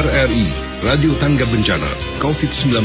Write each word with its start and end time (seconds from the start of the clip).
RRI, 0.00 0.48
Radio 0.80 1.12
Tangga 1.20 1.44
Bencana, 1.44 1.92
COVID-19. 2.24 2.80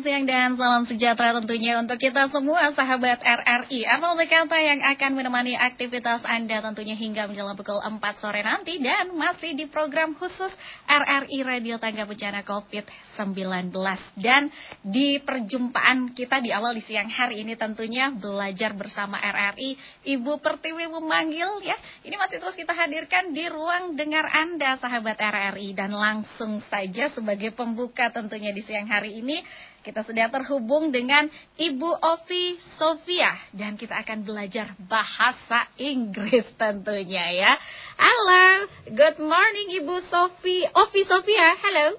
Selamat 0.00 0.16
siang 0.16 0.32
dan 0.32 0.50
salam 0.56 0.84
sejahtera 0.88 1.36
tentunya 1.36 1.76
untuk 1.76 2.00
kita 2.00 2.32
semua 2.32 2.72
sahabat 2.72 3.20
RRI. 3.20 3.84
Apa 3.84 4.16
kata 4.16 4.56
yang 4.56 4.80
akan 4.96 5.12
menemani 5.12 5.52
aktivitas 5.60 6.24
Anda 6.24 6.64
tentunya 6.64 6.96
hingga 6.96 7.28
menjelang 7.28 7.52
pukul 7.52 7.76
4 7.76 8.00
sore 8.16 8.40
nanti 8.40 8.80
dan 8.80 9.12
masih 9.12 9.52
di 9.52 9.68
program 9.68 10.16
khusus 10.16 10.56
RRI 10.88 11.44
Radio 11.44 11.76
Tangga 11.76 12.08
Bencana 12.08 12.40
COVID-19. 12.48 13.76
Dan 14.16 14.48
di 14.80 15.20
perjumpaan 15.20 16.16
kita 16.16 16.40
di 16.40 16.48
awal 16.48 16.72
di 16.72 16.80
siang 16.80 17.12
hari 17.12 17.44
ini 17.44 17.60
tentunya 17.60 18.08
belajar 18.08 18.72
bersama 18.72 19.20
RRI. 19.20 19.76
Ibu 20.16 20.40
Pertiwi 20.40 20.96
memanggil 20.96 21.60
ya. 21.60 21.76
Ini 22.08 22.16
masih 22.16 22.40
terus 22.40 22.56
kita 22.56 22.72
hadirkan 22.72 23.36
di 23.36 23.44
ruang 23.52 24.00
dengar 24.00 24.24
Anda 24.32 24.80
sahabat 24.80 25.20
RRI. 25.20 25.76
Dan 25.76 25.92
langsung 25.92 26.64
saja 26.72 27.12
sebagai 27.12 27.52
pembuka 27.52 28.08
tentunya 28.08 28.56
di 28.56 28.64
siang 28.64 28.88
hari 28.88 29.20
ini 29.20 29.44
kita 29.80 30.04
sudah 30.04 30.28
terhubung 30.28 30.92
dengan 30.92 31.24
Ibu 31.56 31.90
Ovi 32.04 32.60
Sofia 32.76 33.32
dan 33.56 33.80
kita 33.80 33.96
akan 34.04 34.28
belajar 34.28 34.76
bahasa 34.76 35.64
Inggris 35.80 36.44
tentunya 36.60 37.32
ya. 37.32 37.52
Halo, 37.96 38.68
good 38.92 39.18
morning 39.24 39.80
Ibu 39.80 40.04
Sofi, 40.12 40.68
Ovi 40.68 41.02
Sofia. 41.08 41.56
Halo. 41.56 41.96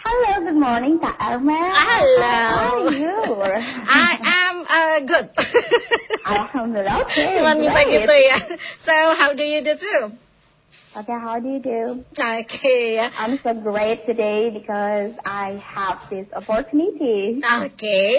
Hello, 0.00 0.32
good 0.48 0.56
morning 0.56 0.96
Kak 0.96 1.18
Armel. 1.20 1.60
Hello. 1.76 2.40
How 2.56 2.88
are 2.88 2.94
you? 2.94 3.20
I 3.84 4.10
am 4.16 4.56
uh, 4.64 4.98
good. 5.04 5.28
Alhamdulillah. 6.24 7.04
Okay, 7.04 7.36
Cuman 7.36 7.60
minta 7.60 7.84
gitu 7.84 8.14
ya. 8.14 8.38
So 8.86 8.94
how 9.18 9.36
do 9.36 9.44
you 9.44 9.60
do 9.60 9.76
too? 9.76 10.29
Okay, 10.90 11.12
how 11.22 11.38
do 11.38 11.46
you 11.46 11.62
do? 11.62 12.04
Okay. 12.18 12.98
I'm 12.98 13.38
so 13.38 13.54
great 13.54 14.06
today 14.06 14.50
because 14.50 15.14
I 15.24 15.62
have 15.62 16.02
this 16.10 16.26
opportunity. 16.34 17.38
Okay. 17.38 18.18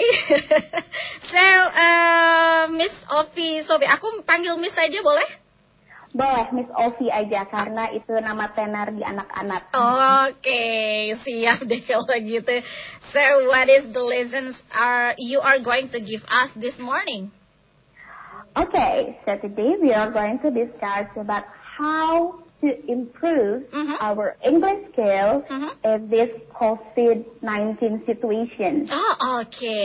so, 1.28 1.44
uh, 1.68 2.72
Miss 2.72 2.96
Ovi 3.12 3.60
Sofia, 3.60 3.92
aku 4.00 4.24
panggil 4.24 4.56
Miss 4.56 4.72
saja 4.72 5.04
boleh? 5.04 5.28
Boleh 6.16 6.48
Miss 6.56 6.72
Ovi 6.72 7.12
aja 7.12 7.44
karena 7.44 7.92
itu 7.92 8.16
nama 8.16 8.48
tenar 8.56 8.88
di 8.96 9.04
anak-anak. 9.04 9.68
Oke, 10.32 11.12
siap 11.28 11.60
deh 11.68 11.84
kalau 11.84 12.16
gitu. 12.24 12.56
So, 13.12 13.20
what 13.52 13.68
is 13.68 13.84
the 13.92 14.00
lessons 14.00 14.56
are 14.72 15.12
you 15.20 15.44
are 15.44 15.60
going 15.60 15.92
to 15.92 16.00
give 16.00 16.24
us 16.24 16.56
this 16.56 16.80
morning? 16.80 17.28
Okay, 18.56 19.20
so 19.28 19.36
today 19.44 19.76
we 19.76 19.92
are 19.92 20.08
going 20.08 20.40
to 20.40 20.48
discuss 20.48 21.12
about 21.20 21.44
how 21.76 22.41
to 22.62 22.70
improve 22.86 23.66
Mhm. 23.74 23.98
our 23.98 24.38
English 24.40 24.80
skills 24.94 25.42
Mhm. 25.50 25.70
in 25.82 25.98
this 26.08 26.30
COVID-19 26.54 28.06
situation. 28.06 28.86
Oh, 28.88 29.42
oke. 29.42 29.80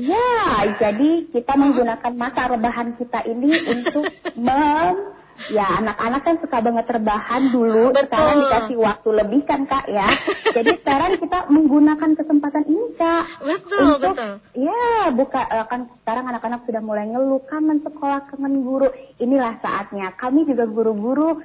Ya, 0.00 0.32
jadi 0.80 1.28
kita 1.28 1.52
menggunakan 1.54 2.12
masa 2.16 2.48
rebahan 2.48 2.96
kita 2.96 3.28
ini 3.28 3.52
untuk 3.68 4.04
mem 4.40 5.22
Ya, 5.50 5.64
anak-anak 5.80 6.22
kan 6.22 6.36
suka 6.44 6.60
banget 6.62 6.86
rebahan 6.86 7.50
dulu, 7.50 7.90
Betul. 7.90 8.04
sekarang 8.14 8.36
dikasih 8.46 8.76
waktu 8.78 9.08
lebih 9.10 9.40
kan 9.42 9.64
kak 9.66 9.88
ya. 9.90 10.06
Jadi 10.60 10.70
sekarang 10.78 11.18
kita 11.18 11.48
menggunakan 11.50 12.10
kesempatan 12.14 12.62
ini 12.68 12.94
kak. 12.94 13.40
Betul, 13.42 13.96
untuk, 13.96 14.12
betul. 14.14 14.32
Ya, 14.54 15.10
buka 15.10 15.42
eh, 15.42 15.66
kan 15.66 15.88
sekarang 16.04 16.30
anak-anak 16.30 16.62
sudah 16.68 16.82
mulai 16.84 17.10
ngeluh 17.10 17.42
kangen 17.48 17.82
sekolah, 17.82 18.28
kangen 18.30 18.62
guru. 18.62 18.86
Inilah 19.18 19.58
saatnya. 19.58 20.14
Kami 20.14 20.46
juga 20.46 20.68
guru-guru 20.68 21.40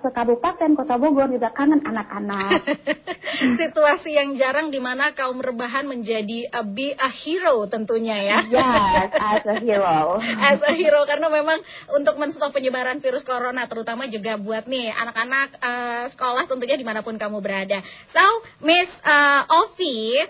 sekabupaten 0.00 0.72
Kota 0.72 0.96
Bogor 0.96 1.28
juga 1.28 1.52
kangen 1.52 1.84
anak-anak. 1.84 2.64
Situasi 3.60 4.16
yang 4.16 4.32
jarang 4.40 4.72
di 4.72 4.80
mana 4.80 5.12
kaum 5.12 5.36
rebahan 5.36 5.84
menjadi 5.84 6.48
a, 6.48 6.64
be 6.64 6.96
a 6.96 7.10
hero 7.12 7.68
tentunya 7.68 8.16
ya. 8.24 8.38
yes, 8.48 9.12
as 9.36 9.44
a 9.44 9.56
hero. 9.60 10.16
As 10.20 10.60
a 10.64 10.72
hero 10.72 11.04
karena 11.04 11.28
memang 11.28 11.60
untuk 11.92 12.16
menstop 12.16 12.56
penyebaran 12.56 13.04
virus 13.04 13.24
corona 13.24 13.68
terutama 13.68 14.08
juga 14.08 14.40
buat 14.40 14.64
nih 14.64 14.88
anak-anak 14.96 15.48
eh, 15.60 16.04
sekolah 16.16 16.48
tentunya 16.48 16.80
di 16.80 16.86
mana 16.86 17.04
pun 17.04 17.20
kamu 17.20 17.44
berada. 17.44 17.84
So 18.16 18.24
Miss 18.64 18.88
eh, 19.04 19.42
Ovi 19.44 20.24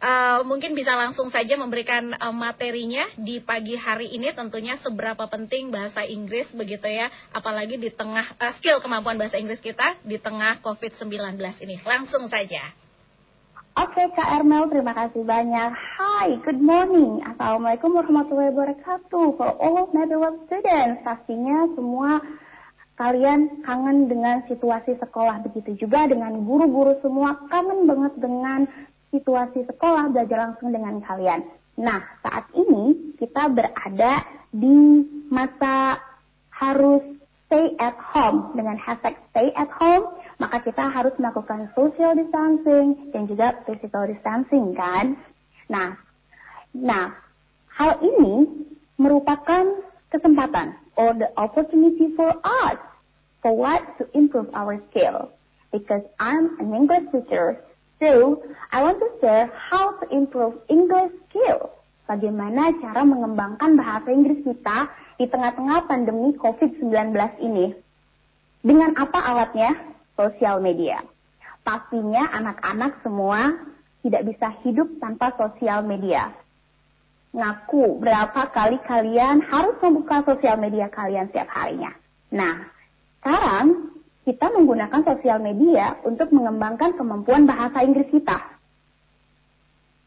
eh, 0.00 0.40
mungkin 0.48 0.72
bisa 0.72 0.96
langsung 0.96 1.28
saja 1.28 1.54
memberikan 1.60 2.16
eh, 2.16 2.34
materinya 2.34 3.04
di 3.20 3.38
pagi 3.44 3.76
hari 3.76 4.10
ini 4.16 4.32
tentunya 4.32 4.80
seberapa 4.80 5.28
penting 5.28 5.68
bahasa 5.68 6.02
Inggris 6.02 6.50
begitu 6.56 6.88
ya 6.88 7.12
apalagi 7.36 7.76
di 7.76 7.92
tengah 7.92 8.24
eh, 8.40 8.52
skill 8.56 8.80
kemampuan 8.80 9.20
bahasa 9.20 9.36
Inggris 9.36 9.60
kita 9.60 10.00
di 10.02 10.16
tengah 10.16 10.58
COVID-19 10.64 11.36
ini. 11.62 11.76
Langsung 11.84 12.26
saja. 12.26 12.72
Oke 13.78 14.02
Kak 14.18 14.42
Ermel, 14.42 14.66
terima 14.66 14.90
kasih 14.92 15.22
banyak. 15.22 15.70
Hi, 15.72 16.28
good 16.42 16.58
morning. 16.58 17.22
Assalamualaikum 17.22 17.94
warahmatullahi 17.94 18.50
wabarakatuh. 18.50 19.38
For 19.38 19.48
all 19.62 19.86
Netherlands 19.94 20.42
students, 20.50 21.06
pastinya 21.06 21.70
semua 21.78 22.18
kalian 23.00 23.64
kangen 23.64 24.10
dengan 24.10 24.44
situasi 24.50 24.98
sekolah. 25.00 25.40
Begitu 25.48 25.86
juga 25.86 26.04
dengan 26.10 26.44
guru-guru 26.44 27.00
semua 27.00 27.40
kangen 27.48 27.88
banget 27.88 28.12
dengan 28.20 28.68
situasi 29.10 29.66
sekolah 29.66 30.10
belajar 30.14 30.50
langsung 30.50 30.70
dengan 30.70 31.02
kalian. 31.02 31.46
Nah, 31.78 32.02
saat 32.22 32.46
ini 32.54 33.14
kita 33.18 33.50
berada 33.50 34.26
di 34.50 35.06
masa 35.30 35.98
harus 36.50 37.02
stay 37.46 37.74
at 37.82 37.98
home 37.98 38.54
dengan 38.54 38.78
hashtag 38.78 39.18
stay 39.34 39.50
at 39.58 39.70
home 39.74 40.06
maka 40.40 40.64
kita 40.64 40.86
harus 40.88 41.12
melakukan 41.20 41.68
social 41.76 42.16
distancing 42.16 43.12
dan 43.12 43.28
juga 43.28 43.60
physical 43.68 44.08
distancing 44.08 44.72
kan. 44.72 45.18
Nah, 45.68 45.98
nah 46.72 47.12
hal 47.76 48.00
ini 48.00 48.48
merupakan 48.96 49.84
kesempatan 50.08 50.74
or 50.96 51.12
the 51.16 51.28
opportunity 51.36 52.12
for 52.16 52.32
us 52.40 52.80
for 53.44 53.52
what 53.52 53.84
to 54.00 54.08
improve 54.16 54.48
our 54.56 54.80
skill 54.90 55.28
because 55.72 56.02
I'm 56.18 56.56
an 56.60 56.72
English 56.72 57.08
teacher 57.12 57.60
so 58.00 58.40
I 58.72 58.82
want 58.82 58.98
to 58.98 59.08
share 59.20 59.46
how 59.52 59.94
to 60.00 60.04
improve 60.10 60.58
English 60.66 61.12
skill 61.28 61.70
bagaimana 62.10 62.74
cara 62.82 63.06
mengembangkan 63.06 63.78
bahasa 63.78 64.10
Inggris 64.10 64.42
kita 64.42 64.90
di 65.20 65.30
tengah-tengah 65.30 65.86
pandemi 65.86 66.34
COVID-19 66.34 67.14
ini. 67.44 67.70
Dengan 68.66 68.98
apa 68.98 69.22
alatnya? 69.22 69.76
Sosial 70.18 70.58
media. 70.58 71.00
Pastinya 71.62 72.28
anak-anak 72.34 72.98
semua 73.06 73.54
tidak 74.02 74.26
bisa 74.26 74.48
hidup 74.66 74.88
tanpa 74.98 75.32
sosial 75.38 75.84
media. 75.86 76.34
Ngaku 77.30 78.02
berapa 78.02 78.50
kali 78.50 78.82
kalian 78.84 79.44
harus 79.46 79.78
membuka 79.78 80.24
sosial 80.26 80.58
media 80.58 80.90
kalian 80.90 81.30
setiap 81.30 81.46
harinya. 81.52 81.94
Nah, 82.34 82.68
sekarang 83.22 83.96
kita 84.30 84.46
menggunakan 84.46 85.02
sosial 85.02 85.42
media 85.42 85.98
untuk 86.06 86.30
mengembangkan 86.30 86.94
kemampuan 86.94 87.50
bahasa 87.50 87.82
Inggris 87.82 88.06
kita. 88.14 88.38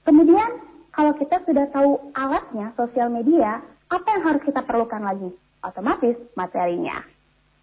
Kemudian, 0.07 0.63
kalau 0.95 1.11
kita 1.19 1.43
sudah 1.43 1.67
tahu 1.75 1.99
alatnya, 2.15 2.71
sosial 2.79 3.11
media, 3.11 3.59
apa 3.91 4.07
yang 4.15 4.23
harus 4.23 4.41
kita 4.47 4.63
perlukan 4.63 5.03
lagi? 5.03 5.27
Otomatis 5.59 6.15
materinya. 6.39 7.03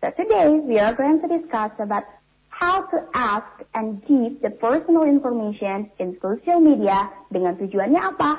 So 0.05 0.13
today, 0.13 0.61
we 0.61 0.77
are 0.77 0.93
going 0.93 1.25
to 1.25 1.29
discuss 1.33 1.73
about 1.81 2.05
how 2.53 2.85
to 2.93 3.09
ask 3.17 3.49
and 3.73 4.05
give 4.05 4.45
the 4.45 4.53
personal 4.53 5.09
information 5.09 5.89
in 5.97 6.21
social 6.21 6.61
media 6.61 7.09
dengan 7.33 7.57
tujuannya 7.57 8.05
apa? 8.05 8.37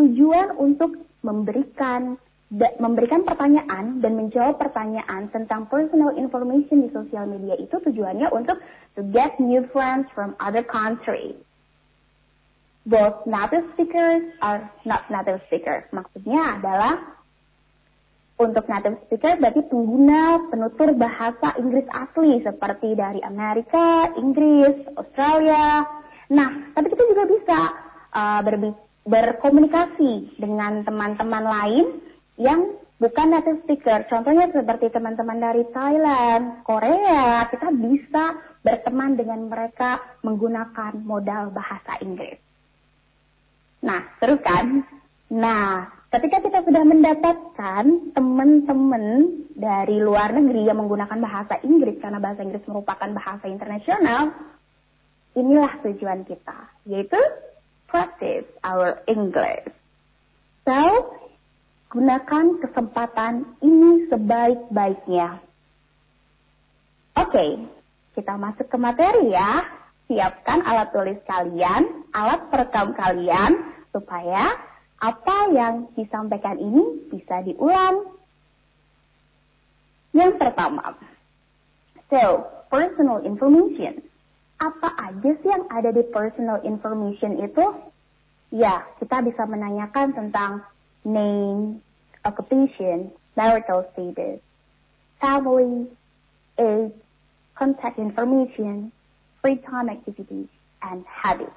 Tujuan 0.00 0.56
untuk 0.56 0.96
memberikan 1.20 2.16
memberikan 2.52 3.24
pertanyaan 3.24 4.04
dan 4.04 4.12
menjawab 4.12 4.60
pertanyaan 4.60 5.32
tentang 5.32 5.64
personal 5.72 6.12
information 6.20 6.84
di 6.84 6.92
sosial 6.92 7.24
media 7.24 7.56
itu 7.56 7.80
tujuannya 7.80 8.28
untuk 8.28 8.60
to 8.92 9.00
get 9.08 9.40
new 9.40 9.64
friends 9.72 10.04
from 10.12 10.36
other 10.36 10.60
countries 10.60 11.40
both 12.86 13.22
native 13.26 13.62
speakers 13.74 14.34
are 14.42 14.66
not 14.84 15.06
native 15.10 15.38
speakers. 15.46 15.86
Maksudnya 15.94 16.58
adalah 16.58 16.94
untuk 18.42 18.66
native 18.66 18.98
speaker 19.06 19.38
berarti 19.38 19.62
pengguna 19.70 20.50
penutur 20.50 20.90
bahasa 20.98 21.54
Inggris 21.62 21.86
asli 21.94 22.42
seperti 22.42 22.98
dari 22.98 23.22
Amerika, 23.22 24.10
Inggris, 24.18 24.82
Australia. 24.98 25.86
Nah, 26.32 26.74
tapi 26.74 26.90
kita 26.90 27.04
juga 27.06 27.24
bisa 27.30 27.58
uh, 28.10 28.40
berkomunikasi 29.06 30.42
dengan 30.42 30.82
teman-teman 30.82 31.44
lain 31.46 31.86
yang 32.36 32.80
bukan 33.02 33.34
native 33.34 33.66
speaker. 33.66 34.06
Contohnya 34.06 34.46
seperti 34.54 34.94
teman-teman 34.94 35.42
dari 35.42 35.66
Thailand, 35.74 36.62
Korea, 36.62 37.50
kita 37.50 37.68
bisa 37.74 38.24
berteman 38.62 39.18
dengan 39.18 39.50
mereka 39.50 39.98
menggunakan 40.22 41.02
modal 41.02 41.50
bahasa 41.50 41.98
Inggris. 41.98 42.38
Nah, 43.82 44.06
terus 44.22 44.38
kan? 44.46 44.86
Nah, 45.34 45.90
ketika 46.14 46.38
kita 46.38 46.62
sudah 46.62 46.84
mendapatkan 46.86 47.84
teman-teman 48.14 49.04
dari 49.58 49.98
luar 49.98 50.30
negeri 50.30 50.70
yang 50.70 50.78
menggunakan 50.78 51.18
bahasa 51.18 51.58
Inggris 51.66 51.98
karena 51.98 52.22
bahasa 52.22 52.46
Inggris 52.46 52.62
merupakan 52.70 53.10
bahasa 53.10 53.50
internasional, 53.50 54.30
inilah 55.34 55.72
tujuan 55.82 56.22
kita, 56.22 56.70
yaitu 56.86 57.18
practice 57.90 58.46
our 58.62 59.02
English. 59.10 59.66
So, 60.62 60.78
gunakan 61.92 62.56
kesempatan 62.64 63.44
ini 63.60 64.08
sebaik-baiknya. 64.08 65.44
Oke, 67.20 67.68
kita 68.16 68.34
masuk 68.40 68.64
ke 68.72 68.76
materi 68.80 69.28
ya. 69.28 69.60
Siapkan 70.08 70.64
alat 70.64 70.88
tulis 70.96 71.20
kalian, 71.28 72.08
alat 72.16 72.48
perekam 72.48 72.96
kalian, 72.96 73.76
supaya 73.92 74.56
apa 75.04 75.36
yang 75.52 75.92
disampaikan 75.92 76.56
ini 76.56 77.12
bisa 77.12 77.44
diulang. 77.44 78.08
Yang 80.16 80.32
pertama, 80.40 80.96
so 82.08 82.48
personal 82.72 83.20
information. 83.20 84.00
Apa 84.56 84.88
aja 84.96 85.30
sih 85.44 85.48
yang 85.48 85.68
ada 85.68 85.92
di 85.92 86.04
personal 86.08 86.64
information 86.64 87.36
itu? 87.40 87.66
Ya, 88.52 88.84
kita 89.00 89.24
bisa 89.24 89.48
menanyakan 89.48 90.12
tentang 90.12 90.64
name, 91.04 91.82
occupation, 92.24 93.10
marital 93.36 93.86
status, 93.92 94.40
family, 95.20 95.88
age, 96.58 96.92
contact 97.54 97.98
information, 97.98 98.90
free 99.40 99.56
time 99.66 99.88
activities, 99.88 100.48
and 100.82 101.04
habits. 101.06 101.54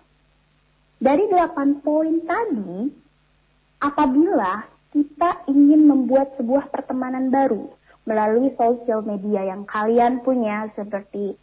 Dari 1.01 1.27
delapan 1.27 1.81
poin 1.83 2.23
tadi, 2.23 2.89
apabila 3.83 4.63
kita 4.95 5.43
ingin 5.51 5.85
membuat 5.85 6.33
sebuah 6.39 6.71
pertemanan 6.71 7.27
baru 7.29 7.67
melalui 8.07 8.53
sosial 8.55 9.03
media 9.03 9.43
yang 9.43 9.67
kalian 9.67 10.23
punya 10.23 10.71
seperti 10.77 11.35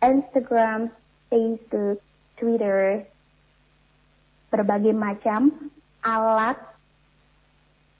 Instagram, 0.00 0.88
Facebook, 1.28 2.00
Twitter, 2.40 3.04
berbagai 4.48 4.96
macam 4.96 5.70
alat 6.00 6.56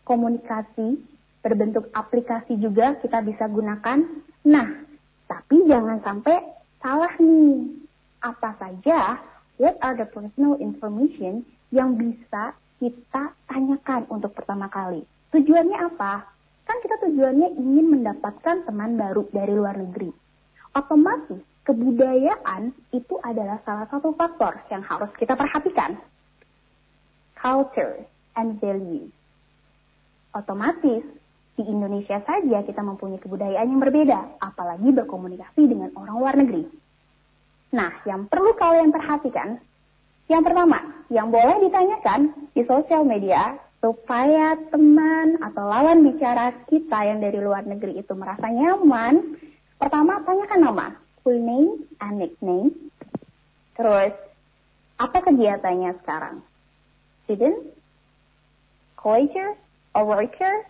komunikasi 0.05 1.00
berbentuk 1.41 1.88
aplikasi 1.97 2.56
juga 2.61 2.97
kita 3.00 3.25
bisa 3.25 3.49
gunakan. 3.49 4.05
Nah, 4.44 4.69
tapi 5.29 5.64
jangan 5.69 6.00
sampai 6.05 6.37
salah 6.81 7.12
nih. 7.20 7.81
Apa 8.20 8.52
saja, 8.61 9.17
what 9.56 9.81
are 9.81 9.97
the 9.97 10.05
personal 10.05 10.61
information 10.61 11.41
yang 11.73 11.97
bisa 11.97 12.52
kita 12.81 13.32
tanyakan 13.49 14.05
untuk 14.12 14.37
pertama 14.37 14.69
kali. 14.69 15.05
Tujuannya 15.32 15.79
apa? 15.88 16.29
Kan 16.69 16.76
kita 16.85 16.97
tujuannya 17.08 17.56
ingin 17.56 17.87
mendapatkan 17.93 18.64
teman 18.69 19.00
baru 19.00 19.25
dari 19.32 19.52
luar 19.56 19.76
negeri. 19.81 20.12
Otomatis 20.76 21.41
kebudayaan 21.64 22.73
itu 22.91 23.14
adalah 23.20 23.61
salah 23.64 23.87
satu 23.93 24.17
faktor 24.17 24.58
yang 24.73 24.82
harus 24.85 25.11
kita 25.20 25.37
perhatikan. 25.37 26.00
Culture 27.37 28.05
and 28.37 28.61
value. 28.61 29.08
Otomatis 30.30 31.02
di 31.58 31.62
Indonesia 31.66 32.22
saja 32.22 32.58
kita 32.62 32.80
mempunyai 32.80 33.20
kebudayaan 33.20 33.68
yang 33.68 33.82
berbeda, 33.82 34.40
apalagi 34.40 34.88
berkomunikasi 34.94 35.62
dengan 35.66 35.90
orang 35.98 36.16
luar 36.16 36.34
negeri. 36.38 36.64
Nah, 37.74 38.02
yang 38.06 38.26
perlu 38.26 38.54
kalian 38.58 38.90
perhatikan 38.90 39.58
yang 40.30 40.46
pertama, 40.46 40.78
yang 41.10 41.34
boleh 41.34 41.58
ditanyakan 41.66 42.30
di 42.54 42.62
sosial 42.62 43.02
media 43.02 43.58
supaya 43.82 44.54
teman 44.70 45.42
atau 45.42 45.66
lawan 45.66 46.06
bicara 46.06 46.54
kita 46.70 47.02
yang 47.02 47.18
dari 47.18 47.42
luar 47.42 47.66
negeri 47.66 47.98
itu 47.98 48.14
merasa 48.14 48.46
nyaman. 48.46 49.34
Pertama, 49.74 50.22
tanyakan 50.22 50.60
nama, 50.62 50.86
full 51.26 51.34
name 51.34 51.82
and 51.98 52.22
nickname. 52.22 52.70
Terus, 53.74 54.14
apa 55.02 55.18
kegiatannya 55.18 55.98
sekarang? 55.98 56.46
Student, 57.26 57.58
colleger, 58.94 59.58
or 59.94 60.06
worker? 60.06 60.66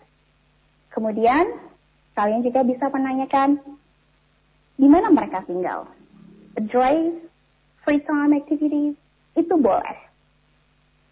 Kemudian, 0.91 1.57
kalian 2.17 2.43
juga 2.43 2.65
bisa 2.67 2.91
menanyakan 2.91 3.61
di 4.75 4.87
mana 4.89 5.13
mereka 5.13 5.45
tinggal. 5.47 5.87
Address, 6.59 7.21
free 7.85 8.01
time 8.03 8.35
activities, 8.35 8.97
itu 9.39 9.55
boleh. 9.55 9.97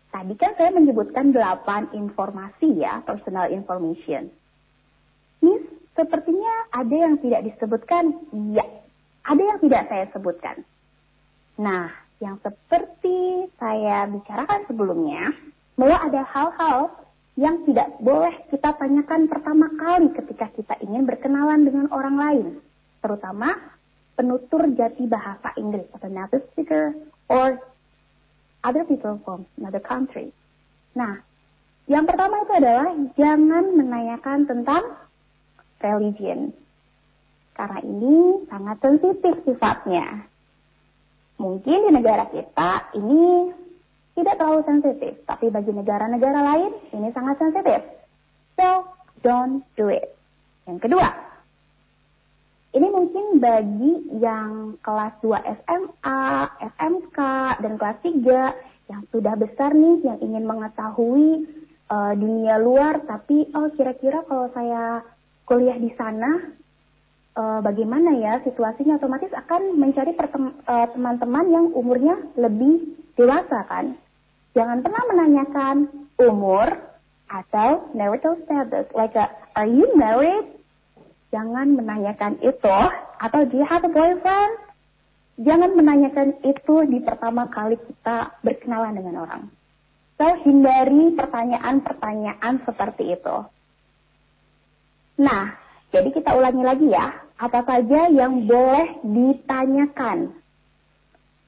Tadi 0.10 0.34
kan 0.36 0.58
saya 0.58 0.74
menyebutkan 0.74 1.32
delapan 1.32 1.86
informasi 1.94 2.82
ya, 2.82 3.00
personal 3.06 3.54
information. 3.54 4.34
Ini 5.40 5.56
sepertinya 5.94 6.74
ada 6.74 6.96
yang 6.96 7.22
tidak 7.22 7.46
disebutkan, 7.46 8.18
iya. 8.52 8.66
Ada 9.24 9.44
yang 9.46 9.60
tidak 9.62 9.84
saya 9.86 10.06
sebutkan. 10.10 10.66
Nah, 11.62 11.94
yang 12.18 12.42
seperti 12.42 13.48
saya 13.62 14.10
bicarakan 14.10 14.66
sebelumnya, 14.66 15.30
bahwa 15.78 15.98
ada 16.10 16.22
hal-hal 16.26 16.78
yang 17.40 17.64
tidak 17.64 17.96
boleh 18.04 18.36
kita 18.52 18.76
tanyakan 18.76 19.32
pertama 19.32 19.72
kali 19.80 20.12
ketika 20.12 20.52
kita 20.52 20.76
ingin 20.84 21.08
berkenalan 21.08 21.64
dengan 21.64 21.88
orang 21.88 22.16
lain. 22.20 22.48
Terutama 23.00 23.56
penutur 24.20 24.68
jati 24.76 25.08
bahasa 25.08 25.56
Inggris 25.56 25.88
atau 25.96 26.12
native 26.12 26.44
speaker 26.52 26.92
or 27.32 27.56
other 28.68 28.84
people 28.84 29.24
from 29.24 29.48
another 29.56 29.80
country. 29.80 30.36
Nah, 31.00 31.24
yang 31.88 32.04
pertama 32.04 32.44
itu 32.44 32.54
adalah 32.60 32.92
jangan 33.16 33.72
menanyakan 33.72 34.44
tentang 34.44 34.84
religion. 35.80 36.52
Karena 37.56 37.80
ini 37.88 38.44
sangat 38.52 38.84
sensitif 38.84 39.48
sifatnya. 39.48 40.28
Mungkin 41.40 41.88
di 41.88 41.92
negara 41.96 42.28
kita 42.28 42.92
ini 43.00 43.56
tidak 44.20 44.36
terlalu 44.36 44.62
sensitif, 44.68 45.14
tapi 45.24 45.48
bagi 45.48 45.72
negara-negara 45.72 46.40
lain 46.44 46.72
ini 46.92 47.10
sangat 47.16 47.40
sensitif. 47.40 47.80
So, 48.60 48.86
don't 49.24 49.64
do 49.80 49.88
it. 49.88 50.12
Yang 50.68 50.92
kedua, 50.92 51.10
ini 52.70 52.88
mungkin 52.94 53.42
bagi 53.42 53.94
yang 54.22 54.78
kelas 54.86 55.18
2 55.26 55.42
SMA, 55.64 56.22
SMK, 56.78 57.20
dan 57.66 57.74
kelas 57.82 57.98
3 58.06 58.94
yang 58.94 59.02
sudah 59.10 59.34
besar 59.40 59.74
nih, 59.74 60.06
yang 60.06 60.20
ingin 60.22 60.46
mengetahui 60.46 61.50
uh, 61.90 62.14
dunia 62.14 62.62
luar, 62.62 63.02
tapi 63.10 63.50
oh 63.58 63.74
kira-kira 63.74 64.22
kalau 64.30 64.54
saya 64.54 65.02
kuliah 65.50 65.82
di 65.82 65.90
sana, 65.98 66.54
uh, 67.34 67.60
bagaimana 67.66 68.14
ya 68.22 68.34
situasinya? 68.46 69.02
Otomatis 69.02 69.34
akan 69.34 69.80
mencari 69.80 70.14
uh, 70.14 70.88
teman-teman 70.94 71.46
yang 71.50 71.66
umurnya 71.74 72.22
lebih 72.38 72.98
dewasa 73.18 73.66
kan? 73.66 73.98
Jangan 74.60 74.84
pernah 74.84 75.04
menanyakan 75.08 75.76
umur 76.20 76.68
atau 77.32 77.88
marital 77.96 78.36
status, 78.44 78.92
like 78.92 79.16
a, 79.16 79.32
are 79.56 79.72
you 79.72 79.88
married? 79.96 80.52
Jangan 81.32 81.80
menanyakan 81.80 82.44
itu 82.44 82.80
atau 83.24 83.40
do 83.48 83.56
you 83.56 83.64
have 83.64 83.88
a 83.88 83.92
boyfriend? 83.94 84.60
Jangan 85.40 85.80
menanyakan 85.80 86.44
itu 86.44 86.76
di 86.92 87.00
pertama 87.00 87.48
kali 87.48 87.80
kita 87.80 88.36
berkenalan 88.44 89.00
dengan 89.00 89.24
orang. 89.24 89.44
So, 90.20 90.28
hindari 90.44 91.16
pertanyaan-pertanyaan 91.16 92.60
seperti 92.68 93.16
itu. 93.16 93.38
Nah, 95.24 95.56
jadi 95.96 96.12
kita 96.12 96.36
ulangi 96.36 96.64
lagi 96.68 96.88
ya. 96.92 97.16
Apa 97.40 97.64
saja 97.64 98.12
yang 98.12 98.44
boleh 98.44 99.00
ditanyakan? 99.08 100.36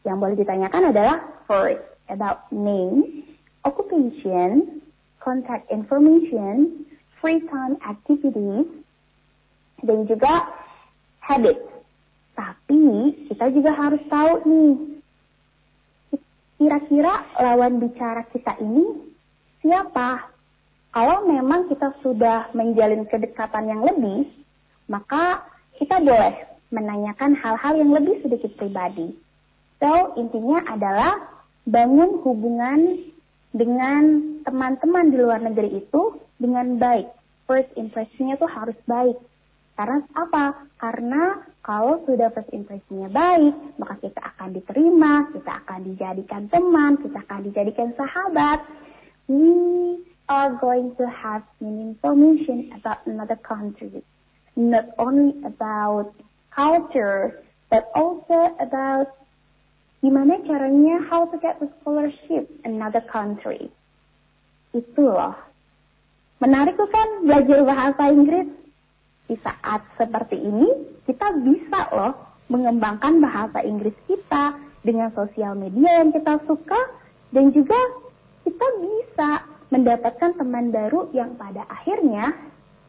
Yang 0.07 0.15
boleh 0.15 0.35
ditanyakan 0.39 0.95
adalah 0.95 1.17
first, 1.51 1.90
about 2.11 2.51
name, 2.51 3.23
occupation, 3.63 4.83
contact 5.23 5.71
information, 5.71 6.85
free 7.23 7.39
time 7.47 7.79
activities, 7.87 8.67
dan 9.81 10.05
juga 10.05 10.51
habit. 11.23 11.57
Tapi 12.35 12.81
kita 13.31 13.45
juga 13.55 13.71
harus 13.73 14.03
tahu 14.11 14.31
nih, 14.45 14.73
kira-kira 16.61 17.25
lawan 17.39 17.81
bicara 17.81 18.27
kita 18.29 18.59
ini 18.61 19.11
siapa? 19.61 20.29
Kalau 20.91 21.23
memang 21.23 21.71
kita 21.71 21.95
sudah 22.03 22.51
menjalin 22.51 23.07
kedekatan 23.07 23.71
yang 23.71 23.81
lebih, 23.81 24.27
maka 24.91 25.47
kita 25.79 26.03
boleh 26.03 26.35
menanyakan 26.69 27.31
hal-hal 27.39 27.79
yang 27.79 27.95
lebih 27.95 28.19
sedikit 28.19 28.51
pribadi. 28.59 29.15
So, 29.79 30.13
intinya 30.19 30.61
adalah 30.67 31.15
bangun 31.67 32.21
hubungan 32.25 33.11
dengan 33.51 34.03
teman-teman 34.47 35.11
di 35.11 35.17
luar 35.19 35.43
negeri 35.43 35.83
itu 35.83 36.17
dengan 36.39 36.79
baik. 36.79 37.07
First 37.45 37.71
impressionnya 37.75 38.39
tuh 38.39 38.49
harus 38.49 38.77
baik. 38.87 39.19
Karena 39.75 40.03
apa? 40.13 40.45
Karena 40.77 41.41
kalau 41.61 42.01
sudah 42.05 42.31
first 42.31 42.51
impressionnya 42.53 43.11
baik, 43.11 43.53
maka 43.77 43.95
kita 44.01 44.21
akan 44.35 44.55
diterima, 44.55 45.29
kita 45.35 45.51
akan 45.65 45.79
dijadikan 45.85 46.43
teman, 46.49 46.97
kita 47.01 47.17
akan 47.27 47.39
dijadikan 47.49 47.89
sahabat. 47.97 48.65
Hmm, 49.29 50.01
are 50.31 50.55
going 50.63 50.95
to 50.95 51.03
have 51.11 51.43
many 51.59 51.91
information 51.91 52.71
about 52.71 53.03
another 53.05 53.35
country, 53.35 54.03
not 54.55 54.95
only 54.97 55.35
about 55.43 56.15
culture, 56.55 57.43
but 57.69 57.91
also 57.95 58.55
about 58.63 59.11
gimana 60.01 60.41
caranya 60.43 60.97
how 61.07 61.29
to 61.29 61.37
get 61.37 61.61
the 61.61 61.69
scholarship 61.79 62.49
another 62.65 63.05
country. 63.05 63.69
Itu 64.73 65.05
loh. 65.05 65.37
Menarik 66.41 66.73
tuh 66.73 66.89
kan 66.89 67.25
belajar 67.25 67.61
bahasa 67.61 68.03
Inggris. 68.09 68.49
Di 69.29 69.39
saat 69.39 69.85
seperti 69.95 70.35
ini, 70.35 70.67
kita 71.07 71.39
bisa 71.39 71.87
loh 71.95 72.13
mengembangkan 72.51 73.23
bahasa 73.23 73.63
Inggris 73.63 73.95
kita 74.09 74.59
dengan 74.83 75.07
sosial 75.15 75.55
media 75.55 76.03
yang 76.03 76.11
kita 76.11 76.41
suka 76.43 76.81
dan 77.31 77.53
juga 77.55 77.79
kita 78.43 78.67
bisa 78.83 79.29
mendapatkan 79.71 80.35
teman 80.35 80.73
baru 80.75 81.07
yang 81.15 81.31
pada 81.39 81.63
akhirnya 81.71 82.35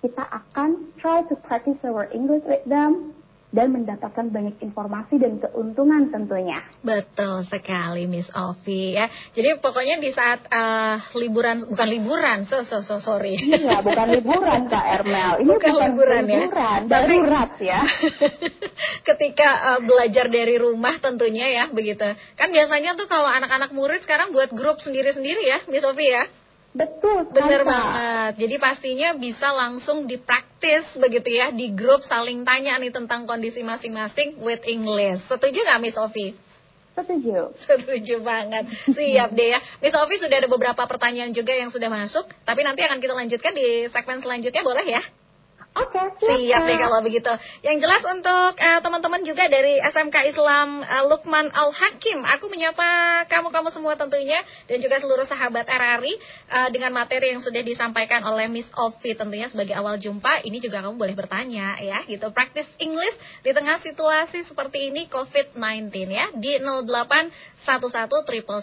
kita 0.02 0.26
akan 0.26 0.90
try 0.98 1.22
to 1.30 1.38
practice 1.46 1.78
our 1.86 2.10
English 2.10 2.42
with 2.42 2.64
them 2.66 3.14
dan 3.52 3.68
mendapatkan 3.68 4.32
banyak 4.32 4.56
informasi 4.64 5.20
dan 5.20 5.36
keuntungan 5.36 6.08
tentunya. 6.08 6.64
Betul 6.80 7.44
sekali 7.44 8.08
Miss 8.08 8.32
Ovi 8.32 8.96
ya. 8.96 9.06
Jadi 9.36 9.60
pokoknya 9.60 10.00
di 10.00 10.08
saat 10.08 10.48
uh, 10.48 10.96
liburan 11.20 11.68
bukan 11.68 11.88
liburan, 11.92 12.38
so 12.48 12.64
so 12.64 12.80
so 12.80 12.96
sorry. 12.96 13.36
Iya, 13.36 13.84
bukan 13.84 14.08
liburan 14.08 14.72
Kak 14.72 14.84
Ermel. 15.00 15.44
Ini 15.44 15.52
bukan, 15.52 15.70
bukan 15.76 15.90
liburan, 15.92 16.22
ya. 16.24 16.38
liburan 16.40 16.80
ya. 16.80 16.88
darurat 16.88 17.50
ya. 17.60 17.80
Ketika 19.08 19.48
uh, 19.76 19.80
belajar 19.84 20.32
dari 20.32 20.56
rumah 20.56 20.96
tentunya 20.98 21.46
ya 21.52 21.64
begitu. 21.68 22.08
Kan 22.40 22.48
biasanya 22.50 22.96
tuh 22.96 23.04
kalau 23.04 23.28
anak-anak 23.28 23.76
murid 23.76 24.00
sekarang 24.00 24.32
buat 24.32 24.48
grup 24.56 24.80
sendiri-sendiri 24.80 25.44
ya, 25.44 25.58
Miss 25.68 25.84
Ovi 25.84 26.08
ya. 26.08 26.24
Betul, 26.72 27.28
benar 27.28 27.68
banget. 27.68 28.32
Jadi 28.40 28.56
pastinya 28.56 29.12
bisa 29.12 29.52
langsung 29.52 30.08
dipraktis 30.08 30.88
begitu 30.96 31.28
ya 31.28 31.52
di 31.52 31.68
grup 31.76 32.00
saling 32.00 32.48
tanya 32.48 32.80
nih 32.80 32.88
tentang 32.88 33.28
kondisi 33.28 33.60
masing-masing 33.60 34.40
with 34.40 34.64
English. 34.64 35.20
Setuju 35.28 35.68
nggak 35.68 35.80
Miss 35.84 36.00
Ovi? 36.00 36.32
Setuju. 36.96 37.52
Setuju 37.56 38.24
banget. 38.24 38.68
Siap 38.88 39.36
deh 39.36 39.48
ya. 39.52 39.60
Miss 39.84 39.96
Ovi 39.96 40.16
sudah 40.16 40.36
ada 40.40 40.48
beberapa 40.48 40.82
pertanyaan 40.88 41.32
juga 41.36 41.52
yang 41.52 41.68
sudah 41.68 41.92
masuk, 41.92 42.28
tapi 42.44 42.64
nanti 42.64 42.80
akan 42.84 43.00
kita 43.00 43.12
lanjutkan 43.16 43.52
di 43.52 43.88
segmen 43.92 44.24
selanjutnya 44.24 44.64
boleh 44.64 44.86
ya? 44.88 45.02
Oke, 45.72 45.96
okay, 45.96 46.52
siap 46.52 46.68
deh 46.68 46.76
kalau 46.76 47.00
begitu. 47.00 47.32
Yang 47.64 47.88
jelas 47.88 48.04
untuk 48.04 48.60
eh, 48.60 48.80
teman-teman 48.84 49.24
juga 49.24 49.48
dari 49.48 49.80
SMK 49.80 50.28
Islam 50.28 50.84
uh, 50.84 51.08
Lukman 51.08 51.48
Al 51.48 51.72
Hakim, 51.72 52.20
aku 52.28 52.52
menyapa 52.52 52.84
kamu-kamu 53.24 53.72
semua 53.72 53.96
tentunya 53.96 54.36
dan 54.68 54.84
juga 54.84 55.00
seluruh 55.00 55.24
sahabat 55.24 55.64
RRI 55.64 56.12
uh, 56.52 56.68
dengan 56.68 56.92
materi 56.92 57.32
yang 57.32 57.40
sudah 57.40 57.64
disampaikan 57.64 58.20
oleh 58.28 58.52
Miss 58.52 58.68
Ovi 58.76 59.16
tentunya 59.16 59.48
sebagai 59.48 59.72
awal 59.72 59.96
jumpa. 59.96 60.44
Ini 60.44 60.60
juga 60.60 60.84
kamu 60.84 61.00
boleh 61.00 61.16
bertanya 61.16 61.80
ya, 61.80 62.04
gitu. 62.04 62.28
Praktis 62.36 62.68
English 62.76 63.16
di 63.40 63.56
tengah 63.56 63.80
situasi 63.80 64.44
seperti 64.44 64.92
ini 64.92 65.08
COVID-19 65.08 65.88
ya 66.12 66.36
di 66.36 66.60
0811 66.60 68.28
triple 68.28 68.60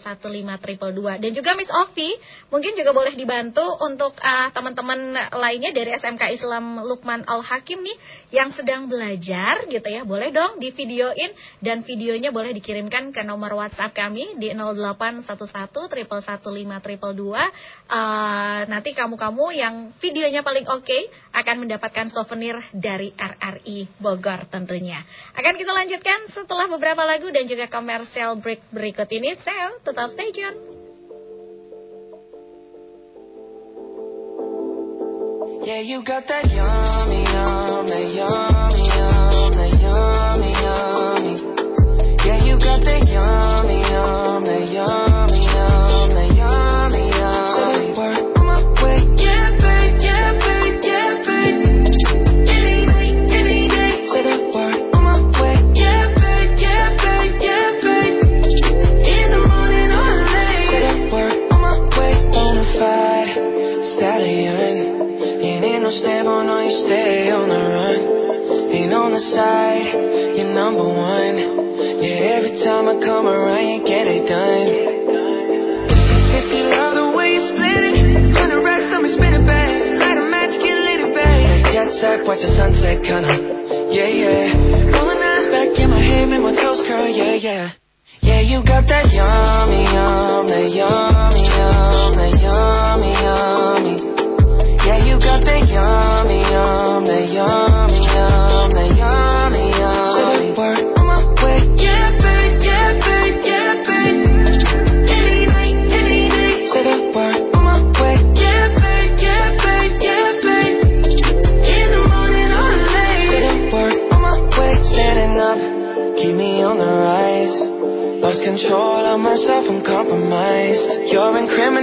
triple 0.62 0.94
dua 0.94 1.18
dan 1.18 1.34
juga 1.34 1.58
Miss 1.58 1.74
Ovi 1.74 2.14
mungkin 2.54 2.78
juga 2.78 2.94
boleh 2.94 3.18
dibantu 3.18 3.66
untuk 3.82 4.14
uh, 4.22 4.54
teman-teman 4.54 5.18
lainnya 5.34 5.74
dari 5.74 5.90
SMK 5.98 6.38
Islam 6.38 6.86
Lukman 6.86 6.99
Lukman 7.00 7.24
Al-Hakim 7.24 7.80
nih 7.80 7.96
yang 8.36 8.52
sedang 8.52 8.92
belajar 8.92 9.64
gitu 9.72 9.88
ya, 9.88 10.04
boleh 10.04 10.36
dong 10.36 10.60
di 10.60 10.76
videoin 10.76 11.32
dan 11.64 11.80
videonya 11.88 12.36
boleh 12.36 12.52
dikirimkan 12.52 13.16
ke 13.16 13.24
nomor 13.24 13.56
WhatsApp 13.56 13.96
kami 13.96 14.36
di 14.36 14.52
0811 14.52 15.24
triple 15.88 16.20
triple 16.84 17.14
dua. 17.16 17.48
Uh, 17.88 18.68
nanti 18.68 18.92
kamu-kamu 18.92 19.46
yang 19.56 19.96
videonya 20.04 20.44
paling 20.44 20.68
oke 20.68 20.84
okay, 20.84 21.08
akan 21.32 21.64
mendapatkan 21.64 22.12
souvenir 22.12 22.60
dari 22.76 23.16
RRI 23.16 23.88
Bogor 23.96 24.52
tentunya. 24.52 25.00
Akan 25.40 25.56
kita 25.56 25.72
lanjutkan 25.72 26.28
setelah 26.36 26.68
beberapa 26.68 27.08
lagu 27.08 27.32
dan 27.32 27.48
juga 27.48 27.72
komersial 27.72 28.36
break 28.44 28.76
berikut 28.76 29.08
ini. 29.08 29.40
So, 29.40 29.56
tetap 29.88 30.12
stay 30.12 30.36
tune. 30.36 30.89
Yeah, 35.70 35.82
you 35.82 36.02
got 36.04 36.28
that 36.28 36.50
yummy, 36.50 37.22
yum, 37.26 37.86
that 37.86 38.12
yummy, 38.12 38.88
yum, 38.90 39.54
that 39.54 39.78
yummy, 39.80 40.52
yummy. 40.66 41.36
Yeah, 42.26 42.44
you 42.44 42.58
got 42.58 42.82
that 42.82 43.08
yummy, 43.08 43.82
yum, 43.82 44.46
that 44.46 44.68
yummy. 44.72 45.09
Side, 69.20 69.92
you're 70.36 70.54
number 70.54 70.88
one. 70.88 71.36
Yeah, 72.00 72.40
every 72.40 72.56
time 72.64 72.88
I 72.88 72.96
come 73.04 73.28
around, 73.28 73.68
you 73.68 73.80
get 73.84 74.08
it 74.08 74.24
done. 74.28 74.68
If 76.32 76.46
you 76.56 76.64
love 76.72 76.96
the 76.96 77.12
way 77.16 77.36
you 77.36 77.42
split 77.44 77.84
it, 77.84 77.96
hundred 78.32 78.64
racks 78.64 78.88
on 78.96 79.04
me, 79.04 79.12
spin 79.12 79.36
it 79.36 79.46
back. 79.46 79.72
Light 80.00 80.18
a 80.18 80.26
match, 80.28 80.56
get 80.64 80.72
lit 80.72 81.00
it 81.04 81.12
back. 81.12 81.68
Jet 81.76 81.92
set, 82.00 82.24
watch 82.24 82.40
the 82.40 82.52
sunset, 82.56 83.04
kinda. 83.04 83.32
Yeah, 83.92 84.08
yeah. 84.08 84.96
Rolling 84.96 85.20
eyes 85.20 85.48
back 85.52 85.76
in 85.76 85.90
my 85.90 86.00
head, 86.00 86.30
make 86.30 86.42
my 86.42 86.56
toes 86.56 86.84
curl, 86.88 87.08
yeah, 87.08 87.36
yeah. 87.36 87.72
Yeah, 88.22 88.42
you 88.42 88.64
got 88.64 88.88
that 88.88 89.12
yummy, 89.12 89.84
yum, 89.92 90.48
that 90.48 90.72
yummy, 90.72 91.44
yum, 91.44 92.16
that 92.16 92.34
yummy, 92.40 93.12
yummy. 93.20 93.96
Yeah, 94.86 95.06
you 95.06 95.20
got 95.20 95.44
that 95.44 95.68
yummy, 95.68 96.40
yum, 96.48 97.06
that 97.06 97.28
yummy, 97.30 97.69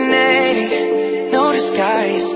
incriminating, 0.07 1.31
no 1.33 1.53
disguise. 1.53 2.27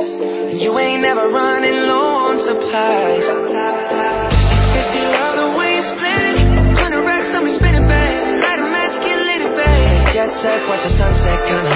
And 0.50 0.58
you 0.60 0.76
ain't 0.78 1.02
never 1.02 1.30
running 1.30 1.78
low 1.86 2.30
on 2.30 2.38
supplies. 2.38 3.22
If 3.22 4.88
you 4.94 5.06
love 5.14 5.34
the 5.38 5.50
way 5.58 5.78
you 5.78 5.82
split 5.82 6.34
it, 6.34 6.38
hundred 6.78 7.06
racks 7.06 7.30
on 7.34 7.44
me 7.44 7.54
spinning 7.54 7.86
back. 7.86 8.10
Light 8.42 8.58
a 8.58 8.66
match, 8.66 8.98
get 9.02 9.18
lit 9.22 9.42
it 9.46 9.54
back. 9.54 10.14
Jet 10.14 10.34
set, 10.42 10.66
watch 10.68 10.82
the 10.82 10.90
sunset, 10.90 11.38
kinda. 11.46 11.74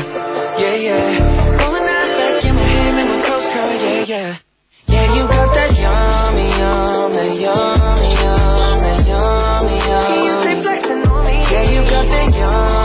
Yeah, 0.59 0.75
yeah. 0.75 1.63
Rolling 1.63 1.87
eyes 1.87 2.11
back 2.19 2.45
in 2.45 2.55
my 2.55 2.67
head, 2.67 2.95
make 2.95 3.09
my 3.11 3.21
toes 3.27 3.47
curl, 3.55 3.71
yeah, 3.71 4.05
yeah. 4.05 4.39
Yeah, 4.87 5.15
you 5.17 5.23
got 5.27 5.55
that 5.55 5.73
yummy, 5.75 6.49
yum, 6.61 7.13
that 7.15 7.33
yummy, 7.39 8.11
yum, 8.21 8.79
that 8.83 9.01
yummy, 9.07 9.79
yum. 9.87 10.07
Can 10.07 10.19
you 10.23 10.35
stay 10.43 10.57
flexing 10.63 11.03
yeah, 11.55 11.71
you 11.71 11.81
got 11.89 12.07
that 12.07 12.35
yummy, 12.35 12.39
yum, 12.39 12.84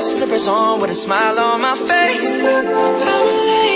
slippers 0.00 0.48
on 0.48 0.80
with 0.80 0.90
a 0.90 0.94
smile 0.94 1.38
on 1.38 1.60
my 1.60 1.76
face. 1.88 2.38
I'm 2.40 3.06
elated 3.06 3.67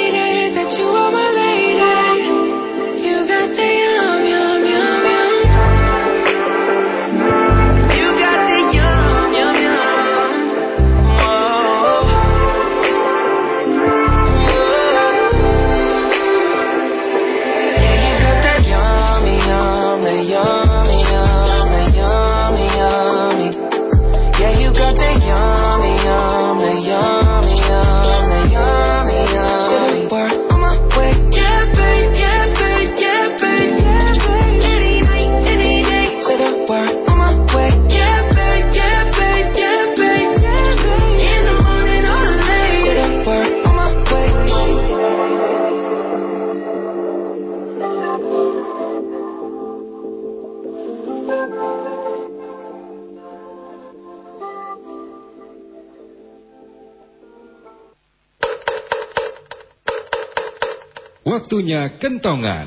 Waktunya 61.63 61.95
kentongan. 61.95 62.67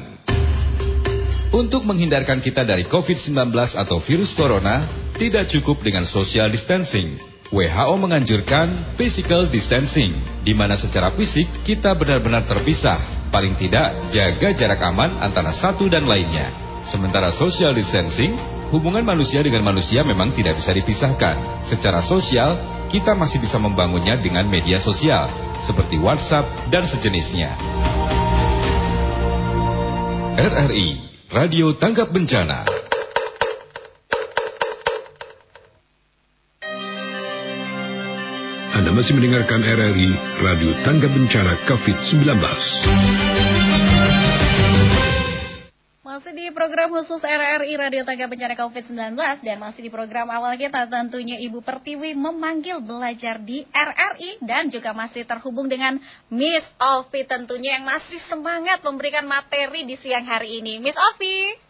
Untuk 1.52 1.84
menghindarkan 1.84 2.40
kita 2.40 2.64
dari 2.64 2.88
COVID-19 2.88 3.52
atau 3.76 4.00
virus 4.00 4.32
corona, 4.32 4.88
tidak 5.20 5.52
cukup 5.52 5.84
dengan 5.84 6.08
social 6.08 6.48
distancing. 6.48 7.20
WHO 7.52 7.92
menganjurkan 8.00 8.96
physical 8.96 9.52
distancing, 9.52 10.16
di 10.48 10.56
mana 10.56 10.80
secara 10.80 11.12
fisik 11.12 11.44
kita 11.68 11.92
benar-benar 11.92 12.48
terpisah. 12.48 13.28
Paling 13.36 13.60
tidak, 13.60 14.16
jaga 14.16 14.56
jarak 14.56 14.80
aman 14.80 15.20
antara 15.20 15.52
satu 15.52 15.92
dan 15.92 16.08
lainnya. 16.08 16.56
Sementara 16.88 17.36
social 17.36 17.76
distancing, 17.76 18.32
hubungan 18.72 19.04
manusia 19.04 19.44
dengan 19.44 19.76
manusia 19.76 20.08
memang 20.08 20.32
tidak 20.32 20.56
bisa 20.56 20.72
dipisahkan. 20.72 21.68
Secara 21.68 22.00
sosial, 22.00 22.56
kita 22.88 23.12
masih 23.12 23.44
bisa 23.44 23.60
membangunnya 23.60 24.16
dengan 24.24 24.48
media 24.48 24.80
sosial, 24.80 25.28
seperti 25.60 26.00
WhatsApp 26.00 26.48
dan 26.72 26.88
sejenisnya. 26.88 27.60
RRI, 30.36 31.00
Radio 31.32 31.72
Tanggap 31.80 32.12
Bencana. 32.12 32.68
Anda 38.76 38.92
masih 38.92 39.16
mendengarkan 39.16 39.64
RRI 39.64 40.12
Radio 40.44 40.76
Tanggap 40.84 41.16
Bencana 41.16 41.56
COVID-19. 41.72 42.36
Masih 46.26 46.42
di 46.42 46.58
program 46.58 46.90
khusus 46.90 47.22
RRI 47.22 47.78
Radio 47.78 48.02
Tanggap 48.02 48.34
Bencana 48.34 48.58
COVID-19 48.58 49.14
dan 49.46 49.62
masih 49.62 49.86
di 49.86 49.94
program 49.94 50.26
awal 50.34 50.58
kita 50.58 50.90
tentunya 50.90 51.38
Ibu 51.38 51.62
Pertiwi 51.62 52.18
memanggil 52.18 52.82
belajar 52.82 53.38
di 53.38 53.62
RRI 53.70 54.42
dan 54.42 54.74
juga 54.74 54.98
masih 54.98 55.22
terhubung 55.30 55.70
dengan 55.70 56.02
Miss 56.34 56.66
Ovi 56.82 57.30
tentunya 57.30 57.78
yang 57.78 57.86
masih 57.86 58.18
semangat 58.26 58.82
memberikan 58.82 59.30
materi 59.30 59.86
di 59.86 59.94
siang 60.02 60.26
hari 60.26 60.66
ini. 60.66 60.82
Miss 60.82 60.98
Ovi. 60.98 61.65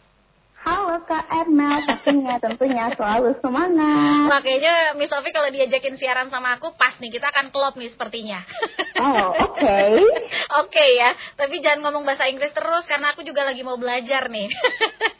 Halo 0.66 0.98
Kak 1.06 1.30
Ermel, 1.30 1.78
pastinya 1.86 2.42
tentunya 2.42 2.90
selalu 2.98 3.38
semangat. 3.38 4.26
Makanya 4.26 4.98
Miss 4.98 5.14
Sofi 5.14 5.30
kalau 5.30 5.46
diajakin 5.46 5.94
siaran 5.94 6.26
sama 6.26 6.58
aku 6.58 6.74
pas 6.74 6.98
nih 6.98 7.14
kita 7.14 7.30
akan 7.30 7.54
klop 7.54 7.78
nih 7.78 7.86
sepertinya. 7.86 8.42
Oh, 8.98 9.30
oke. 9.46 9.62
Okay. 9.62 9.94
oke 10.58 10.66
okay, 10.66 10.98
ya, 10.98 11.14
tapi 11.38 11.62
jangan 11.62 11.86
ngomong 11.86 12.02
bahasa 12.02 12.26
Inggris 12.26 12.50
terus 12.50 12.82
karena 12.90 13.14
aku 13.14 13.22
juga 13.22 13.46
lagi 13.46 13.62
mau 13.62 13.78
belajar 13.78 14.26
nih. 14.26 14.50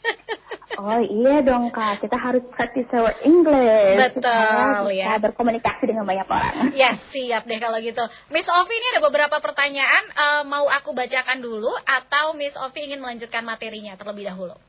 oh 0.83 0.99
iya 0.99 1.39
dong 1.39 1.71
Kak, 1.71 2.03
kita 2.03 2.19
harus 2.19 2.43
practice 2.51 2.91
our 2.91 3.15
English. 3.23 4.03
Betul 4.03 4.99
ya. 4.99 5.15
berkomunikasi 5.15 5.87
dengan 5.87 6.03
banyak 6.03 6.27
orang. 6.27 6.75
Ya 6.75 6.99
siap 7.07 7.47
deh 7.47 7.63
kalau 7.63 7.79
gitu. 7.79 8.03
Miss 8.35 8.51
Ovi 8.51 8.75
ini 8.75 8.99
ada 8.99 9.01
beberapa 9.07 9.39
pertanyaan 9.39 10.11
uh, 10.11 10.43
mau 10.43 10.67
aku 10.67 10.91
bacakan 10.91 11.39
dulu 11.39 11.71
atau 11.87 12.35
Miss 12.35 12.59
Ovi 12.59 12.91
ingin 12.91 12.99
melanjutkan 12.99 13.47
materinya 13.47 13.95
terlebih 13.95 14.27
dahulu? 14.27 14.66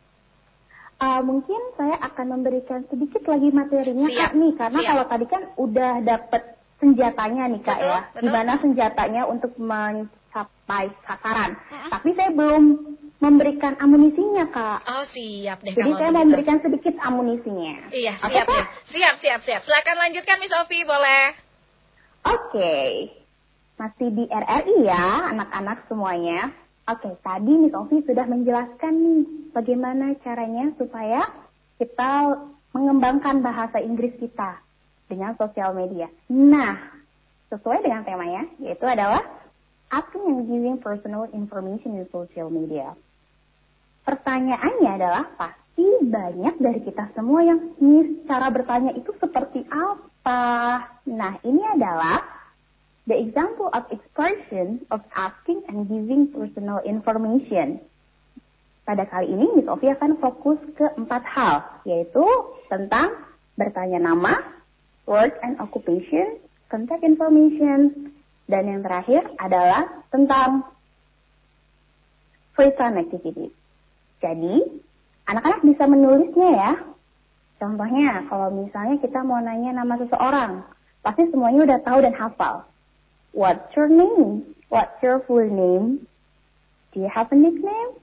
Uh, 0.98 1.22
mungkin 1.22 1.60
saya 1.78 1.94
akan 2.10 2.26
memberikan 2.34 2.82
sedikit 2.90 3.22
lagi 3.30 3.54
materinya 3.54 4.10
Siap. 4.10 4.18
kak 4.18 4.32
nih 4.34 4.52
karena 4.58 4.78
Siap. 4.82 4.90
kalau 4.90 5.04
tadi 5.06 5.26
kan 5.30 5.42
udah 5.54 5.92
dapet 6.02 6.42
senjatanya 6.82 7.44
nih 7.54 7.62
kak 7.62 7.78
betul, 7.78 7.86
ya, 7.86 8.00
betul. 8.02 8.22
gimana 8.26 8.52
senjatanya 8.58 9.22
untuk 9.30 9.52
mencapai 9.62 10.86
sasaran. 11.06 11.54
Uh 11.54 11.74
-uh. 11.74 11.90
Tapi 11.94 12.08
saya 12.18 12.30
belum 12.34 12.64
memberikan 13.18 13.74
amunisinya 13.78 14.46
kak. 14.50 14.78
Oh 14.86 15.04
siap 15.06 15.62
deh. 15.66 15.74
Jadi 15.74 15.90
kalau 15.90 15.98
saya 15.98 16.10
mau 16.14 16.22
memberikan 16.22 16.58
sedikit 16.62 16.94
amunisinya. 17.02 17.90
Iya 17.90 18.14
siap 18.18 18.46
Kak? 18.46 18.54
deh. 18.54 18.66
Siap 18.94 19.14
siap 19.18 19.40
siap. 19.42 19.60
Silakan 19.66 19.96
lanjutkan 19.98 20.38
Miss 20.38 20.54
Ovi 20.54 20.82
boleh. 20.86 21.24
Oke, 22.26 22.74
masih 23.78 24.08
di 24.10 24.24
RRI 24.26 24.76
ya 24.86 25.30
anak-anak 25.34 25.86
semuanya. 25.86 26.50
Oke, 26.88 27.20
tadi 27.20 27.52
Miss 27.52 27.76
Ovi 27.76 28.00
sudah 28.00 28.24
menjelaskan 28.24 28.92
nih 28.96 29.22
bagaimana 29.52 30.16
caranya 30.24 30.72
supaya 30.80 31.20
kita 31.76 32.32
mengembangkan 32.72 33.44
bahasa 33.44 33.76
Inggris 33.76 34.16
kita 34.16 34.56
dengan 35.04 35.36
sosial 35.36 35.76
media. 35.76 36.08
Nah, 36.32 36.80
sesuai 37.52 37.84
dengan 37.84 38.08
temanya, 38.08 38.48
yaitu 38.56 38.88
adalah 38.88 39.20
asking 39.92 40.32
and 40.32 40.42
giving 40.48 40.76
personal 40.80 41.28
information 41.36 42.00
in 42.00 42.08
social 42.08 42.48
media. 42.48 42.96
Pertanyaannya 44.08 44.90
adalah 44.96 45.24
pasti 45.36 45.84
banyak 46.08 46.56
dari 46.56 46.80
kita 46.88 47.12
semua 47.12 47.44
yang 47.44 47.76
miss 47.84 48.24
cara 48.24 48.48
bertanya 48.48 48.96
itu 48.96 49.12
seperti 49.20 49.64
apa. 49.68 50.88
Nah, 51.04 51.36
ini 51.44 51.60
adalah 51.68 52.24
the 53.08 53.16
example 53.16 53.72
of 53.72 53.88
expression 53.88 54.84
of 54.92 55.00
asking 55.16 55.64
and 55.72 55.88
giving 55.88 56.28
personal 56.28 56.84
information. 56.84 57.80
Pada 58.84 59.08
kali 59.08 59.32
ini 59.32 59.56
Miss 59.56 59.68
Ovi 59.68 59.88
akan 59.88 60.20
fokus 60.20 60.60
ke 60.76 60.92
empat 60.96 61.24
hal, 61.24 61.64
yaitu 61.88 62.24
tentang 62.68 63.16
bertanya 63.56 64.12
nama, 64.12 64.36
work 65.08 65.40
and 65.40 65.56
occupation, 65.56 66.36
contact 66.68 67.00
information, 67.00 68.12
dan 68.48 68.68
yang 68.68 68.80
terakhir 68.84 69.24
adalah 69.40 69.88
tentang 70.12 70.68
free 72.56 72.72
time 72.76 73.00
activity. 73.00 73.52
Jadi, 74.20 74.56
anak-anak 75.28 75.60
bisa 75.64 75.84
menulisnya 75.88 76.50
ya. 76.56 76.72
Contohnya, 77.60 78.24
kalau 78.28 78.52
misalnya 78.52 78.96
kita 79.00 79.20
mau 79.24 79.40
nanya 79.40 79.76
nama 79.80 79.96
seseorang, 80.00 80.64
pasti 81.04 81.28
semuanya 81.28 81.68
udah 81.68 81.78
tahu 81.84 81.98
dan 82.04 82.14
hafal. 82.16 82.68
What's 83.32 83.70
your 83.76 83.88
name? 83.88 84.54
What's 84.68 84.96
your 85.02 85.20
full 85.24 85.48
name? 85.48 86.06
Do 86.92 87.00
you 87.00 87.10
have 87.12 87.32
a 87.32 87.36
nickname? 87.36 88.00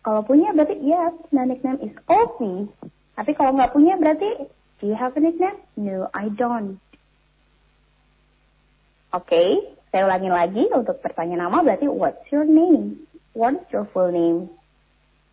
Kalau 0.00 0.22
punya 0.22 0.54
berarti 0.54 0.78
yes, 0.80 1.12
my 1.34 1.44
nickname 1.44 1.82
is 1.82 1.94
Ovi. 2.06 2.70
Tapi 3.16 3.32
kalau 3.34 3.56
nggak 3.56 3.74
punya 3.74 3.98
berarti 3.98 4.46
do 4.78 4.84
you 4.86 4.96
have 4.96 5.16
a 5.16 5.20
nickname? 5.20 5.58
No, 5.74 6.06
I 6.12 6.30
don't. 6.30 6.78
Oke, 9.16 9.32
okay, 9.32 9.48
saya 9.88 10.04
ulangi 10.04 10.28
lagi 10.28 10.62
untuk 10.76 11.00
pertanyaan 11.00 11.48
nama 11.48 11.64
berarti 11.64 11.88
what's 11.88 12.22
your 12.28 12.44
name? 12.44 13.08
What's 13.32 13.64
your 13.72 13.88
full 13.92 14.12
name? 14.12 14.52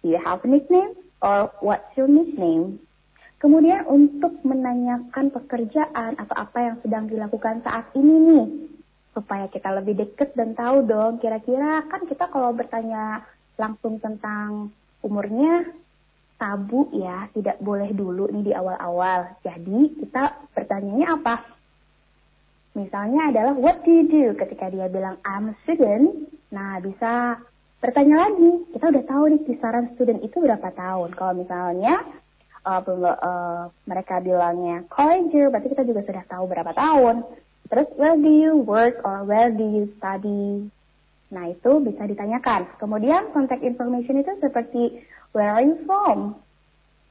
Do 0.03 0.11
you 0.11 0.19
have 0.19 0.43
a 0.43 0.49
nickname? 0.49 0.95
Or 1.23 1.51
what's 1.63 1.87
your 1.95 2.11
nickname? 2.11 2.83
Kemudian 3.43 3.83
untuk 3.91 4.39
menanyakan 4.47 5.31
pekerjaan 5.35 6.15
atau 6.15 6.35
apa 6.35 6.59
yang 6.63 6.75
sedang 6.79 7.11
dilakukan 7.11 7.59
saat 7.63 7.91
ini 7.91 8.15
nih, 8.23 8.45
supaya 9.13 9.45
kita 9.47 9.69
lebih 9.77 9.93
dekat 9.93 10.33
dan 10.33 10.57
tahu 10.57 10.89
dong 10.89 11.21
kira-kira 11.21 11.85
kan 11.85 12.03
kita 12.09 12.27
kalau 12.33 12.51
bertanya 12.51 13.21
langsung 13.55 14.01
tentang 14.01 14.73
umurnya 15.05 15.69
tabu 16.43 16.91
ya, 16.91 17.31
tidak 17.31 17.55
boleh 17.63 17.87
dulu 17.95 18.27
nih 18.27 18.51
di 18.51 18.53
awal-awal. 18.53 19.31
Jadi 19.47 19.95
kita 20.03 20.43
bertanyanya 20.51 21.15
apa? 21.15 21.35
Misalnya 22.75 23.31
adalah 23.31 23.53
what 23.55 23.85
do 23.87 23.91
you 23.95 24.05
do 24.11 24.25
ketika 24.35 24.67
dia 24.67 24.91
bilang 24.91 25.21
I'm 25.23 25.53
a 25.53 25.55
student. 25.63 26.27
Nah, 26.51 26.83
bisa 26.83 27.39
bertanya 27.79 28.27
lagi. 28.27 28.65
Kita 28.75 28.91
udah 28.91 29.03
tahu 29.07 29.23
nih 29.31 29.41
kisaran 29.47 29.93
student 29.95 30.19
itu 30.19 30.41
berapa 30.41 30.67
tahun. 30.73 31.15
Kalau 31.15 31.33
misalnya 31.37 32.01
uh, 32.65 32.81
uh, 32.81 33.69
mereka 33.87 34.19
bilangnya 34.19 34.83
college 34.89 35.31
berarti 35.31 35.69
kita 35.71 35.83
juga 35.85 36.01
sudah 36.03 36.23
tahu 36.27 36.43
berapa 36.49 36.73
tahun. 36.75 37.23
Terus 37.73 37.89
where 37.97 38.13
do 38.13 38.29
you 38.29 38.53
work 38.61 39.01
or 39.01 39.25
where 39.25 39.49
do 39.49 39.65
you 39.65 39.89
study? 39.97 40.69
Nah, 41.33 41.49
itu 41.49 41.81
bisa 41.81 42.05
ditanyakan. 42.05 42.69
Kemudian 42.77 43.33
contact 43.33 43.65
information 43.65 44.21
itu 44.21 44.29
seperti 44.37 45.01
where 45.33 45.49
are 45.49 45.65
you 45.65 45.81
from? 45.89 46.37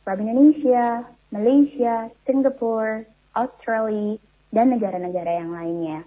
From 0.07 0.23
Indonesia, 0.23 1.03
Malaysia, 1.35 2.15
Singapore, 2.23 3.11
Australia, 3.35 4.23
dan 4.55 4.71
negara-negara 4.71 5.43
yang 5.43 5.51
lainnya. 5.51 6.07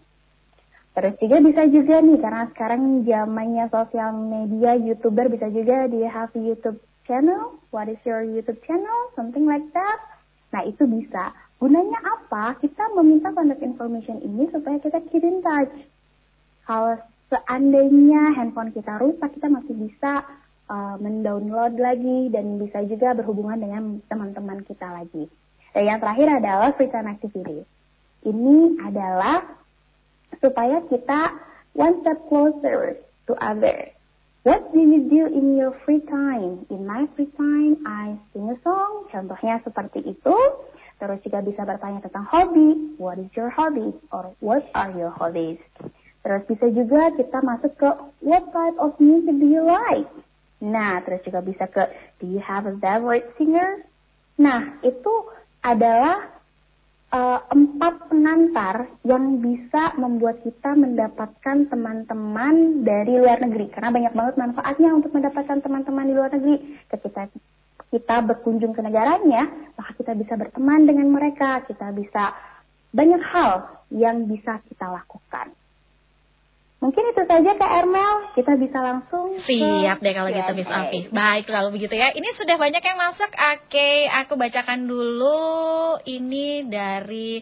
Terus 0.96 1.20
juga 1.20 1.44
bisa 1.44 1.68
juga 1.68 2.00
nih, 2.00 2.20
karena 2.24 2.48
sekarang 2.56 3.04
zamannya 3.04 3.68
sosial 3.68 4.16
media, 4.16 4.80
YouTuber 4.80 5.36
bisa 5.36 5.52
juga, 5.52 5.92
you 5.92 6.08
have 6.08 6.32
YouTube 6.32 6.80
channel? 7.04 7.60
What 7.76 7.92
is 7.92 8.00
your 8.08 8.24
YouTube 8.24 8.64
channel? 8.64 9.12
Something 9.20 9.52
like 9.52 9.68
that. 9.76 10.00
Nah, 10.56 10.64
itu 10.64 10.88
bisa. 10.88 11.36
Gunanya 11.56 12.00
apa? 12.04 12.60
Kita 12.60 12.92
meminta 13.00 13.32
contact 13.32 13.64
information 13.64 14.20
ini 14.22 14.52
supaya 14.52 14.76
kita 14.84 15.00
keep 15.08 15.24
in 15.24 15.40
touch. 15.40 15.72
Kalau 16.68 17.00
seandainya 17.32 18.36
handphone 18.36 18.76
kita 18.76 19.00
rusak, 19.00 19.34
kita 19.40 19.48
masih 19.48 19.74
bisa 19.76 20.28
uh, 20.68 20.96
mendownload 21.00 21.80
lagi 21.80 22.30
dan 22.34 22.60
bisa 22.60 22.84
juga 22.86 23.16
berhubungan 23.16 23.62
dengan 23.62 23.84
teman-teman 24.12 24.68
kita 24.68 24.86
lagi. 24.90 25.32
Dan 25.72 25.84
yang 25.88 26.00
terakhir 26.00 26.28
adalah 26.44 26.70
free 26.76 26.92
time 26.92 27.08
activity. 27.12 27.64
Ini 28.26 28.82
adalah 28.82 29.46
supaya 30.42 30.82
kita 30.90 31.36
one 31.78 32.02
step 32.02 32.20
closer 32.28 32.98
to 33.28 33.34
others. 33.38 33.96
What 34.46 34.70
do 34.74 34.78
you 34.78 35.10
do 35.10 35.26
in 35.26 35.58
your 35.58 35.74
free 35.86 36.06
time? 36.06 36.70
In 36.70 36.86
my 36.86 37.10
free 37.18 37.30
time, 37.34 37.82
I 37.82 38.14
sing 38.30 38.46
a 38.46 38.58
song. 38.62 39.10
Contohnya 39.10 39.58
seperti 39.66 40.06
itu. 40.06 40.38
Terus 40.96 41.20
juga 41.24 41.40
bisa 41.44 41.62
bertanya 41.68 42.00
tentang 42.04 42.26
hobi. 42.28 42.96
What 42.96 43.20
is 43.20 43.32
your 43.36 43.52
hobby? 43.52 43.92
Or 44.16 44.32
what 44.40 44.64
are 44.72 44.92
your 44.96 45.12
hobbies? 45.12 45.60
Terus 46.26 46.42
bisa 46.50 46.66
juga 46.74 47.14
kita 47.14 47.38
masuk 47.46 47.78
ke 47.78 47.90
what 48.26 48.44
type 48.50 48.78
of 48.82 48.98
music 48.98 49.36
do 49.38 49.46
you 49.46 49.62
like? 49.62 50.10
Nah, 50.64 51.04
terus 51.06 51.22
juga 51.22 51.44
bisa 51.46 51.70
ke 51.70 51.86
do 52.18 52.26
you 52.26 52.42
have 52.42 52.66
a 52.66 52.74
favorite 52.80 53.30
singer? 53.38 53.86
Nah, 54.40 54.80
itu 54.82 55.14
adalah 55.62 56.36
uh, 57.14 57.40
empat 57.52 58.10
pengantar 58.10 58.90
yang 59.06 59.40
bisa 59.40 59.94
membuat 60.02 60.42
kita 60.42 60.74
mendapatkan 60.74 61.70
teman-teman 61.70 62.82
dari 62.82 63.22
luar 63.22 63.40
negeri. 63.44 63.70
Karena 63.70 63.94
banyak 63.94 64.14
banget 64.16 64.36
manfaatnya 64.40 64.90
untuk 64.96 65.12
mendapatkan 65.14 65.60
teman-teman 65.62 66.10
di 66.10 66.14
luar 66.16 66.32
negeri. 66.34 66.56
Ketika 66.90 67.30
kita 67.96 68.20
berkunjung 68.28 68.76
ke 68.76 68.84
negaranya, 68.84 69.48
maka 69.80 69.96
kita 69.96 70.12
bisa 70.20 70.36
berteman 70.36 70.84
dengan 70.84 71.08
mereka, 71.16 71.64
kita 71.64 71.96
bisa 71.96 72.36
banyak 72.92 73.24
hal 73.24 73.80
yang 73.96 74.28
bisa 74.28 74.60
kita 74.68 74.92
lakukan. 74.92 75.56
Mungkin 76.84 77.16
itu 77.16 77.24
saja 77.24 77.52
Kak 77.56 77.72
Ermel, 77.82 78.36
kita 78.36 78.60
bisa 78.60 78.78
langsung 78.84 79.40
Siap 79.40 80.04
deh 80.04 80.14
kalau 80.14 80.30
gitu 80.30 80.52
Miss 80.60 80.70
Api. 80.70 81.08
Baik 81.10 81.48
kalau 81.48 81.72
begitu 81.72 81.96
ya. 81.96 82.12
Ini 82.12 82.30
sudah 82.36 82.60
banyak 82.60 82.84
yang 82.84 83.00
masuk. 83.00 83.32
Oke, 83.32 84.12
aku 84.12 84.36
bacakan 84.36 84.86
dulu 84.86 85.98
ini 86.04 86.68
dari 86.68 87.40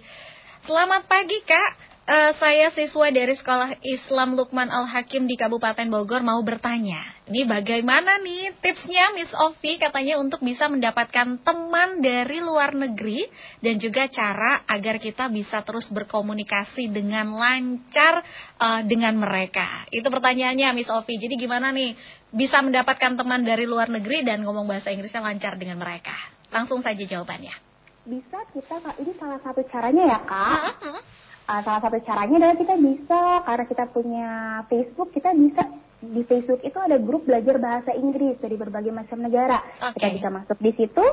Selamat 0.64 1.12
pagi 1.12 1.44
Kak. 1.44 1.93
Uh, 2.04 2.36
saya 2.36 2.68
siswa 2.76 3.08
dari 3.16 3.32
Sekolah 3.32 3.80
Islam 3.80 4.36
Lukman 4.36 4.68
Al-Hakim 4.68 5.24
di 5.24 5.40
Kabupaten 5.40 5.88
Bogor 5.88 6.20
mau 6.20 6.36
bertanya. 6.44 7.00
Ini 7.32 7.48
bagaimana 7.48 8.20
nih 8.20 8.52
tipsnya 8.60 9.16
Miss 9.16 9.32
Ovi 9.32 9.80
katanya 9.80 10.20
untuk 10.20 10.44
bisa 10.44 10.68
mendapatkan 10.68 11.40
teman 11.40 12.04
dari 12.04 12.44
luar 12.44 12.76
negeri 12.76 13.24
dan 13.64 13.80
juga 13.80 14.12
cara 14.12 14.68
agar 14.68 15.00
kita 15.00 15.32
bisa 15.32 15.64
terus 15.64 15.88
berkomunikasi 15.96 16.92
dengan 16.92 17.40
lancar 17.40 18.20
uh, 18.60 18.84
dengan 18.84 19.16
mereka. 19.16 19.88
Itu 19.88 20.12
pertanyaannya 20.12 20.76
Miss 20.76 20.92
Ovi. 20.92 21.16
Jadi 21.16 21.40
gimana 21.40 21.72
nih 21.72 21.96
bisa 22.36 22.60
mendapatkan 22.60 23.16
teman 23.16 23.48
dari 23.48 23.64
luar 23.64 23.88
negeri 23.88 24.28
dan 24.28 24.44
ngomong 24.44 24.68
bahasa 24.68 24.92
Inggrisnya 24.92 25.24
lancar 25.24 25.56
dengan 25.56 25.80
mereka? 25.80 26.20
Langsung 26.52 26.84
saja 26.84 27.00
jawabannya. 27.00 27.56
Bisa 28.04 28.44
kita, 28.52 28.84
ini 29.00 29.16
salah 29.16 29.40
satu 29.40 29.64
caranya 29.72 30.04
ya 30.04 30.20
Kak. 30.28 30.84
Uh, 30.84 31.03
salah 31.48 31.82
satu 31.84 32.00
caranya 32.04 32.36
adalah 32.40 32.58
kita 32.58 32.76
bisa 32.80 33.22
karena 33.44 33.66
kita 33.68 33.86
punya 33.92 34.30
Facebook, 34.72 35.10
kita 35.12 35.36
bisa 35.36 35.64
di 36.04 36.22
Facebook 36.28 36.60
itu 36.68 36.76
ada 36.76 37.00
grup 37.00 37.24
belajar 37.24 37.56
bahasa 37.64 37.96
Inggris 37.96 38.36
dari 38.44 38.60
berbagai 38.60 38.92
macam 38.92 39.24
negara. 39.24 39.64
Okay. 39.80 39.96
Kita 39.96 40.08
bisa 40.20 40.30
masuk 40.36 40.58
di 40.60 40.72
situ, 40.76 41.06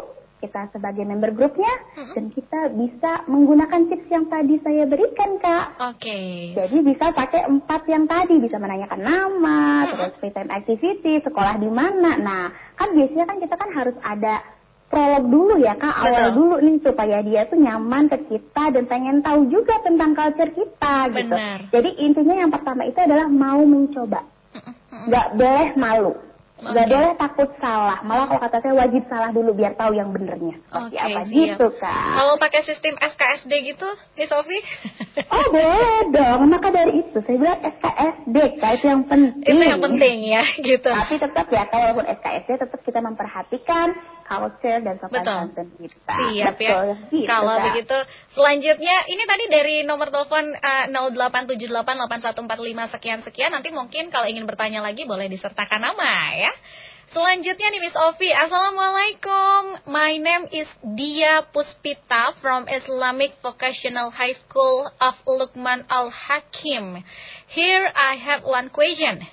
kita 0.42 0.72
sebagai 0.74 1.04
member 1.06 1.30
grupnya, 1.36 1.70
mm-hmm. 1.70 2.14
dan 2.16 2.24
kita 2.34 2.60
bisa 2.74 3.12
menggunakan 3.30 3.80
tips 3.86 4.08
yang 4.10 4.26
tadi 4.26 4.58
saya 4.64 4.82
berikan, 4.88 5.38
Kak. 5.38 5.66
Oke. 5.94 6.02
Okay. 6.02 6.30
Jadi 6.58 6.76
bisa 6.82 7.14
pakai 7.14 7.46
empat 7.46 7.82
yang 7.86 8.04
tadi, 8.10 8.34
bisa 8.42 8.56
menanyakan 8.58 9.00
nama, 9.04 9.60
mm-hmm. 9.62 9.90
terus 9.94 10.12
free 10.18 10.34
time 10.34 10.50
activity, 10.50 11.14
sekolah 11.22 11.54
di 11.60 11.70
mana. 11.70 12.10
Nah, 12.18 12.44
kan 12.74 12.90
biasanya 12.96 13.26
kan 13.30 13.38
kita 13.38 13.54
kan 13.54 13.70
harus 13.70 13.96
ada 14.02 14.42
prolog 14.90 15.24
dulu 15.30 15.54
ya 15.62 15.78
kak 15.78 15.94
awal 16.02 16.34
dulu 16.34 16.56
nih 16.58 16.82
supaya 16.82 17.22
dia 17.22 17.46
tuh 17.46 17.62
nyaman 17.62 18.10
ke 18.10 18.18
kita 18.26 18.74
dan 18.74 18.84
pengen 18.90 19.22
tahu 19.22 19.46
juga 19.46 19.78
tentang 19.86 20.18
culture 20.18 20.50
kita 20.50 20.94
gitu. 21.14 21.36
Jadi 21.70 21.90
intinya 22.02 22.34
yang 22.34 22.50
pertama 22.50 22.82
itu 22.84 22.98
adalah 22.98 23.30
mau 23.30 23.62
mencoba, 23.62 24.26
nggak 25.06 25.26
boleh 25.38 25.68
malu. 25.78 26.12
Okay. 26.60 26.76
Gak 26.76 26.88
boleh 26.92 27.12
takut 27.16 27.48
salah. 27.56 28.04
Malah 28.04 28.28
kalau 28.28 28.40
kata 28.44 28.60
saya 28.60 28.74
wajib 28.76 29.02
salah 29.08 29.32
dulu 29.32 29.56
biar 29.56 29.80
tahu 29.80 29.96
yang 29.96 30.12
benernya. 30.12 30.60
Oke, 30.76 30.92
okay, 30.92 31.00
apa 31.00 31.20
siap. 31.24 31.32
gitu 31.32 31.66
kan. 31.80 32.12
Kalau 32.20 32.34
pakai 32.36 32.60
sistem 32.68 32.94
SKSD 33.00 33.52
gitu, 33.64 33.88
nih 34.20 34.28
Sofi? 34.28 34.58
oh 35.32 35.46
boleh 35.48 36.12
dong. 36.12 36.52
Maka 36.52 36.68
dari 36.68 37.00
itu 37.00 37.16
saya 37.24 37.36
bilang 37.40 37.60
SKSD, 37.64 38.36
kak 38.60 38.72
itu 38.76 38.86
yang 38.92 39.02
penting. 39.08 39.56
Itu 39.56 39.64
yang 39.64 39.80
penting 39.80 40.16
ya, 40.20 40.44
gitu. 40.68 40.90
Tapi 40.92 41.14
tetap 41.16 41.46
ya, 41.48 41.64
walaupun 41.72 42.04
SKSD 42.20 42.50
tetap 42.60 42.80
kita 42.84 43.00
memperhatikan 43.00 43.96
culture 44.30 44.78
dan 44.78 44.94
sopan 45.02 45.26
santun 45.26 45.66
kita. 45.74 46.14
Siap 46.14 46.56
ya. 46.62 46.70
Betul, 46.70 46.86
ya. 46.86 46.96
Gitu, 47.10 47.26
Kalau 47.26 47.56
kak. 47.58 47.64
begitu, 47.66 47.98
selanjutnya 48.30 48.96
ini 49.10 49.22
tadi 49.26 49.44
dari 49.50 49.76
nomor 49.82 50.14
telepon 50.14 50.54
uh, 50.54 50.86
08788145 52.38 52.94
sekian 52.94 53.20
sekian. 53.26 53.50
Nanti 53.50 53.74
mungkin 53.74 54.14
kalau 54.14 54.30
ingin 54.30 54.46
bertanya 54.46 54.86
lagi 54.86 55.02
boleh 55.02 55.26
disertakan 55.26 55.82
nama 55.82 56.38
ya. 56.38 56.54
Selanjutnya 57.10 57.74
nih 57.74 57.82
Miss 57.82 57.98
Ovi, 57.98 58.30
Assalamualaikum. 58.30 59.82
My 59.90 60.14
name 60.14 60.46
is 60.54 60.70
Dia 60.94 61.42
Puspita 61.50 62.38
from 62.38 62.70
Islamic 62.70 63.34
Vocational 63.42 64.14
High 64.14 64.38
School 64.46 64.86
of 65.02 65.18
Lukman 65.26 65.82
Al 65.90 66.06
Hakim. 66.14 67.02
Here 67.50 67.90
I 67.98 68.14
have 68.14 68.46
one 68.46 68.70
question. 68.70 69.26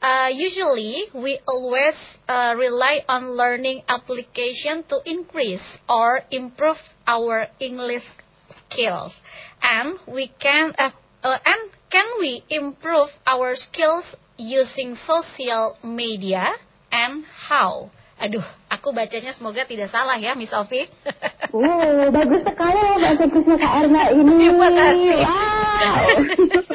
Uh, 0.00 0.30
usually, 0.30 1.10
we 1.14 1.40
always 1.46 1.98
uh, 2.28 2.54
rely 2.56 3.00
on 3.08 3.34
learning 3.34 3.82
application 3.88 4.84
to 4.88 5.00
increase 5.04 5.78
or 5.88 6.20
improve 6.30 6.78
our 7.06 7.48
English 7.58 8.06
skills, 8.50 9.18
and 9.62 9.98
we 10.06 10.30
can 10.38 10.72
uh, 10.78 10.90
uh 11.22 11.38
and 11.44 11.70
can 11.90 12.06
we 12.20 12.44
improve 12.48 13.10
our 13.26 13.56
skills 13.56 14.14
using 14.38 14.94
social 14.94 15.76
media? 15.82 16.54
and 16.92 17.24
how. 17.24 17.90
Aduh, 18.18 18.42
aku 18.66 18.90
bacanya 18.90 19.30
semoga 19.30 19.62
tidak 19.62 19.94
salah 19.94 20.18
ya, 20.18 20.34
Miss 20.34 20.50
Ovi. 20.50 20.88
Wow, 21.48 22.12
bagus 22.12 22.44
sekali 22.44 22.76
ya 22.76 22.96
bahasa 23.00 23.24
Kak 23.24 23.72
Erna 23.80 24.12
ini. 24.12 24.52
Terima 24.52 24.68
kasih. 24.68 25.16
Wow. 25.16 26.04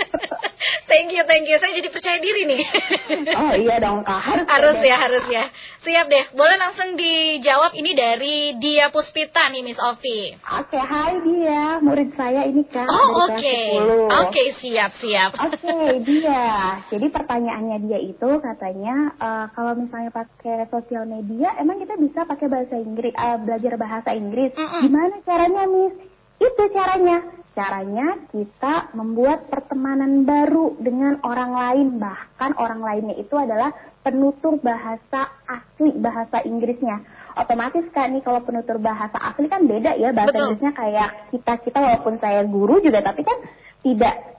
you, 1.14 1.24
thank 1.30 1.46
you. 1.46 1.58
Saya 1.62 1.78
jadi 1.78 1.90
percaya 1.94 2.18
diri 2.18 2.44
nih. 2.50 2.64
oh 3.42 3.54
iya 3.54 3.78
dong 3.78 4.02
Kak, 4.02 4.20
harus. 4.20 4.46
Harus 4.54 4.80
ya, 4.82 4.96
harus 4.98 5.26
ya. 5.30 5.44
Siap 5.84 6.06
deh. 6.08 6.26
Boleh 6.40 6.56
langsung 6.56 6.96
dijawab 6.96 7.76
ini 7.76 7.92
dari 7.92 8.56
Dia 8.58 8.88
Puspita 8.90 9.52
nih, 9.52 9.62
Miss 9.62 9.76
Ovi. 9.78 10.32
Oke, 10.40 10.74
okay, 10.74 10.84
hai 10.84 11.14
Dia. 11.22 11.84
Murid 11.84 12.16
saya 12.16 12.48
ini 12.48 12.64
Kak. 12.64 12.88
Oh, 12.88 13.28
oke. 13.28 13.36
Okay. 13.36 13.76
Oke, 13.78 14.08
okay, 14.32 14.48
siap, 14.56 14.96
siap. 14.96 15.36
Oke, 15.38 15.60
okay, 15.60 16.00
Dia. 16.08 16.80
Jadi 16.88 17.08
pertanyaannya 17.12 17.78
dia 17.84 18.00
itu 18.00 18.30
katanya 18.40 19.12
uh, 19.20 19.46
kalau 19.52 19.76
misalnya 19.76 20.10
pakai 20.16 20.72
sosial 20.72 21.04
media, 21.06 21.52
emang 21.60 21.84
kita 21.84 22.00
bisa 22.00 22.24
pakai 22.24 22.48
bahasa 22.48 22.80
Inggris, 22.80 23.14
uh, 23.20 23.38
belajar 23.44 23.74
bahasa 23.76 24.10
Inggris. 24.16 24.56
Mm 24.56 24.64
-mm. 24.64 24.82
Gimana 24.88 25.16
caranya, 25.28 25.64
Miss? 25.68 26.13
Itu 26.42 26.64
caranya. 26.74 27.18
Caranya 27.54 28.18
kita 28.34 28.90
membuat 28.98 29.46
pertemanan 29.46 30.26
baru 30.26 30.74
dengan 30.82 31.22
orang 31.22 31.52
lain. 31.54 31.88
Bahkan 32.02 32.58
orang 32.58 32.82
lainnya 32.82 33.16
itu 33.22 33.38
adalah 33.38 33.70
penutur 34.02 34.58
bahasa 34.58 35.30
asli 35.46 35.94
bahasa 36.02 36.42
Inggrisnya. 36.42 37.06
Otomatis 37.38 37.86
kan 37.94 38.14
nih 38.14 38.26
kalau 38.26 38.42
penutur 38.42 38.82
bahasa 38.82 39.18
asli 39.22 39.46
kan 39.50 39.70
beda 39.70 39.94
ya 40.02 40.10
bahasa 40.14 40.34
Betul. 40.34 40.42
Inggrisnya 40.50 40.72
kayak 40.74 41.10
kita 41.30 41.54
kita 41.62 41.78
walaupun 41.78 42.18
saya 42.18 42.42
guru 42.46 42.82
juga 42.82 43.06
tapi 43.06 43.22
kan 43.22 43.38
tidak 43.86 44.34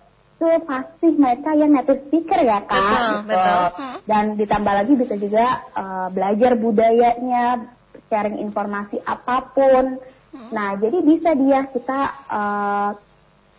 pasti 0.44 1.08
mereka 1.16 1.56
yang 1.56 1.72
native 1.72 2.04
speaker 2.08 2.40
ya 2.42 2.60
kak. 2.66 2.74
Betul, 2.74 3.08
gitu. 3.08 3.28
betul. 3.32 3.64
Dan 4.04 4.24
ditambah 4.36 4.74
lagi 4.74 4.92
bisa 4.98 5.14
juga 5.16 5.44
uh, 5.72 6.08
belajar 6.12 6.52
budayanya, 6.58 7.44
sharing 8.12 8.38
informasi 8.42 9.00
apa 9.04 9.36
pun. 9.54 9.84
Hmm. 10.34 10.50
Nah 10.50 10.74
jadi 10.74 10.98
bisa 10.98 11.30
dia 11.38 11.62
kita 11.70 12.00
uh, 12.26 12.90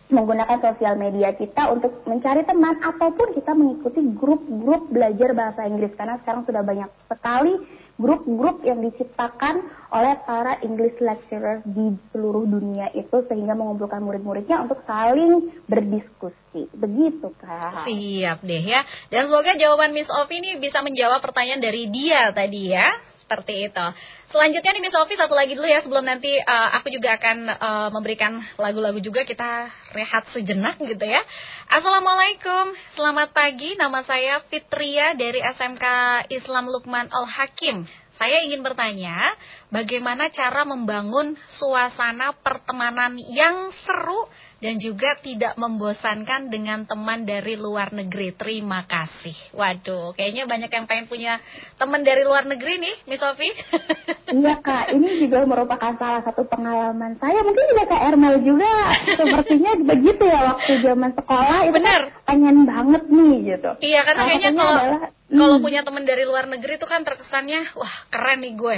menggunakan 0.06 0.62
sosial 0.62 0.94
media 0.94 1.34
kita 1.34 1.72
untuk 1.74 2.04
mencari 2.06 2.46
teman 2.46 2.78
ataupun 2.78 3.34
kita 3.34 3.56
mengikuti 3.58 4.04
grup-grup 4.14 4.86
belajar 4.92 5.34
bahasa 5.34 5.66
Inggris 5.66 5.96
karena 5.98 6.20
sekarang 6.22 6.46
sudah 6.46 6.62
banyak 6.62 6.90
sekali 7.10 7.58
grup-grup 7.96 8.60
yang 8.60 8.84
diciptakan 8.84 9.64
oleh 9.88 10.14
para 10.28 10.60
English 10.60 11.00
lecturers 11.00 11.64
di 11.64 11.96
seluruh 12.12 12.44
dunia 12.44 12.92
itu 12.92 13.24
sehingga 13.24 13.56
mengumpulkan 13.56 14.04
murid-muridnya 14.04 14.68
untuk 14.68 14.84
saling 14.84 15.48
berdiskusi. 15.64 16.68
Begitu, 16.76 17.32
Kak. 17.40 17.88
Siap 17.88 18.44
deh 18.44 18.62
ya. 18.62 18.84
Dan 19.08 19.32
semoga 19.32 19.56
jawaban 19.56 19.96
Miss 19.96 20.12
Ovi 20.12 20.44
ini 20.44 20.60
bisa 20.60 20.84
menjawab 20.84 21.24
pertanyaan 21.24 21.64
dari 21.64 21.88
dia 21.88 22.30
tadi 22.36 22.68
ya. 22.68 22.92
Seperti 23.16 23.72
itu. 23.72 23.86
Selanjutnya 24.26 24.74
nih 24.74 24.82
Miss 24.82 24.90
Sofi 24.90 25.14
satu 25.14 25.38
lagi 25.38 25.54
dulu 25.54 25.70
ya 25.70 25.78
sebelum 25.86 26.02
nanti 26.02 26.34
uh, 26.34 26.74
aku 26.74 26.90
juga 26.90 27.14
akan 27.14 27.46
uh, 27.46 27.88
memberikan 27.94 28.42
lagu-lagu 28.58 28.98
juga 28.98 29.22
kita 29.22 29.70
rehat 29.94 30.26
sejenak 30.34 30.82
gitu 30.82 31.06
ya. 31.06 31.22
Assalamualaikum, 31.70 32.74
selamat 32.98 33.30
pagi. 33.30 33.78
Nama 33.78 34.02
saya 34.02 34.42
Fitria 34.50 35.14
dari 35.14 35.38
SMK 35.38 35.86
Islam 36.34 36.66
Lukman 36.66 37.06
Al 37.06 37.30
Hakim. 37.30 37.86
Saya 38.16 38.42
ingin 38.42 38.64
bertanya, 38.64 39.36
bagaimana 39.68 40.32
cara 40.32 40.64
membangun 40.64 41.36
suasana 41.46 42.32
pertemanan 42.40 43.20
yang 43.20 43.68
seru 43.68 44.24
dan 44.56 44.80
juga 44.80 45.20
tidak 45.20 45.52
membosankan 45.60 46.48
dengan 46.48 46.88
teman 46.88 47.28
dari 47.28 47.60
luar 47.60 47.92
negeri. 47.92 48.32
Terima 48.32 48.88
kasih. 48.88 49.36
Waduh, 49.52 50.16
kayaknya 50.16 50.48
banyak 50.48 50.72
yang 50.72 50.88
pengen 50.88 51.06
punya 51.12 51.36
teman 51.76 52.00
dari 52.00 52.24
luar 52.24 52.48
negeri 52.48 52.80
nih, 52.80 52.96
Miss 53.04 53.20
Sofi. 53.20 53.52
iya 54.26 54.54
kak, 54.58 54.90
ini 54.90 55.22
juga 55.22 55.46
merupakan 55.46 55.92
salah 55.94 56.22
satu 56.22 56.42
pengalaman 56.46 57.14
saya. 57.16 57.38
Mungkin 57.42 57.64
juga 57.70 57.84
kak 57.86 58.02
Ermel 58.10 58.42
juga 58.42 58.70
sepertinya 59.14 59.72
begitu 59.86 60.22
ya 60.26 60.40
waktu 60.54 60.72
zaman 60.82 61.10
sekolah 61.14 61.58
itu 61.70 61.74
Bener. 61.78 62.00
Kan 62.10 62.24
pengen 62.26 62.56
banget 62.66 63.02
nih 63.06 63.34
gitu. 63.54 63.70
Iya, 63.80 64.00
karena 64.02 64.18
Salah 64.18 64.30
kayaknya 64.34 64.50
kalau 64.52 64.74
adalah, 64.74 65.00
kalau 65.26 65.56
hmm, 65.58 65.64
punya 65.64 65.80
teman 65.86 66.02
dari 66.02 66.24
luar 66.26 66.44
negeri 66.46 66.72
itu 66.74 66.86
kan 66.86 67.00
terkesannya, 67.02 67.60
wah 67.78 67.94
keren 68.10 68.38
nih 68.42 68.54
gue. 68.54 68.76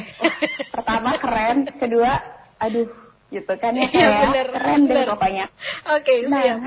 pertama 0.71 1.11
keren, 1.17 1.57
kedua 1.77 2.13
aduh 2.59 2.89
gitu 3.29 3.53
kan 3.61 3.77
ya, 3.77 3.85
Iya, 3.85 4.09
kayak 4.09 4.25
bener, 4.25 4.47
keren 4.53 4.81
deh 4.81 4.89
bener. 4.89 5.07
pokoknya. 5.13 5.45
Oke, 5.97 6.15
Nah, 6.29 6.41
siap. 6.41 6.59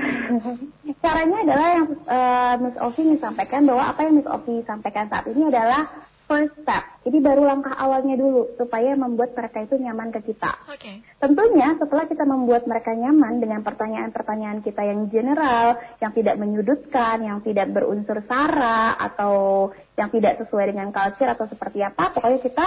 caranya 1.02 1.36
adalah 1.42 1.68
yang 1.74 1.86
eh, 1.90 2.54
Miss 2.62 2.76
Ovi 2.78 3.02
sampaikan 3.18 3.62
bahwa 3.66 3.82
apa 3.90 4.00
yang 4.06 4.14
Miss 4.14 4.30
Ovi 4.30 4.62
sampaikan 4.62 5.10
saat 5.10 5.26
ini 5.26 5.50
adalah 5.50 5.90
first 6.32 6.56
step. 6.64 6.84
Jadi 7.04 7.18
baru 7.20 7.44
langkah 7.44 7.76
awalnya 7.76 8.16
dulu 8.16 8.56
supaya 8.56 8.96
membuat 8.96 9.36
mereka 9.36 9.68
itu 9.68 9.76
nyaman 9.76 10.08
ke 10.16 10.32
kita. 10.32 10.56
Oke. 10.64 11.04
Tentunya 11.20 11.76
setelah 11.76 12.08
kita 12.08 12.24
membuat 12.24 12.64
mereka 12.64 12.96
nyaman 12.96 13.36
dengan 13.36 13.60
pertanyaan-pertanyaan 13.60 14.64
kita 14.64 14.80
yang 14.80 15.12
general, 15.12 15.76
yang 16.00 16.16
tidak 16.16 16.40
menyudutkan, 16.40 17.20
yang 17.20 17.44
tidak 17.44 17.68
berunsur 17.68 18.24
sara 18.24 18.96
atau 18.96 19.68
yang 20.00 20.08
tidak 20.08 20.40
sesuai 20.40 20.72
dengan 20.72 20.88
culture 20.88 21.28
atau 21.28 21.44
seperti 21.44 21.84
apa, 21.84 22.16
pokoknya 22.16 22.40
kita 22.40 22.66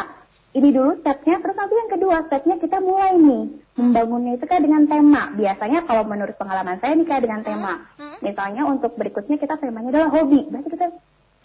ini 0.56 0.72
dulu 0.72 0.96
stepnya, 1.04 1.44
terus 1.44 1.58
nanti 1.60 1.76
yang 1.76 1.92
kedua 1.92 2.16
stepnya 2.32 2.56
kita 2.56 2.80
mulai 2.80 3.12
nih 3.20 3.44
membangunnya 3.76 4.40
itu 4.40 4.46
kan 4.48 4.64
dengan 4.64 4.88
tema. 4.88 5.28
Biasanya 5.36 5.84
kalau 5.84 6.08
menurut 6.08 6.40
pengalaman 6.40 6.80
saya 6.80 6.96
nih 6.96 7.04
kayak 7.04 7.24
dengan 7.28 7.42
tema. 7.44 7.74
Hmm. 8.00 8.24
Misalnya 8.24 8.64
untuk 8.64 8.96
berikutnya 8.96 9.36
kita 9.36 9.60
temanya 9.60 9.92
adalah 9.92 10.10
hobi. 10.16 10.48
Berarti 10.48 10.70
kita 10.72 10.88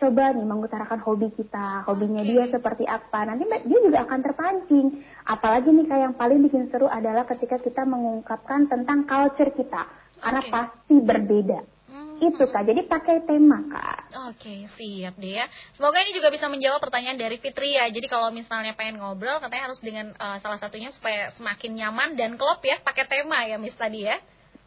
coba 0.01 0.33
nih 0.33 0.49
mengutarakan 0.49 1.05
hobi 1.05 1.29
kita, 1.37 1.85
hobinya 1.85 2.25
dia 2.25 2.49
seperti 2.49 2.89
apa. 2.89 3.29
Nanti 3.29 3.45
dia 3.47 3.79
juga 3.85 4.09
akan 4.09 4.21
terpancing. 4.25 4.87
Apalagi 5.29 5.69
nih 5.69 5.87
kayak 5.87 6.03
yang 6.09 6.17
paling 6.17 6.41
bikin 6.41 6.73
seru 6.73 6.89
adalah 6.89 7.29
ketika 7.29 7.61
kita 7.61 7.85
mengungkapkan 7.85 8.65
tentang 8.67 9.05
culture 9.05 9.53
kita. 9.53 9.85
Karena 10.21 10.41
Oke. 10.41 10.51
pasti 10.51 10.97
berbeda. 11.05 11.61
Hmm. 11.91 12.23
Itu 12.23 12.49
kak, 12.49 12.65
jadi 12.65 12.87
pakai 12.89 13.29
tema 13.29 13.61
kak. 13.69 13.99
Oke, 14.33 14.65
siap 14.79 15.21
deh 15.21 15.37
ya. 15.37 15.47
Semoga 15.77 16.01
ini 16.01 16.17
juga 16.17 16.33
bisa 16.33 16.49
menjawab 16.49 16.81
pertanyaan 16.81 17.21
dari 17.21 17.37
Fitri 17.37 17.77
ya. 17.77 17.85
Jadi 17.93 18.07
kalau 18.09 18.33
misalnya 18.33 18.73
pengen 18.79 19.03
ngobrol, 19.03 19.37
katanya 19.43 19.69
harus 19.69 19.81
dengan 19.85 20.17
eh, 20.17 20.39
salah 20.41 20.57
satunya 20.57 20.89
supaya 20.95 21.29
semakin 21.37 21.77
nyaman 21.77 22.17
dan 22.17 22.41
klop 22.41 22.65
ya, 22.65 22.81
pakai 22.81 23.05
tema 23.05 23.45
ya, 23.45 23.61
Miss 23.61 23.77
tadi 23.77 24.09
ya. 24.09 24.17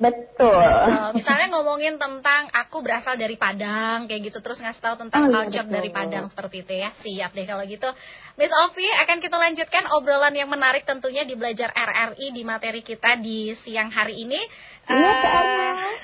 Betul. 0.01 0.57
Betul. 0.57 1.09
Misalnya 1.21 1.47
ngomongin 1.53 2.01
tentang 2.01 2.49
aku 2.49 2.81
berasal 2.81 3.13
dari 3.13 3.37
Padang 3.37 4.09
kayak 4.09 4.33
gitu 4.33 4.41
terus 4.41 4.57
ngasih 4.57 4.81
tahu 4.81 4.95
tentang 5.05 5.21
Oh, 5.23 5.29
iya, 5.29 5.35
culture 5.45 5.65
betul. 5.69 5.75
dari 5.77 5.89
Padang 5.93 6.25
seperti 6.27 6.55
itu 6.65 6.73
ya. 6.73 6.89
Siap 6.97 7.31
deh 7.37 7.45
kalau 7.45 7.63
gitu. 7.69 7.89
Miss 8.33 8.49
Ovi 8.49 8.87
akan 9.05 9.17
kita 9.21 9.37
lanjutkan 9.37 9.83
obrolan 9.93 10.33
yang 10.33 10.49
menarik 10.49 10.83
tentunya 10.89 11.21
di 11.21 11.37
belajar 11.37 11.69
RRI 11.69 12.33
di 12.33 12.41
materi 12.41 12.81
kita 12.81 13.21
di 13.21 13.53
siang 13.53 13.93
hari 13.93 14.25
ini. 14.25 14.41
Iya, 14.89 15.13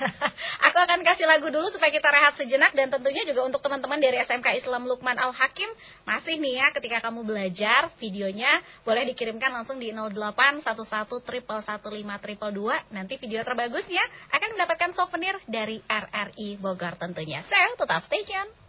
aku 0.68 0.78
akan 0.80 1.04
kasih 1.04 1.28
lagu 1.28 1.52
dulu 1.52 1.68
supaya 1.68 1.92
kita 1.92 2.08
rehat 2.08 2.32
sejenak 2.40 2.72
dan 2.72 2.88
tentunya 2.88 3.20
juga 3.28 3.44
untuk 3.44 3.60
teman-teman 3.60 4.00
dari 4.00 4.16
SMK 4.24 4.64
Islam 4.64 4.88
Lukman 4.88 5.20
Al 5.20 5.36
Hakim 5.36 5.68
masih 6.08 6.40
nih 6.40 6.60
ya 6.60 6.66
ketika 6.72 7.04
kamu 7.04 7.28
belajar 7.28 7.92
videonya 8.00 8.48
boleh 8.82 9.04
dikirimkan 9.12 9.52
langsung 9.52 9.76
di 9.76 9.92
08 9.92 10.64
11 10.64 10.64
115 10.64 12.96
nanti 12.96 13.14
video 13.20 13.44
terbagusnya 13.44 14.02
akan 14.32 14.48
mendapatkan 14.56 14.90
souvenir 14.96 15.36
dari 15.44 15.84
RRI 15.84 16.56
Bogor 16.56 16.96
tentunya. 16.96 17.44
So, 17.44 17.60
tetap 17.76 18.08
stay 18.08 18.24
tune. 18.24 18.59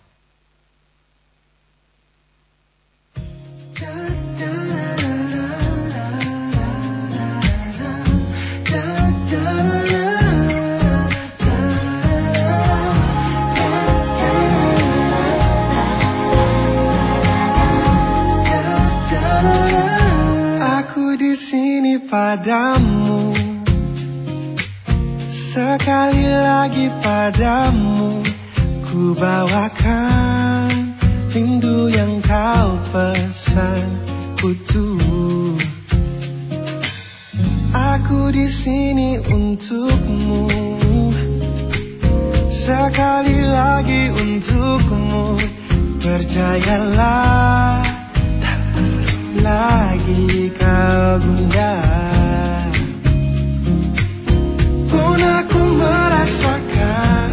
Padamu. 22.11 23.31
Sekali 25.31 26.27
lagi 26.27 26.91
padamu 26.99 28.23
Ku 28.87 29.15
bawakan 29.15 30.95
rindu 31.31 31.87
yang 31.87 32.19
kau 32.19 32.75
pesan 32.91 33.87
Utuh 34.43 35.55
Aku 37.71 38.31
di 38.35 38.51
sini 38.51 39.15
untukmu. 39.19 40.47
Sekali 42.51 43.39
lagi 43.47 44.11
untukmu 44.11 45.39
Percayalah 46.03 47.90
lagi 49.39 50.51
kau 50.59 51.23
gundah 51.23 52.67
Pun 54.91 55.19
aku 55.23 55.61
merasakan 55.79 57.29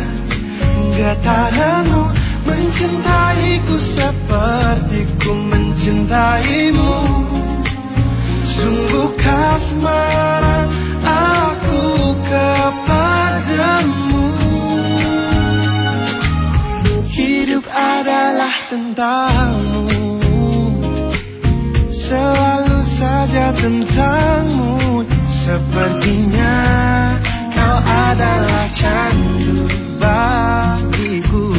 Getaranmu 0.94 2.18
Mencintaiku 2.48 3.76
seperti 3.76 5.04
ku 5.20 5.36
mencintaimu. 5.36 6.96
Sungguh 8.48 9.12
kasmaran 9.20 10.68
aku 11.04 12.16
kepadamu. 12.24 13.76
Hidup 17.12 17.68
adalah 17.68 18.54
tentangmu 18.72 19.67
Selalu 22.08 22.80
saja 22.96 23.52
tentangmu 23.52 25.04
Sepertinya 25.28 26.56
kau 27.52 27.78
adalah 27.84 28.64
candu 28.72 29.68
bagiku. 30.00 31.52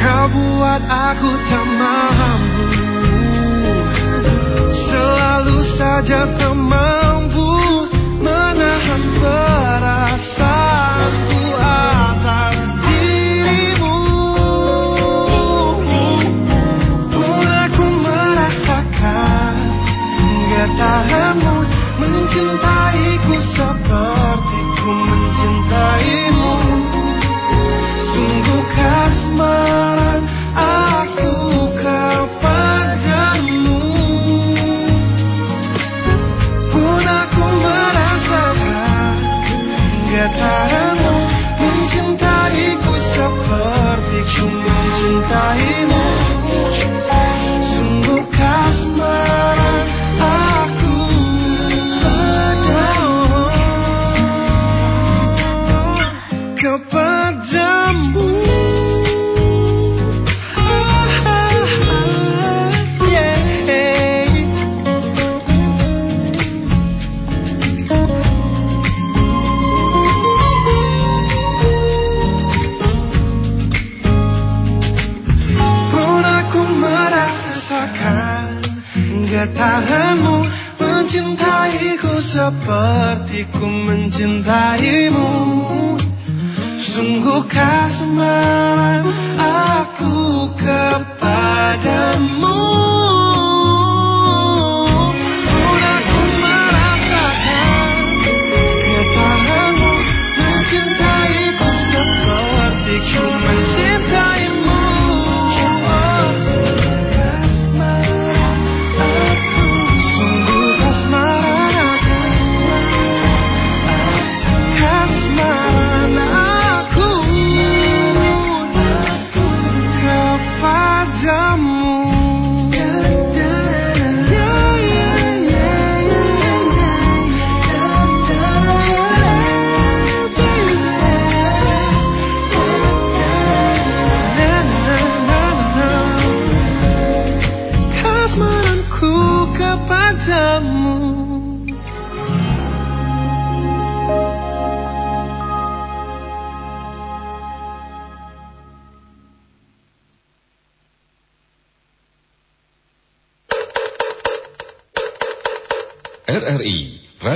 Kau 0.00 0.24
buat 0.32 0.82
aku 0.88 1.30
tak 1.52 1.66
mampu 1.68 2.68
Selalu 4.72 5.58
saja 5.76 6.24
tak 6.40 6.56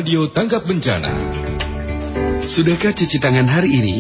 Radio 0.01 0.33
Tanggap 0.33 0.65
Bencana. 0.65 1.13
Sudahkah 2.49 2.97
cuci 2.97 3.21
tangan 3.21 3.45
hari 3.45 3.69
ini? 3.85 3.99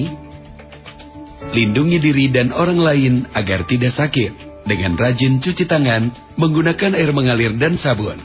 Lindungi 1.52 2.00
diri 2.00 2.32
dan 2.32 2.56
orang 2.56 2.80
lain 2.80 3.28
agar 3.36 3.68
tidak 3.68 3.92
sakit 3.92 4.64
dengan 4.64 4.96
rajin 4.96 5.44
cuci 5.44 5.68
tangan 5.68 6.08
menggunakan 6.40 6.96
air 6.96 7.12
mengalir 7.12 7.52
dan 7.60 7.76
sabun. 7.76 8.16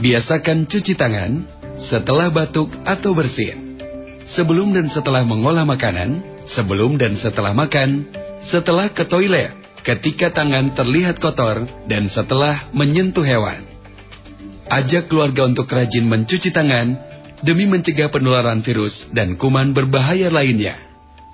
Biasakan 0.00 0.64
cuci 0.64 0.96
tangan 0.96 1.44
setelah 1.76 2.32
batuk 2.32 2.72
atau 2.88 3.12
bersin, 3.12 3.76
sebelum 4.24 4.72
dan 4.72 4.88
setelah 4.88 5.28
mengolah 5.28 5.68
makanan, 5.68 6.24
sebelum 6.48 6.96
dan 6.96 7.20
setelah 7.20 7.52
makan, 7.52 8.08
setelah 8.40 8.88
ke 8.88 9.04
toilet, 9.04 9.52
ketika 9.84 10.32
tangan 10.32 10.72
terlihat 10.72 11.20
kotor, 11.20 11.68
dan 11.84 12.08
setelah 12.08 12.72
menyentuh 12.72 13.28
hewan. 13.28 13.71
Ajak 14.70 15.10
keluarga 15.10 15.48
untuk 15.48 15.66
rajin 15.66 16.06
mencuci 16.06 16.54
tangan 16.54 16.94
demi 17.42 17.66
mencegah 17.66 18.12
penularan 18.12 18.62
virus 18.62 19.10
dan 19.10 19.34
kuman 19.34 19.74
berbahaya 19.74 20.30
lainnya. 20.30 20.78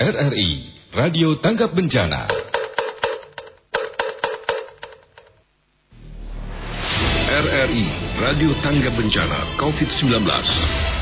RRI 0.00 0.78
Radio 0.96 1.36
Tanggap 1.36 1.76
Bencana. 1.76 2.48
RRI 7.28 7.86
Radio 8.18 8.50
Tangga 8.64 8.90
Bencana 8.90 9.54
COVID-19. 9.60 10.97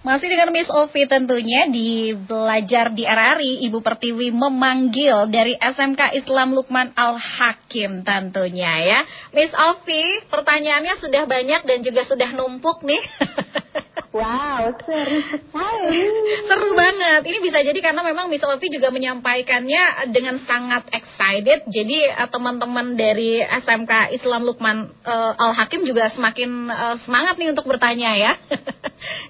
Masih 0.00 0.32
dengan 0.32 0.48
Miss 0.48 0.72
Ovi 0.72 1.04
tentunya 1.04 1.68
di 1.68 2.16
Belajar 2.16 2.88
di 2.96 3.04
RRI, 3.04 3.68
Ibu 3.68 3.84
Pertiwi 3.84 4.32
memanggil 4.32 5.28
dari 5.28 5.52
SMK 5.60 6.16
Islam 6.16 6.56
Lukman 6.56 6.96
Al-Hakim 6.96 8.00
tentunya 8.00 8.80
ya. 8.80 9.00
Miss 9.36 9.52
Ovi, 9.52 10.24
pertanyaannya 10.32 10.96
sudah 11.04 11.28
banyak 11.28 11.68
dan 11.68 11.84
juga 11.84 12.08
sudah 12.08 12.32
numpuk 12.32 12.80
nih. 12.80 13.02
Wow, 14.10 14.74
seru 14.82 15.22
sekali. 15.22 16.02
Seru 16.42 16.74
banget. 16.74 17.30
Ini 17.30 17.38
bisa 17.46 17.62
jadi 17.62 17.78
karena 17.78 18.02
memang 18.02 18.26
Miss 18.26 18.42
Ovi 18.42 18.66
juga 18.66 18.90
menyampaikannya 18.90 20.10
dengan 20.10 20.42
sangat 20.42 20.90
excited. 20.90 21.70
Jadi 21.70 22.10
eh, 22.10 22.26
teman-teman 22.26 22.98
dari 22.98 23.38
SMK 23.38 24.10
Islam 24.10 24.42
Lukman 24.42 24.90
eh, 25.06 25.32
Al 25.38 25.54
Hakim 25.54 25.86
juga 25.86 26.10
semakin 26.10 26.50
eh, 26.66 26.96
semangat 27.06 27.38
nih 27.38 27.54
untuk 27.54 27.70
bertanya 27.70 28.18
ya. 28.18 28.32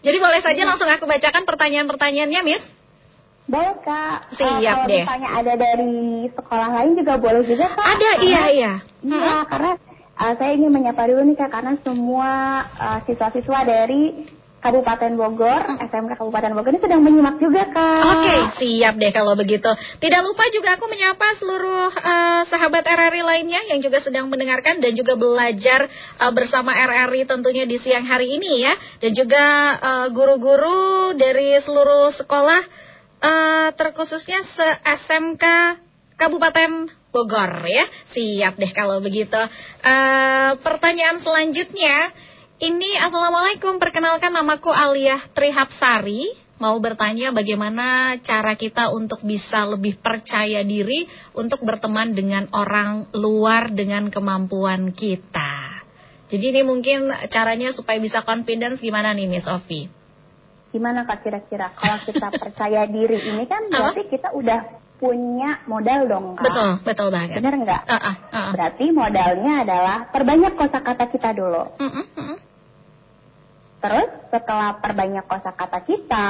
jadi 0.00 0.16
boleh 0.16 0.40
saja 0.40 0.62
langsung 0.64 0.86
aku 0.86 1.04
bacakan 1.04 1.44
pertanyaan-pertanyaannya, 1.44 2.40
Miss. 2.42 2.64
Boleh 3.44 3.74
kak. 3.80 4.30
Siap 4.32 4.46
Eh, 4.56 4.62
kalau 4.62 4.86
deh. 4.86 5.02
misalnya 5.02 5.30
ada 5.34 5.52
dari 5.54 5.94
sekolah 6.28 6.68
lain 6.70 6.92
juga 6.94 7.14
boleh 7.16 7.42
juga 7.42 7.66
kak. 7.68 7.82
Ada, 7.82 7.98
Karena- 8.12 8.22
iya 8.22 8.42
iya. 8.48 8.72
Iya, 9.02 9.36
karena 9.44 9.72
eh, 10.16 10.32
saya 10.36 10.50
ingin 10.52 10.70
menyapa 10.70 11.02
dulu 11.04 11.22
nih 11.24 11.36
kak 11.36 11.50
karena 11.50 11.72
semua 11.80 12.30
eh, 12.62 12.98
siswa-siswa 13.04 13.58
dari 13.64 14.02
Kabupaten 14.60 15.16
Bogor, 15.16 15.80
SMK 15.80 16.20
Kabupaten 16.20 16.52
Bogor 16.52 16.76
ini 16.76 16.84
sedang 16.84 17.00
menyimak 17.00 17.40
juga 17.40 17.64
kak. 17.72 18.00
Oke, 18.04 18.34
siap 18.60 19.00
deh 19.00 19.08
kalau 19.08 19.32
begitu. 19.32 19.72
Tidak 19.72 20.20
lupa 20.20 20.44
juga 20.52 20.76
aku 20.76 20.84
menyapa 20.84 21.26
seluruh 21.40 21.88
eh, 21.88 22.42
sahabat 22.44 22.84
RRI 22.84 23.24
lainnya 23.24 23.60
yang 23.72 23.80
juga 23.80 24.04
sedang 24.04 24.28
mendengarkan 24.28 24.84
dan 24.84 24.92
juga 24.92 25.16
belajar 25.16 25.88
eh, 26.20 26.32
bersama 26.36 26.76
RRI 26.76 27.24
tentunya 27.24 27.64
di 27.64 27.80
siang 27.80 28.04
hari 28.04 28.36
ini 28.36 28.60
ya. 28.60 28.76
Dan 29.00 29.16
juga 29.16 29.44
eh, 29.80 30.06
guru-guru 30.12 31.16
dari 31.16 31.56
seluruh 31.64 32.12
sekolah 32.12 32.60
eh, 33.24 33.68
terkhususnya 33.80 34.44
se-SMK 34.44 35.44
Kabupaten 36.20 36.92
Bogor 37.16 37.64
ya. 37.64 37.88
Siap 38.12 38.60
deh 38.60 38.76
kalau 38.76 39.00
begitu. 39.00 39.40
Eh, 39.80 40.52
pertanyaan 40.60 41.16
selanjutnya 41.16 42.12
ini 42.60 42.92
Assalamualaikum, 43.00 43.80
perkenalkan 43.80 44.36
namaku 44.36 44.68
Aliyah 44.68 45.32
Trihapsari 45.32 46.36
Mau 46.60 46.76
bertanya 46.76 47.32
bagaimana 47.32 48.20
cara 48.20 48.52
kita 48.52 48.92
untuk 48.92 49.24
bisa 49.24 49.64
lebih 49.64 49.96
percaya 49.96 50.60
diri 50.60 51.08
Untuk 51.32 51.64
berteman 51.64 52.12
dengan 52.12 52.52
orang 52.52 53.08
luar 53.16 53.72
dengan 53.72 54.12
kemampuan 54.12 54.92
kita 54.92 55.80
Jadi 56.28 56.52
ini 56.52 56.60
mungkin 56.60 57.08
caranya 57.32 57.72
supaya 57.72 57.96
bisa 57.96 58.20
confidence 58.28 58.84
gimana 58.84 59.16
nih 59.16 59.24
Miss 59.24 59.48
Ovi? 59.48 59.88
Gimana 60.70 61.08
kak 61.08 61.24
kira-kira 61.24 61.72
kalau 61.72 61.98
kita 62.04 62.28
percaya 62.44 62.84
diri 62.86 63.24
ini 63.24 63.48
kan 63.48 63.72
berarti 63.72 64.06
kita 64.06 64.36
udah 64.36 64.60
punya 65.00 65.64
modal 65.64 66.06
dong 66.06 66.26
kak. 66.36 66.44
Betul, 66.44 66.70
betul 66.84 67.08
banget 67.08 67.40
Bener 67.40 67.56
nggak? 67.56 67.82
Ah, 67.88 67.96
ah, 67.96 68.04
ah, 68.04 68.16
ah. 68.30 68.50
Berarti 68.52 68.92
modalnya 68.92 69.64
adalah 69.64 69.98
perbanyak 70.12 70.54
kosakata 70.60 71.08
kita 71.08 71.32
dulu. 71.32 71.64
Mm-mm, 71.80 72.04
mm-mm. 72.14 72.49
Terus 73.80 74.08
setelah 74.28 74.76
perbanyak 74.76 75.24
kosakata 75.24 75.80
kita, 75.88 76.28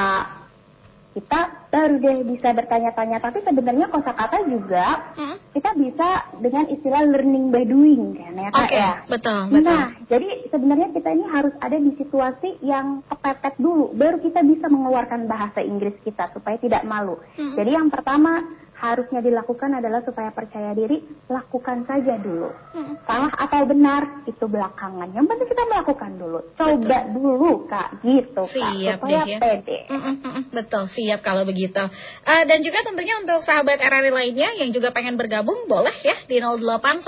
kita 1.11 1.67
baru 1.67 1.99
deh 1.99 2.23
bisa 2.23 2.55
bertanya-tanya. 2.55 3.19
Tapi 3.19 3.43
sebenarnya 3.43 3.91
kosakata 3.91 4.47
juga 4.47 5.11
Mm. 5.11 5.35
kita 5.51 5.71
bisa 5.75 6.07
dengan 6.39 6.65
istilah 6.71 7.03
learning 7.03 7.51
by 7.51 7.67
doing 7.67 8.15
kan 8.15 8.31
ya 8.31 8.47
kak 8.47 8.63
Oke, 8.63 8.79
ya. 8.79 8.91
betul, 9.11 9.39
betul 9.51 9.75
Nah, 9.75 9.87
jadi 10.07 10.27
sebenarnya 10.47 10.87
kita 10.95 11.09
ini 11.11 11.25
harus 11.27 11.51
ada 11.59 11.75
di 11.75 11.91
situasi 11.99 12.63
yang 12.63 13.03
kepepet 13.11 13.59
dulu, 13.59 13.91
baru 13.91 14.23
kita 14.23 14.39
bisa 14.47 14.71
mengeluarkan 14.71 15.27
bahasa 15.27 15.59
Inggris 15.59 15.99
kita 16.07 16.31
supaya 16.31 16.55
tidak 16.55 16.87
malu. 16.87 17.19
Mm. 17.35 17.59
Jadi 17.59 17.69
yang 17.75 17.91
pertama 17.91 18.47
harusnya 18.81 19.21
dilakukan 19.21 19.77
adalah 19.77 20.01
supaya 20.01 20.33
percaya 20.33 20.73
diri, 20.73 21.05
lakukan 21.29 21.85
saja 21.85 22.17
dulu. 22.17 22.49
Mm. 22.73 22.97
Salah 23.05 23.29
atau 23.37 23.61
benar 23.69 24.25
itu 24.25 24.41
belakangan. 24.49 25.13
Yang 25.13 25.25
penting 25.29 25.47
kita 25.53 25.63
melakukan 25.69 26.11
dulu. 26.17 26.39
Coba 26.57 26.97
dulu 27.13 27.69
kak, 27.69 28.01
gitu 28.01 28.41
kak, 28.41 28.73
Siap 28.73 28.97
supaya 28.97 29.21
deh 29.21 29.29
ya. 29.29 29.37
pede. 29.37 29.77
Mm-mm, 29.85 30.15
mm-mm, 30.25 30.43
betul, 30.49 30.89
siap 30.89 31.21
kalau 31.21 31.45
begitu. 31.45 31.85
Eh, 32.25 32.43
dan 32.49 32.65
juga 32.65 32.81
tentunya 32.81 33.21
untuk 33.21 33.45
sahabat 33.45 33.77
RRI 33.77 34.09
lainnya 34.09 34.49
yang 34.57 34.73
juga 34.73 34.89
pengen 34.89 35.13
bergabung, 35.13 35.69
boleh 35.69 35.93
ya 36.01 36.17
di 36.25 36.41
0811 36.41 37.05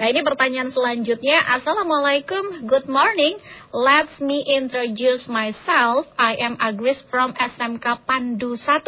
Nah 0.00 0.06
ini 0.08 0.20
pertanyaan 0.24 0.72
selanjutnya. 0.72 1.44
Assalamualaikum, 1.52 2.64
good 2.64 2.88
morning. 2.88 3.36
Let 3.76 4.08
me 4.24 4.40
introduce 4.56 5.28
myself. 5.28 6.08
I 6.16 6.40
am 6.40 6.56
Agris 6.56 7.04
from 7.12 7.36
SMK 7.36 8.08
Pandu 8.08 8.56
1. 8.56 8.85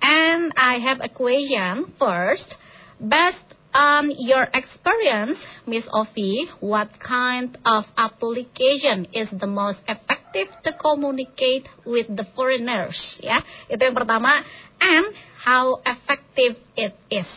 And 0.00 0.52
I 0.56 0.80
have 0.80 0.98
a 1.00 1.08
question 1.12 1.92
first. 1.98 2.56
Based 3.00 3.54
on 3.72 4.10
your 4.18 4.48
experience, 4.52 5.38
Miss 5.66 5.88
Ovi, 5.88 6.48
what 6.60 6.88
kind 7.00 7.56
of 7.64 7.84
application 7.96 9.06
is 9.12 9.30
the 9.30 9.46
most 9.46 9.80
effective 9.86 10.48
to 10.64 10.72
communicate 10.76 11.68
with 11.86 12.08
the 12.10 12.26
foreigners? 12.34 13.20
Ya, 13.22 13.40
itu 13.70 13.80
yang 13.80 13.96
pertama. 13.96 14.42
And 14.80 15.12
how 15.40 15.80
effective 15.84 16.58
it 16.76 16.96
is? 17.12 17.30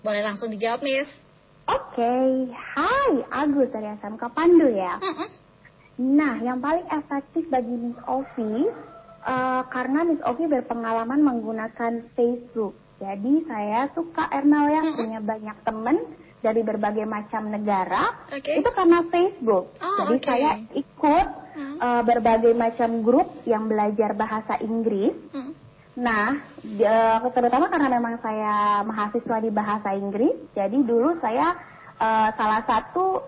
Boleh 0.00 0.24
langsung 0.24 0.52
dijawab, 0.52 0.80
Miss? 0.84 1.08
Oke, 1.68 2.48
hai 2.50 3.12
Agus 3.30 3.68
dari 3.70 3.88
SMK 4.00 4.22
Pandu 4.32 4.68
ya. 4.72 4.98
Mm-mm. 4.98 5.28
Nah, 6.00 6.40
yang 6.40 6.64
paling 6.64 6.88
efektif 6.88 7.44
bagi 7.52 7.76
Miss 7.76 8.00
Ovi, 8.08 8.72
eh, 9.22 9.62
karena 9.68 10.00
Miss 10.04 10.22
Ovi 10.24 10.44
berpengalaman 10.46 11.20
menggunakan 11.20 12.12
Facebook. 12.14 12.76
Jadi 13.00 13.48
saya 13.48 13.88
suka 13.96 14.28
Ernal 14.28 14.68
ya 14.68 14.82
Mm-mm. 14.84 14.96
punya 14.96 15.20
banyak 15.24 15.56
temen 15.64 15.96
dari 16.40 16.60
berbagai 16.60 17.04
macam 17.04 17.48
negara. 17.48 18.28
Oke. 18.32 18.60
Itu 18.60 18.68
karena 18.72 19.04
Facebook. 19.08 19.76
Oh, 19.76 19.96
Jadi 20.04 20.16
oke. 20.16 20.24
saya 20.24 20.50
ikut 20.72 21.26
Hmm. 21.50 21.76
eh, 21.82 22.02
berbagai 22.06 22.54
macam 22.54 23.02
grup 23.02 23.42
yang 23.44 23.66
belajar 23.66 24.14
bahasa 24.14 24.54
Inggris. 24.62 25.12
Mm. 25.34 25.52
Nah, 25.98 26.38
eh, 26.62 27.18
terutama 27.34 27.66
karena 27.66 27.90
memang 27.90 28.22
saya 28.22 28.80
mahasiswa 28.86 29.36
di 29.42 29.50
bahasa 29.50 29.90
Inggris, 29.92 30.54
jadi 30.54 30.78
dulu 30.78 31.18
saya 31.18 31.52
eh, 32.00 32.28
salah 32.32 32.62
satu 32.64 33.20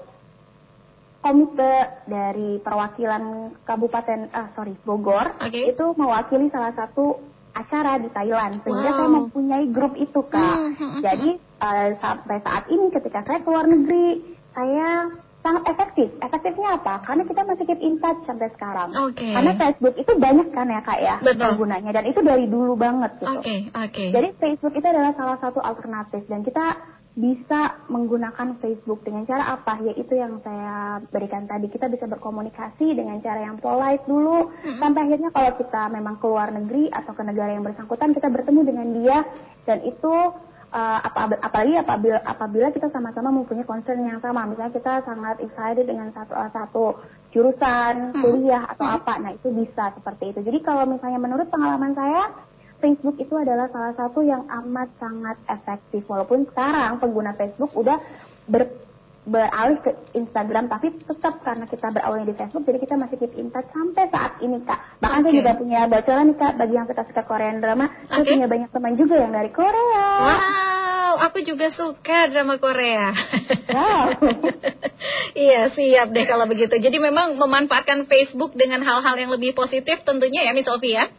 komite 1.23 1.75
dari 2.05 2.59
perwakilan 2.59 3.55
Kabupaten, 3.62 4.35
ah 4.35 4.51
sorry 4.59 4.75
Bogor, 4.83 5.39
Oke. 5.39 5.70
itu 5.70 5.85
mewakili 5.95 6.51
salah 6.51 6.75
satu 6.75 7.23
acara 7.55 8.01
di 8.03 8.11
Thailand, 8.11 8.59
sehingga 8.64 8.91
Wow. 8.91 8.99
saya 8.99 9.11
mempunyai 9.12 9.64
grup 9.70 9.95
itu 9.95 10.20
kak. 10.27 10.57
Hmm, 10.59 10.73
hmm, 10.75 10.91
hmm, 10.99 11.01
Jadi 11.05 11.31
eh, 11.39 11.89
sampai 12.03 12.37
saat 12.43 12.64
ini 12.68 12.91
ketika 12.91 13.23
saya 13.23 13.39
keluar 13.47 13.70
negeri, 13.70 14.18
saya 14.51 15.14
sangat 15.43 15.62
efektif. 15.75 16.09
Efektifnya 16.23 16.79
apa? 16.79 17.03
Karena 17.03 17.23
kita 17.27 17.43
masih 17.43 17.64
keep 17.66 17.81
in 17.83 17.99
touch 17.99 18.18
sampai 18.27 18.49
sekarang. 18.55 18.89
Oke. 19.11 19.27
Karena 19.27 19.53
Facebook 19.59 19.95
itu 19.99 20.12
banyak 20.14 20.49
kan 20.55 20.66
ya 20.70 20.81
kak 20.81 20.99
ya 21.03 21.16
Betul. 21.18 21.59
penggunanya 21.59 21.91
dan 21.91 22.05
itu 22.07 22.20
dari 22.23 22.47
dulu 22.47 22.79
banget 22.79 23.11
gitu. 23.18 23.31
Oke, 23.31 23.57
oke. 23.75 24.05
Jadi 24.14 24.29
Facebook 24.39 24.75
itu 24.79 24.87
adalah 24.87 25.12
salah 25.18 25.39
satu 25.43 25.59
alternatif 25.59 26.23
dan 26.31 26.47
kita 26.47 26.79
bisa 27.12 27.84
menggunakan 27.92 28.56
Facebook. 28.60 29.04
Dengan 29.04 29.28
cara 29.28 29.52
apa? 29.52 29.76
Yaitu 29.84 30.16
yang 30.16 30.40
saya 30.40 31.00
berikan 31.12 31.44
tadi. 31.44 31.68
Kita 31.68 31.92
bisa 31.92 32.08
berkomunikasi 32.08 32.96
dengan 32.96 33.20
cara 33.20 33.44
yang 33.44 33.60
polite 33.60 34.04
dulu. 34.08 34.48
Sampai 34.80 35.08
akhirnya 35.08 35.28
kalau 35.28 35.52
kita 35.60 35.82
memang 35.92 36.16
keluar 36.18 36.48
negeri 36.48 36.88
atau 36.88 37.12
ke 37.12 37.22
negara 37.22 37.52
yang 37.52 37.64
bersangkutan 37.64 38.16
kita 38.16 38.32
bertemu 38.32 38.60
dengan 38.64 38.88
dia. 38.96 39.18
Dan 39.68 39.84
itu 39.84 40.14
uh, 40.72 40.98
apa, 41.04 41.36
apalagi 41.44 41.76
apabila, 41.76 42.18
apabila 42.24 42.66
kita 42.72 42.88
sama-sama 42.88 43.28
mempunyai 43.28 43.68
concern 43.68 44.08
yang 44.08 44.20
sama. 44.24 44.48
Misalnya 44.48 44.72
kita 44.72 45.04
sangat 45.04 45.36
excited 45.44 45.84
dengan 45.84 46.08
satu 46.16 46.32
uh, 46.32 46.50
satu 46.50 46.84
jurusan 47.36 48.16
kuliah 48.24 48.64
atau 48.72 48.88
apa. 48.88 49.20
Nah 49.20 49.36
itu 49.36 49.52
bisa 49.52 49.92
seperti 49.92 50.32
itu. 50.32 50.40
Jadi 50.40 50.58
kalau 50.64 50.88
misalnya 50.88 51.20
menurut 51.20 51.52
pengalaman 51.52 51.92
saya 51.92 52.32
Facebook 52.83 53.16
itu 53.22 53.35
adalah 53.39 53.70
salah 53.70 53.95
satu 53.95 54.26
yang 54.26 54.43
amat 54.51 54.91
sangat 54.99 55.39
efektif 55.47 56.03
walaupun 56.11 56.43
sekarang 56.51 56.99
pengguna 56.99 57.33
Facebook 57.39 57.70
udah 57.78 58.03
ber, 58.51 58.66
beralih 59.22 59.78
ke 59.87 59.95
Instagram 60.18 60.66
tapi 60.66 60.99
tetap 60.99 61.39
karena 61.47 61.62
kita 61.70 61.95
berawalnya 61.95 62.26
di 62.26 62.35
Facebook 62.35 62.66
jadi 62.66 62.78
kita 62.83 62.95
masih 62.99 63.16
keep 63.22 63.39
in 63.39 63.55
touch 63.55 63.70
sampai 63.70 64.11
saat 64.11 64.33
ini 64.43 64.59
kak 64.66 64.99
bahkan 64.99 65.22
saya 65.22 65.30
Oke. 65.30 65.39
juga 65.39 65.53
punya 65.55 65.80
bocoran 65.87 66.24
nih 66.35 66.37
kak 66.43 66.53
bagi 66.59 66.74
yang 66.74 66.87
suka 66.91 67.03
suka 67.07 67.22
Korean 67.22 67.62
drama 67.62 67.87
saya 68.11 68.26
Oke. 68.26 68.35
punya 68.35 68.49
banyak 68.51 68.70
teman 68.74 68.93
juga 68.99 69.14
yang 69.22 69.30
dari 69.30 69.51
Korea 69.55 70.07
Wow, 71.12 71.28
aku 71.28 71.45
juga 71.45 71.68
suka 71.68 72.33
drama 72.33 72.57
Korea. 72.57 73.12
Wow. 73.68 74.33
iya, 75.45 75.68
siap 75.68 76.09
deh 76.09 76.24
kalau 76.24 76.49
begitu. 76.49 76.72
Jadi 76.80 76.97
memang 76.97 77.37
memanfaatkan 77.37 78.09
Facebook 78.09 78.57
dengan 78.57 78.80
hal-hal 78.80 79.20
yang 79.20 79.28
lebih 79.28 79.53
positif 79.53 80.01
tentunya 80.09 80.49
ya 80.49 80.57
Miss 80.57 80.72
Ovi 80.72 80.97
ya. 80.97 81.12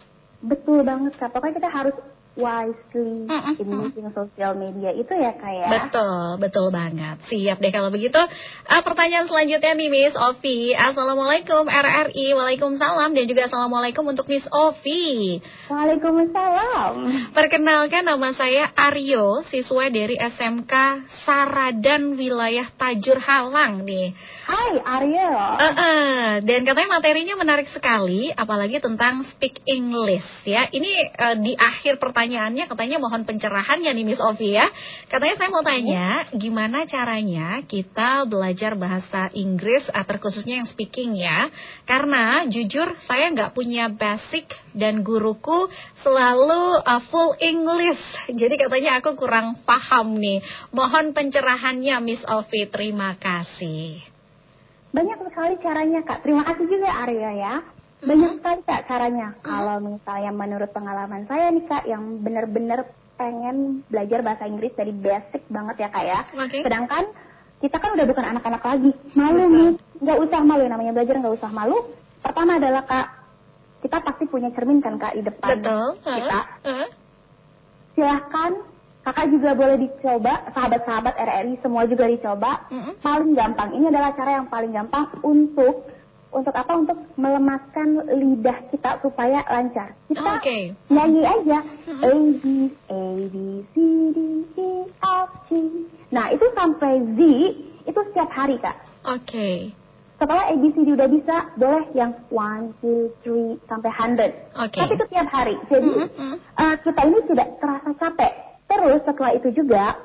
Betul 0.43 0.83
banget 0.83 1.15
kak. 1.15 1.31
Pokoknya 1.31 1.55
kita 1.63 1.69
harus 1.71 1.95
wisely 2.33 3.29
in 3.29 3.67
using 3.69 4.09
social 4.09 4.57
media 4.57 4.89
itu 4.89 5.13
ya 5.13 5.31
kak 5.37 5.53
ya 5.53 5.67
Betul, 5.69 6.41
betul 6.41 6.67
banget. 6.73 7.21
Siap 7.29 7.61
deh 7.61 7.69
kalau 7.69 7.93
begitu. 7.93 8.17
Ah, 8.65 8.81
pertanyaan 8.81 9.29
selanjutnya 9.29 9.73
nih 9.77 9.89
Miss 9.89 10.15
Ovi. 10.17 10.73
Assalamualaikum 10.73 11.65
RRI, 11.69 12.33
Waalaikumsalam 12.33 13.13
dan 13.13 13.25
juga 13.29 13.45
Assalamualaikum 13.45 14.05
untuk 14.05 14.25
Miss 14.25 14.45
Ovi. 14.49 15.37
Waalaikumsalam 15.69 16.93
Perkenalkan 17.37 18.05
nama 18.05 18.29
saya 18.33 18.73
Aryo, 18.73 19.45
siswa 19.45 19.89
dari 19.93 20.17
SMK 20.17 20.73
Saradan 21.25 22.17
Wilayah 22.17 22.69
Tajur 22.73 23.21
Halang 23.21 23.85
nih. 23.85 24.13
Hai 24.49 24.73
Aryo 24.81 25.31
Eh, 25.53 25.73
eh, 25.73 26.29
dan 26.41 26.61
katanya 26.65 26.89
materinya 26.97 27.35
menarik 27.37 27.69
sekali, 27.69 28.33
apalagi 28.33 28.81
tentang 28.81 29.21
speak 29.25 29.61
English 29.69 30.45
ya. 30.49 30.65
Ini 30.69 30.91
eh, 31.13 31.35
di 31.41 31.53
akhir 31.53 32.01
pertanyaannya 32.23 32.71
katanya 32.71 33.03
mohon 33.03 33.27
pencerahan 33.27 33.83
ya 33.83 33.91
nih 33.91 34.07
Miss 34.07 34.23
Ovi 34.23 34.55
ya. 34.55 34.71
Katanya 35.11 35.35
saya 35.35 35.51
mau 35.51 35.59
tanya, 35.59 36.23
gimana 36.31 36.87
caranya 36.87 37.59
kita 37.67 38.23
belajar 38.31 38.79
bahasa 38.79 39.27
Inggris, 39.35 39.91
ah, 39.91 40.07
terkhususnya 40.07 40.63
yang 40.63 40.67
speaking 40.71 41.19
ya? 41.19 41.51
Karena 41.83 42.47
jujur 42.47 42.95
saya 43.03 43.27
nggak 43.27 43.51
punya 43.51 43.91
basic 43.91 44.47
dan 44.71 45.03
guruku 45.03 45.67
selalu 45.99 46.79
eh, 46.79 47.01
full 47.11 47.35
English. 47.43 47.99
Jadi 48.39 48.55
katanya 48.55 49.03
aku 49.03 49.19
kurang 49.19 49.59
paham 49.67 50.15
nih. 50.15 50.39
Mohon 50.71 51.11
pencerahannya 51.11 51.99
Miss 51.99 52.23
Ovi, 52.23 52.71
terima 52.71 53.19
kasih. 53.19 53.99
Banyak 54.95 55.27
sekali 55.27 55.59
caranya 55.59 55.99
kak. 56.07 56.23
Terima 56.23 56.47
kasih 56.47 56.71
juga 56.71 56.87
Arya 56.87 57.31
ya. 57.35 57.82
Banyak 58.03 58.31
sekali 58.39 58.61
kak 58.67 58.83
caranya. 58.87 59.27
Kalau 59.39 59.77
misalnya 59.79 60.31
menurut 60.35 60.69
pengalaman 60.75 61.23
saya 61.27 61.49
nih 61.55 61.65
kak, 61.65 61.83
yang 61.87 62.19
benar-benar 62.19 62.87
pengen 63.15 63.85
belajar 63.87 64.19
bahasa 64.25 64.43
Inggris 64.49 64.73
dari 64.75 64.91
basic 64.91 65.47
banget 65.47 65.87
ya 65.87 65.89
kak 65.89 66.05
ya. 66.05 66.19
Oke. 66.35 66.59
Sedangkan 66.65 67.03
kita 67.63 67.79
kan 67.79 67.95
udah 67.95 68.05
bukan 68.09 68.25
anak-anak 68.35 68.63
lagi. 68.63 68.91
Malu 69.15 69.43
Betul. 69.47 69.55
nih, 69.55 69.69
nggak 70.03 70.19
usah 70.19 70.39
malu. 70.43 70.63
Namanya 70.67 70.91
belajar 70.91 71.15
nggak 71.15 71.35
usah 71.39 71.51
malu. 71.55 71.77
Pertama 72.19 72.59
adalah 72.59 72.83
kak, 72.83 73.07
kita 73.83 73.97
pasti 74.03 74.23
punya 74.27 74.51
cermin 74.51 74.83
kan 74.83 74.99
kak 74.99 75.15
di 75.15 75.23
depan 75.23 75.59
Betul. 75.59 75.87
kita. 76.03 76.39
Heeh. 76.67 76.87
Silahkan 77.95 78.51
kakak 79.03 79.27
juga 79.31 79.49
boleh 79.55 79.77
dicoba. 79.79 80.33
Sahabat-sahabat 80.51 81.13
RRI 81.15 81.55
semua 81.63 81.87
juga 81.87 82.11
dicoba 82.11 82.67
Mm-mm. 82.67 82.99
paling 82.99 83.31
gampang. 83.31 83.69
Ini 83.79 83.85
adalah 83.91 84.11
cara 84.15 84.31
yang 84.43 84.47
paling 84.51 84.71
gampang 84.75 85.05
untuk 85.23 85.92
untuk 86.33 86.53
apa? 86.57 86.73
Untuk 86.73 86.97
melemaskan 87.15 88.09
lidah 88.09 88.57
kita 88.73 88.99
supaya 88.99 89.45
lancar. 89.47 89.93
Kita 90.09 90.41
Oke. 90.41 90.73
nyanyi 90.89 91.21
aja 91.23 91.59
A 92.01 92.13
B 92.41 92.43
A 92.89 93.01
B 93.29 93.35
C 93.71 93.75
D 94.11 94.17
E 94.57 94.69
F 94.99 95.29
G. 95.47 95.49
Nah 96.09 96.33
itu 96.33 96.45
sampai 96.57 96.93
Z 97.15 97.19
itu 97.85 97.99
setiap 98.11 98.29
hari 98.33 98.57
kak. 98.59 98.77
Oke. 99.05 99.71
Setelah 100.17 100.49
A 100.49 100.55
B 100.55 100.71
C 100.71 100.87
D 100.87 100.95
udah 100.95 101.09
bisa, 101.11 101.51
boleh 101.59 101.85
yang 101.93 102.15
one 102.31 102.71
two 102.79 103.11
three 103.21 103.59
sampai 103.67 103.91
hundred. 103.91 104.31
Oke. 104.55 104.79
Tapi 104.79 104.93
itu 104.95 105.05
tiap 105.11 105.27
hari. 105.27 105.55
Jadi 105.67 105.89
Mm-mm. 105.89 106.33
eh, 106.39 106.75
kita 106.79 107.01
ini 107.05 107.19
tidak 107.27 107.47
terasa 107.59 107.91
capek. 107.97 108.33
Terus 108.71 109.01
setelah 109.03 109.31
itu 109.35 109.49
juga, 109.53 109.99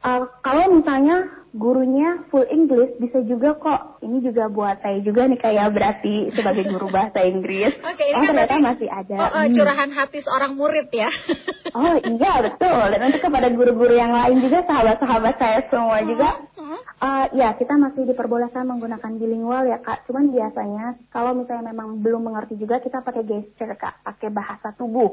eh, 0.00 0.22
kalau 0.40 0.64
misalnya 0.72 1.16
gurunya 1.48 2.28
full 2.28 2.44
English, 2.44 3.00
bisa 3.00 3.24
juga 3.24 3.56
kok. 3.56 3.80
Ini 3.98 4.20
juga 4.20 4.46
buat 4.46 4.78
saya 4.78 5.00
juga 5.00 5.24
nih 5.24 5.40
kayak 5.40 5.72
berarti 5.72 6.28
sebagai 6.30 6.68
guru 6.68 6.92
bahasa 6.92 7.24
Inggris. 7.24 7.72
Oke, 7.88 8.04
ini 8.04 8.14
oh 8.14 8.20
kan 8.20 8.28
ternyata 8.30 8.52
berarti- 8.52 8.68
masih 8.68 8.88
ada. 8.92 9.14
Oh, 9.16 9.30
eh, 9.32 9.46
Hmm. 9.48 9.54
curahan 9.56 9.90
hati 9.90 10.18
seorang 10.20 10.52
murid 10.54 10.88
ya. 10.92 11.08
Oh 11.68 11.94
iya 12.00 12.40
betul. 12.40 12.80
Dan 12.90 13.00
untuk 13.06 13.20
kepada 13.20 13.52
guru-guru 13.52 13.92
yang 13.92 14.08
lain 14.10 14.40
juga, 14.40 14.64
sahabat-sahabat 14.64 15.34
saya 15.36 15.60
semua 15.68 16.00
juga. 16.00 16.40
Mm-mm. 16.56 16.80
Eh, 16.98 17.26
ya, 17.36 17.52
kita 17.54 17.76
masih 17.76 18.08
diperbolehkan 18.08 18.64
menggunakan 18.64 19.12
bilingual 19.14 19.68
ya 19.68 19.78
kak. 19.78 20.08
Cuman 20.08 20.32
biasanya 20.32 20.96
kalau 21.08 21.36
misalnya 21.36 21.70
memang 21.70 22.00
belum 22.00 22.24
mengerti 22.24 22.56
juga 22.56 22.80
kita 22.80 23.04
pakai 23.04 23.22
gesture 23.22 23.76
kak, 23.76 24.00
pakai 24.00 24.32
bahasa 24.32 24.72
tubuh 24.74 25.12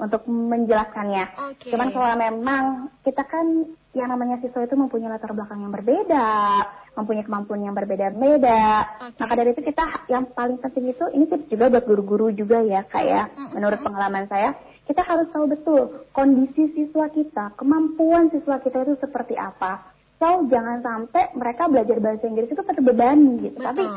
untuk 0.00 0.24
menjelaskannya. 0.24 1.24
Oke. 1.52 1.68
Cuman 1.68 1.92
kalau 1.92 2.16
memang 2.16 2.64
kita 3.04 3.22
kan 3.28 3.68
yang 3.92 4.08
namanya 4.08 4.40
siswa 4.40 4.64
itu 4.64 4.74
mempunyai 4.78 5.12
latar 5.12 5.36
belakang 5.36 5.60
yang 5.60 5.74
berbeda, 5.74 6.30
mempunyai 6.96 7.26
kemampuan 7.26 7.60
yang 7.60 7.76
berbeda-beda. 7.76 8.88
Oke. 9.12 9.20
Maka 9.20 9.32
dari 9.36 9.50
itu 9.52 9.62
kita 9.62 9.84
yang 10.08 10.24
paling 10.32 10.56
penting 10.58 10.96
itu 10.96 11.04
ini 11.12 11.28
tips 11.28 11.52
juga 11.52 11.68
buat 11.68 11.84
guru-guru 11.84 12.32
juga 12.32 12.64
ya 12.64 12.80
kak 12.88 13.04
ya. 13.04 13.28
Mm-mm. 13.28 13.60
Menurut 13.60 13.78
pengalaman 13.84 14.24
saya, 14.32 14.56
kita 14.88 15.04
harus 15.04 15.28
tahu 15.30 15.44
betul 15.52 15.80
kondisi 16.16 16.72
siswa 16.72 17.12
kita, 17.12 17.52
kemampuan 17.60 18.32
siswa 18.32 18.56
kita 18.58 18.88
itu 18.88 18.96
seperti 18.98 19.36
apa. 19.36 19.92
So 20.20 20.44
jangan 20.52 20.84
sampai 20.84 21.32
mereka 21.32 21.64
belajar 21.72 21.96
bahasa 21.96 22.28
Inggris 22.28 22.52
itu 22.52 22.60
terbebani 22.60 23.48
gitu. 23.48 23.56
Tapi 23.56 23.88
Betul. 23.88 23.96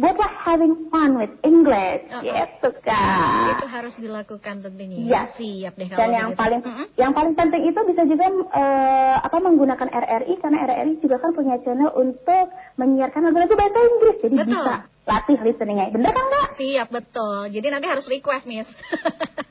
Buatlah 0.00 0.32
having 0.48 0.88
fun 0.88 1.20
with 1.20 1.30
English 1.44 2.08
Uh-uh. 2.08 2.24
gitu 2.24 2.68
kak. 2.80 3.60
Itu 3.60 3.66
harus 3.68 3.94
dilakukan 4.00 4.64
tentunya. 4.64 4.96
Iya. 4.96 5.20
Siap 5.36 5.76
deh 5.76 5.86
kalau 5.86 6.00
Dan 6.00 6.08
yang 6.10 6.28
begitu. 6.32 6.40
paling 6.40 6.60
Mm-mm. 6.64 6.86
yang 6.96 7.12
paling 7.12 7.34
penting 7.36 7.62
itu 7.68 7.80
bisa 7.84 8.02
juga 8.08 8.24
eh, 8.56 9.16
apa 9.20 9.36
menggunakan 9.38 9.88
RRI 9.92 10.34
karena 10.40 10.58
RRI 10.64 10.92
juga 10.98 11.20
kan 11.20 11.30
punya 11.36 11.60
channel 11.60 11.92
untuk 11.92 12.48
menyiarkan 12.80 13.20
lagu-lagu 13.28 13.52
bahasa 13.52 13.78
Inggris. 13.78 14.16
Jadi 14.24 14.34
Betul. 14.40 14.48
bisa 14.56 14.74
latih 15.10 15.38
listeningnya. 15.42 15.90
Bener 15.90 16.14
kan 16.14 16.26
Kak? 16.30 16.48
Siap 16.54 16.88
betul. 16.94 17.50
Jadi 17.50 17.66
nanti 17.66 17.86
harus 17.90 18.06
request, 18.06 18.46
Miss. 18.46 18.70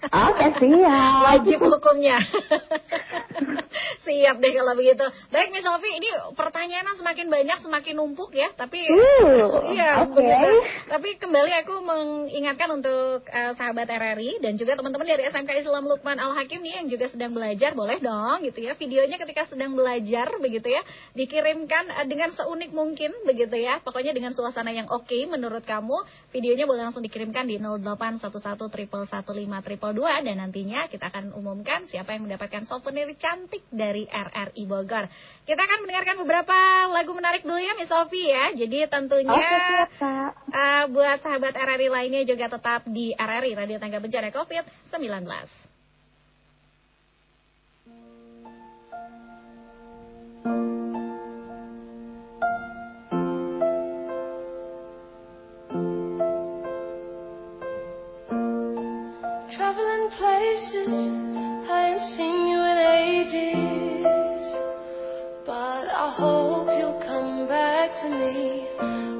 Oke 0.10 0.48
siap. 0.64 1.20
Wajib 1.28 1.60
hukumnya. 1.60 2.18
Siap 4.00 4.42
deh 4.42 4.52
kalau 4.56 4.74
begitu. 4.76 5.06
Baik 5.32 5.52
Miss 5.54 5.64
Sofi, 5.64 5.92
ini 5.92 6.10
pertanyaannya 6.34 6.96
semakin 6.98 7.28
banyak, 7.30 7.58
semakin 7.62 7.94
numpuk 8.00 8.32
ya. 8.34 8.50
Tapi 8.56 8.82
Uh, 8.90 9.70
iya 9.76 10.02
oke. 10.04 10.18
begitu. 10.18 10.50
Tapi 10.90 11.10
kembali 11.20 11.52
aku 11.64 11.76
mengingatkan 11.84 12.70
untuk 12.74 13.22
eh, 13.28 13.54
sahabat 13.54 13.86
RRI 13.86 14.42
dan 14.42 14.56
juga 14.56 14.80
teman-teman 14.80 15.06
dari 15.06 15.28
SMK 15.30 15.62
Islam 15.62 15.86
Lukman 15.86 16.18
Al 16.18 16.34
Hakim 16.36 16.64
nih 16.64 16.82
yang 16.84 16.88
juga 16.90 17.12
sedang 17.12 17.36
belajar, 17.36 17.76
boleh 17.76 18.00
dong 18.02 18.44
gitu 18.48 18.60
ya. 18.66 18.74
Videonya 18.80 19.18
ketika 19.20 19.46
sedang 19.52 19.76
belajar 19.76 20.32
begitu 20.42 20.68
ya, 20.74 20.82
dikirimkan 21.14 22.04
eh, 22.04 22.08
dengan 22.08 22.32
seunik 22.34 22.72
mungkin 22.72 23.12
begitu 23.28 23.56
ya. 23.60 23.84
Pokoknya 23.84 24.16
dengan 24.16 24.32
suasana 24.34 24.72
yang 24.74 24.90
oke 24.90 25.20
menurut 25.30 25.49
kamu, 25.66 25.98
videonya 26.30 26.70
boleh 26.70 26.86
langsung 26.86 27.02
dikirimkan 27.02 27.50
di 27.50 27.58
0811115 27.58 28.70
dan 30.26 30.36
nantinya 30.38 30.86
kita 30.86 31.10
akan 31.10 31.34
umumkan 31.34 31.90
siapa 31.90 32.14
yang 32.14 32.30
mendapatkan 32.30 32.64
souvenir 32.70 33.10
cantik 33.18 33.66
dari 33.74 34.06
RRI 34.06 34.64
Bogor. 34.70 35.10
Kita 35.50 35.62
akan 35.66 35.78
mendengarkan 35.82 36.16
beberapa 36.22 36.58
lagu 36.94 37.12
menarik 37.18 37.42
dulu 37.42 37.58
ya 37.58 37.74
Miss 37.74 37.90
Sofi 37.90 38.30
ya. 38.30 38.54
Jadi 38.54 38.86
tentunya 38.86 39.34
Oke, 39.34 39.58
siap, 39.98 40.34
eh, 40.54 40.84
buat 40.94 41.18
sahabat 41.26 41.58
RRI 41.58 41.90
lainnya 41.90 42.22
juga 42.24 42.46
tetap 42.54 42.86
di 42.86 43.12
RRI 43.18 43.58
Radio 43.58 43.82
Tangga 43.82 43.98
Bencana 43.98 44.30
COVID-19. 44.30 45.26
Traveling 50.40 50.79
places 60.20 60.92
I 61.72 61.96
ain't 61.96 62.06
seen 62.16 62.40
you 62.52 62.60
in 62.72 62.78
ages. 63.08 64.44
But 65.46 65.88
I 65.88 66.08
hope 66.12 66.68
you'll 66.68 67.02
come 67.08 67.48
back 67.48 67.96
to 68.04 68.08
me. 68.10 68.68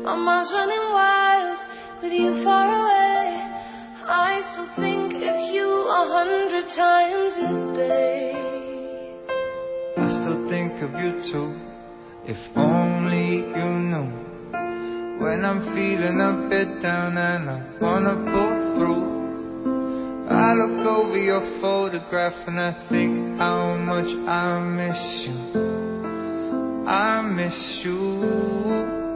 My 0.04 0.16
mind's 0.18 0.52
running 0.52 0.88
wild 0.92 1.60
with 2.04 2.12
you 2.12 2.44
far 2.44 2.68
away. 2.68 3.24
I 4.12 4.42
still 4.52 4.70
think 4.76 5.14
of 5.16 5.38
you 5.56 5.70
a 5.88 6.04
hundred 6.18 6.68
times 6.76 7.34
a 7.48 7.54
day. 7.80 8.36
I 9.96 10.08
still 10.20 10.50
think 10.50 10.84
of 10.84 10.92
you 11.00 11.12
too. 11.32 11.50
If 12.28 12.42
only 12.58 13.48
you 13.58 13.70
knew. 13.92 14.10
When 15.24 15.46
I'm 15.46 15.62
feeling 15.74 16.20
a 16.20 16.50
bit 16.50 16.82
down 16.82 17.18
and 17.18 17.50
I 17.50 17.60
wanna 17.82 18.16
pull 18.32 18.76
through. 18.76 19.19
I 20.30 20.54
look 20.54 20.86
over 20.86 21.18
your 21.18 21.42
photograph 21.60 22.34
and 22.48 22.60
I 22.60 22.88
think 22.90 23.40
how 23.40 23.76
much 23.78 24.06
I 24.28 24.60
miss 24.60 25.26
you. 25.26 25.70
I 26.88 27.22
miss 27.22 27.82
you. 27.84 29.10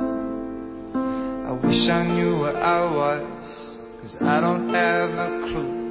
I 1.45 1.51
wish 1.51 1.88
I 1.88 2.07
knew 2.07 2.39
where 2.39 2.57
I 2.57 2.82
was, 2.91 3.72
cause 4.01 4.16
I 4.22 4.41
don't 4.41 4.74
have 4.74 5.09
a 5.11 5.39
clue. 5.51 5.84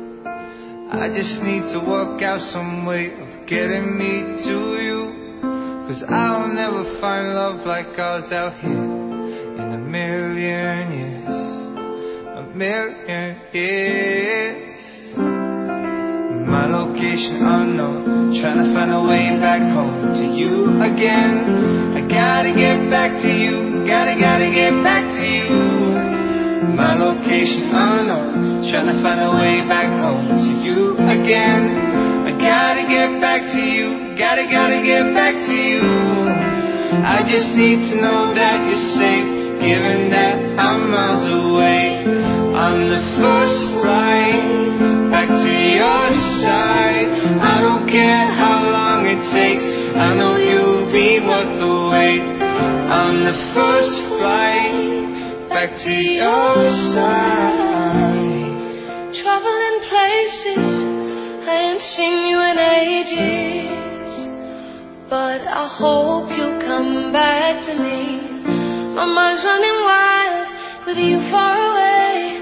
I 0.91 1.09
just 1.15 1.41
need 1.43 1.71
to 1.73 1.85
work 1.89 2.21
out 2.21 2.41
some 2.53 2.85
way 2.85 3.07
of 3.13 3.47
getting 3.47 3.97
me 3.97 4.23
to 4.45 4.57
you. 4.83 5.23
Cause 5.87 6.03
I'll 6.09 6.53
never 6.53 7.01
find 7.01 7.29
love 7.29 7.65
like 7.65 7.97
ours 7.97 8.33
out 8.33 8.59
here 8.61 8.73
in 8.73 9.73
a 9.73 9.79
million 9.79 10.93
years. 10.93 11.29
A 12.39 12.43
million 12.55 13.41
years. 13.53 14.72
My 16.53 16.69
location 16.69 17.41
unknown, 17.41 18.37
trying 18.37 18.61
to 18.61 18.69
find 18.77 18.93
a 18.93 19.01
way 19.01 19.41
back 19.41 19.65
home 19.73 20.13
to 20.13 20.27
you 20.37 20.69
again. 20.85 21.49
I 21.97 22.05
gotta 22.05 22.53
get 22.53 22.93
back 22.93 23.17
to 23.25 23.31
you, 23.33 23.89
gotta, 23.89 24.21
gotta 24.21 24.53
get 24.53 24.77
back 24.85 25.01
to 25.17 25.25
you. 25.25 25.49
My 26.77 26.93
location 27.01 27.73
unknown, 27.73 28.69
trying 28.69 28.85
to 28.85 29.01
find 29.01 29.25
a 29.25 29.33
way 29.33 29.65
back 29.65 29.97
home 29.97 30.29
to 30.29 30.51
you 30.61 30.93
again. 31.01 31.73
I 32.29 32.37
gotta 32.37 32.85
get 32.85 33.17
back 33.25 33.49
to 33.49 33.61
you, 33.65 34.13
gotta, 34.21 34.45
gotta 34.45 34.85
get 34.85 35.09
back 35.17 35.33
to 35.33 35.57
you. 35.57 35.81
I 37.01 37.25
just 37.25 37.57
need 37.57 37.81
to 37.89 37.97
know 37.97 38.37
that 38.37 38.61
you're 38.69 38.87
safe, 39.01 39.57
given 39.57 40.13
that 40.13 40.37
I'm 40.61 40.93
miles 40.93 41.33
away. 41.33 42.05
On 42.53 42.77
the 42.93 43.01
first 43.17 43.73
ride 43.81 44.92
back 45.23 45.39
to 45.39 45.55
your 45.55 46.11
side, 46.43 47.07
I 47.39 47.63
don't 47.63 47.87
care 47.87 48.27
how 48.27 48.67
long 48.67 49.07
it 49.07 49.23
takes. 49.31 49.63
I 49.95 50.15
know 50.19 50.35
you'll 50.35 50.91
be 50.91 51.23
worth 51.23 51.63
the 51.63 51.75
wait. 51.95 52.27
On 52.91 53.23
the 53.23 53.37
first 53.55 54.03
flight 54.11 54.75
back 55.49 55.79
to 55.79 55.95
your 55.95 56.59
side. 56.91 58.35
Traveling 59.15 59.79
places 59.87 60.67
I 61.47 61.71
ain't 61.71 61.83
seen 61.83 62.27
you 62.27 62.39
in 62.43 62.59
ages. 62.83 64.11
But 65.09 65.47
I 65.47 65.71
hope 65.71 66.35
you'll 66.35 66.59
come 66.67 67.13
back 67.13 67.63
to 67.67 67.75
me. 67.79 68.43
My 68.99 69.07
mind's 69.07 69.45
running 69.45 69.79
wild 69.87 70.47
with 70.87 70.99
you 70.99 71.21
far 71.31 71.55
away. 71.71 72.42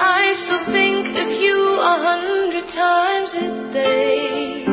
I 0.00 0.32
still 0.32 0.64
think 0.72 1.12
of 1.12 1.28
you 1.28 1.76
a 1.76 1.94
hundred 2.08 2.66
times 2.72 3.34
a 3.36 3.72
day. 3.72 4.64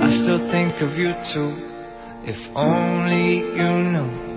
I 0.00 0.08
still 0.24 0.40
think 0.50 0.80
of 0.80 0.96
you 0.96 1.12
too, 1.28 1.52
if 2.24 2.40
only 2.56 3.44
you 3.60 3.70
knew. 3.92 4.30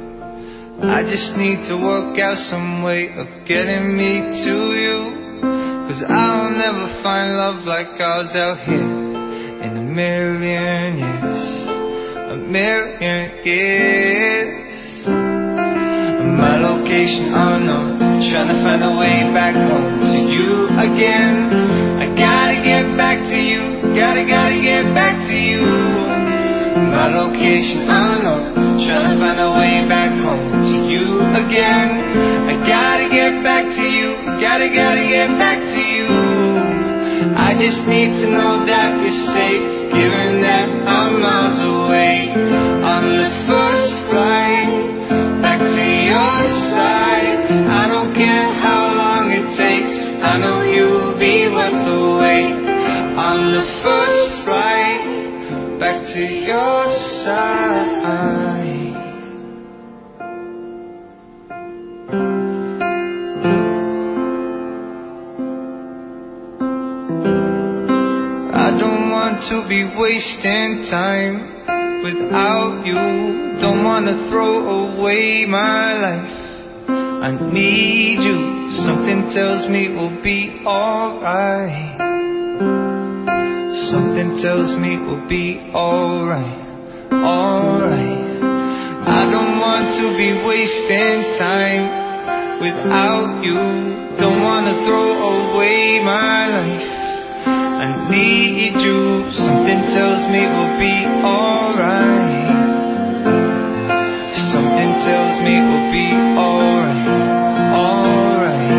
I 0.83 1.03
just 1.07 1.37
need 1.37 1.63
to 1.71 1.79
work 1.79 2.19
out 2.19 2.37
some 2.51 2.83
way 2.83 3.07
of 3.15 3.47
getting 3.47 3.95
me 3.95 4.19
to 4.43 4.55
you. 4.75 4.99
Cause 5.87 6.03
I'll 6.09 6.51
never 6.51 6.99
find 7.01 7.31
love 7.31 7.63
like 7.63 7.95
ours 8.01 8.35
out 8.35 8.59
here 8.67 8.83
in 9.63 9.77
a 9.77 9.81
million 9.81 10.97
years. 10.99 11.43
A 12.19 12.35
million 12.35 13.45
years. 13.45 15.07
My 15.07 16.57
location 16.59 17.31
unknown, 17.31 18.02
trying 18.33 18.49
to 18.49 18.57
find 18.65 18.81
a 18.81 18.97
way 18.97 19.29
back 19.29 19.53
home 19.53 20.09
to 20.09 20.19
you 20.25 20.65
again. 20.73 21.53
I 22.01 22.09
gotta 22.17 22.57
get 22.65 22.97
back 22.97 23.21
to 23.29 23.37
you, 23.37 23.61
gotta, 23.93 24.25
gotta 24.25 24.57
get 24.57 24.89
back 24.97 25.21
to 25.29 25.37
you. 25.37 25.61
My 26.89 27.13
location 27.13 27.85
unknown, 27.85 28.81
trying 28.89 29.05
to 29.05 29.21
find 29.21 29.37
a 29.37 29.53
way 29.53 29.85
back 29.85 30.17
home 30.25 30.65
to 30.65 30.75
you 30.89 31.21
again. 31.29 31.93
I 32.49 32.57
gotta 32.65 33.05
get 33.05 33.45
back 33.45 33.69
to 33.69 33.85
you, 33.85 34.17
gotta, 34.41 34.65
gotta 34.73 35.05
get 35.05 35.29
back 35.37 35.61
to 35.61 35.81
you. 35.93 36.09
I 37.37 37.53
just 37.53 37.85
need 37.85 38.17
to 38.17 38.33
know 38.33 38.65
that 38.65 38.97
you're 38.97 39.13
safe, 39.29 39.93
given 39.93 40.41
that 40.41 40.73
I'm 40.89 41.21
miles 41.21 41.61
away. 41.61 42.33
On 42.33 43.13
the 43.13 43.29
first 43.45 43.93
flight 44.09 44.73
back 45.37 45.61
to 45.61 45.85
your 45.85 46.41
side, 46.73 47.02
to 56.13 56.19
your 56.19 56.93
side. 57.23 58.93
I 68.53 68.77
don't 68.77 69.09
want 69.09 69.41
to 69.49 69.67
be 69.67 69.89
wasting 69.97 70.85
time 70.91 72.03
without 72.03 72.85
you. 72.85 72.93
Don't 73.59 73.83
wanna 73.83 74.29
throw 74.29 74.99
away 74.99 75.45
my 75.47 75.93
life. 75.93 76.89
I 77.25 77.31
need 77.51 78.19
you. 78.21 78.69
Something 78.85 79.31
tells 79.33 79.67
me 79.67 79.89
we'll 79.95 80.21
be 80.21 80.61
alright. 80.63 82.02
Something 83.93 84.41
tells 84.41 84.73
me 84.73 84.97
we'll 84.97 85.29
be 85.29 85.69
alright. 85.69 86.57
Alright. 87.13 88.41
I 89.05 89.29
don't 89.29 89.61
want 89.61 89.93
to 90.01 90.17
be 90.17 90.33
wasting 90.49 91.37
time 91.37 91.85
without 92.57 93.45
you. 93.45 93.53
Don't 94.17 94.41
wanna 94.41 94.81
throw 94.89 95.13
away 95.29 96.01
my 96.01 96.41
life. 96.57 96.89
I 97.45 98.09
need 98.09 98.81
you. 98.81 99.29
Something 99.29 99.85
tells 99.93 100.25
me 100.25 100.41
we'll 100.41 100.73
be 100.81 100.97
alright. 101.21 102.49
Something 104.49 104.91
tells 105.05 105.37
me 105.45 105.53
we'll 105.69 105.91
be 105.93 106.09
alright. 106.33 107.13
Alright. 107.77 108.73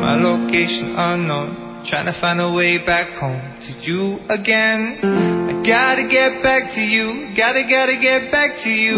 My 0.00 0.16
location 0.16 0.94
unknown. 0.96 1.63
Trying 1.86 2.06
to 2.06 2.16
find 2.18 2.40
a 2.40 2.50
way 2.50 2.78
back 2.84 3.12
home 3.20 3.40
to 3.60 3.72
you 3.84 4.16
again. 4.32 4.98
I 5.04 5.60
gotta 5.60 6.08
get 6.08 6.42
back 6.42 6.72
to 6.74 6.80
you, 6.80 7.36
gotta, 7.36 7.62
gotta 7.68 8.00
get 8.00 8.32
back 8.32 8.62
to 8.64 8.70
you. 8.70 8.96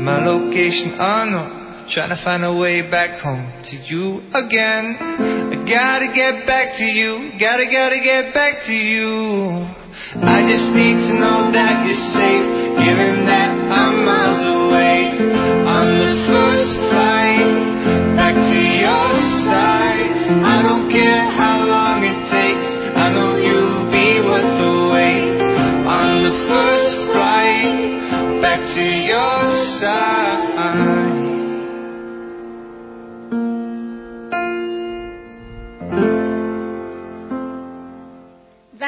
My 0.00 0.24
location 0.24 0.96
unknown, 0.96 1.88
trying 1.92 2.08
to 2.08 2.20
find 2.24 2.44
a 2.44 2.54
way 2.56 2.88
back 2.88 3.20
home 3.20 3.44
to 3.68 3.76
you 3.76 4.24
again. 4.32 4.96
I 4.96 5.56
gotta 5.68 6.08
get 6.14 6.46
back 6.46 6.76
to 6.78 6.84
you, 6.84 7.36
gotta, 7.38 7.66
gotta 7.68 8.00
get 8.00 8.32
back 8.32 8.64
to 8.64 8.72
you. 8.72 9.78
I 10.24 10.40
just 10.48 10.72
need 10.72 10.96
to 11.04 11.12
know 11.20 11.52
that 11.52 11.84
you're 11.84 12.04
safe, 12.16 12.48
given 12.80 13.26
that 13.28 13.52
I'm 13.52 14.06
miles 14.08 14.40
away 14.40 15.20
on 15.68 15.86
the 16.00 16.12
first 16.32 16.80
flight 16.88 17.68
back 18.16 18.34
to 18.40 18.56
your 18.56 19.10
side. 19.44 20.08
I 20.44 20.62
don't 20.62 20.88
care 20.88 21.37
to 28.74 28.82
your 28.82 29.50
side. 29.50 31.07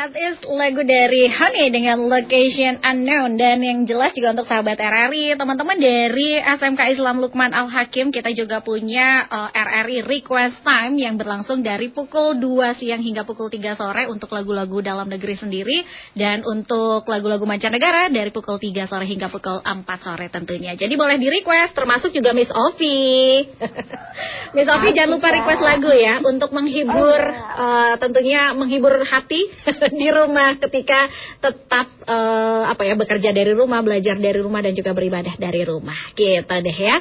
That 0.00 0.16
is 0.16 0.40
lagu 0.48 0.80
dari 0.80 1.28
Honey 1.28 1.68
dengan 1.68 2.00
Location 2.08 2.80
Unknown 2.80 3.36
dan 3.36 3.60
yang 3.60 3.84
jelas 3.84 4.16
juga 4.16 4.32
untuk 4.32 4.48
sahabat 4.48 4.80
RRI 4.80 5.36
teman-teman 5.36 5.76
dari 5.76 6.40
SMK 6.40 6.96
Islam 6.96 7.20
Lukman 7.20 7.52
Al 7.52 7.68
Hakim 7.68 8.08
kita 8.08 8.32
juga 8.32 8.64
punya 8.64 9.28
uh, 9.28 9.52
RRI 9.52 10.00
Request 10.00 10.64
Time 10.64 10.96
yang 10.96 11.20
berlangsung 11.20 11.60
dari 11.60 11.92
pukul 11.92 12.40
2 12.40 12.80
siang 12.80 13.04
hingga 13.04 13.28
pukul 13.28 13.52
3 13.52 13.76
sore 13.76 14.08
untuk 14.08 14.32
lagu-lagu 14.32 14.80
dalam 14.80 15.04
negeri 15.04 15.36
sendiri 15.36 15.84
dan 16.16 16.48
untuk 16.48 17.04
lagu-lagu 17.04 17.44
mancanegara 17.44 18.08
dari 18.08 18.32
pukul 18.32 18.56
3 18.56 18.88
sore 18.88 19.04
hingga 19.04 19.28
pukul 19.28 19.60
4 19.60 19.84
sore 20.00 20.32
tentunya. 20.32 20.80
Jadi 20.80 20.96
boleh 20.96 21.20
di 21.20 21.28
request 21.28 21.76
termasuk 21.76 22.16
juga 22.16 22.32
Miss 22.32 22.48
Ovi. 22.48 23.44
Miss 24.56 24.64
Ovi 24.64 24.96
jangan 24.96 25.20
lupa 25.20 25.28
request 25.28 25.60
lagu 25.60 25.92
ya 25.92 26.24
untuk 26.24 26.56
menghibur 26.56 27.20
uh, 27.36 28.00
tentunya 28.00 28.56
menghibur 28.56 28.96
hati 29.04 29.44
di 29.92 30.08
rumah 30.08 30.56
ketika 30.58 31.10
tetap 31.42 31.86
uh, 32.06 32.70
apa 32.70 32.82
ya 32.86 32.94
bekerja 32.94 33.30
dari 33.34 33.52
rumah, 33.52 33.82
belajar 33.82 34.16
dari 34.16 34.40
rumah 34.40 34.62
dan 34.62 34.72
juga 34.74 34.94
beribadah 34.94 35.36
dari 35.36 35.62
rumah. 35.66 35.98
Gitu 36.14 36.46
deh 36.48 36.78
ya. 36.78 36.96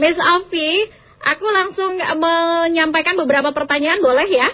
Miss 0.00 0.16
Afi, 0.16 0.88
aku 1.20 1.46
langsung 1.52 1.96
menyampaikan 1.96 3.14
beberapa 3.20 3.52
pertanyaan 3.52 4.00
boleh 4.00 4.28
ya? 4.28 4.48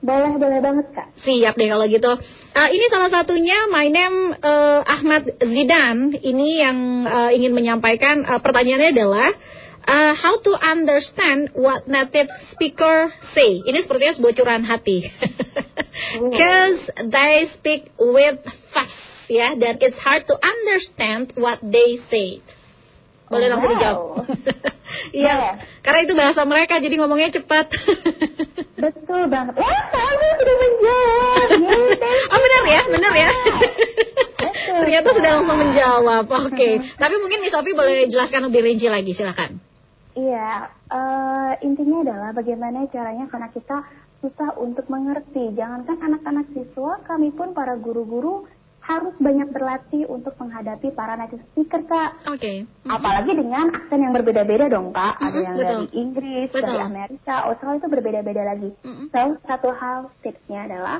Boleh, 0.00 0.32
boleh 0.40 0.64
banget 0.64 0.86
kak. 0.96 1.12
Siap 1.20 1.60
deh 1.60 1.68
kalau 1.68 1.84
gitu. 1.84 2.08
Uh, 2.56 2.68
ini 2.72 2.88
salah 2.88 3.12
satunya 3.12 3.68
my 3.68 3.84
name 3.92 4.32
uh, 4.32 4.80
Ahmad 4.88 5.28
Zidan. 5.44 6.16
Ini 6.16 6.48
yang 6.56 6.78
uh, 7.04 7.30
ingin 7.36 7.52
menyampaikan 7.52 8.24
uh, 8.24 8.40
pertanyaannya 8.40 8.96
adalah 8.96 9.28
uh, 9.86 10.12
how 10.14 10.36
to 10.40 10.52
understand 10.56 11.50
what 11.54 11.86
native 11.86 12.28
speaker 12.50 13.12
say. 13.32 13.60
Ini 13.62 13.80
sepertinya 13.80 14.16
sebuah 14.16 14.34
curahan 14.34 14.64
hati. 14.64 15.04
Because 16.30 16.80
they 17.02 17.46
speak 17.52 17.90
with 17.98 18.40
fast 18.72 19.28
ya 19.30 19.54
dan 19.54 19.78
it's 19.78 19.98
hard 20.00 20.26
to 20.26 20.34
understand 20.38 21.30
what 21.38 21.62
they 21.62 21.98
say. 22.10 22.42
Boleh 23.30 23.46
Oh, 23.46 23.50
langsung 23.54 23.70
wow. 23.70 23.76
dijawab. 23.78 24.06
Iya, 25.14 25.34
Boleh. 25.38 25.54
karena 25.86 26.00
itu 26.02 26.14
bahasa 26.18 26.42
mereka 26.42 26.82
jadi 26.82 26.98
ngomongnya 26.98 27.30
cepat. 27.30 27.70
Betul 28.82 29.30
banget. 29.30 29.54
Wah, 29.54 29.82
kamu 29.86 30.26
sudah 30.34 30.56
menjawab. 30.58 31.48
Oh 32.26 32.38
benar 32.42 32.62
ya, 32.66 32.80
benar 32.90 33.12
ya. 33.14 33.30
Ternyata 34.50 35.08
sudah 35.14 35.30
langsung 35.38 35.58
menjawab. 35.62 36.26
Oke, 36.26 36.82
tapi 36.98 37.14
mungkin 37.22 37.38
Miss 37.38 37.54
Sophie 37.54 37.78
boleh 37.78 38.10
jelaskan 38.10 38.50
lebih 38.50 38.66
rinci 38.66 38.90
lagi, 38.90 39.14
silakan. 39.14 39.62
Iya, 40.20 40.68
eh, 40.92 41.52
intinya 41.64 42.04
adalah 42.04 42.30
bagaimana 42.36 42.84
caranya 42.92 43.24
karena 43.32 43.48
kita 43.48 43.78
susah 44.20 44.52
untuk 44.60 44.84
mengerti. 44.92 45.56
Jangankan 45.56 45.96
anak-anak 45.96 46.46
siswa, 46.52 47.00
kami 47.08 47.32
pun 47.32 47.56
para 47.56 47.72
guru-guru 47.80 48.44
harus 48.80 49.14
banyak 49.22 49.48
berlatih 49.54 50.04
untuk 50.10 50.34
menghadapi 50.36 50.92
para 50.92 51.14
native 51.16 51.40
speaker, 51.52 51.80
Kak. 51.88 52.26
Oke. 52.26 52.68
Apalagi 52.84 53.32
dengan 53.32 53.70
aksen 53.70 54.02
yang 54.02 54.12
berbeda-beda 54.12 54.66
dong, 54.68 54.92
Kak. 54.92 55.20
Ada 55.20 55.30
Mhm, 55.30 55.44
yang 55.46 55.56
betul. 55.56 55.68
dari 55.68 55.86
Inggris, 55.94 56.48
Betul. 56.50 56.64
dari 56.68 56.78
Amerika, 56.80 57.34
Australia 57.48 57.78
itu 57.80 57.88
berbeda-beda 57.88 58.42
lagi. 58.44 58.70
Mhm. 58.84 59.04
So, 59.14 59.20
satu 59.46 59.68
hal 59.72 59.98
tipsnya 60.20 60.68
adalah 60.68 60.98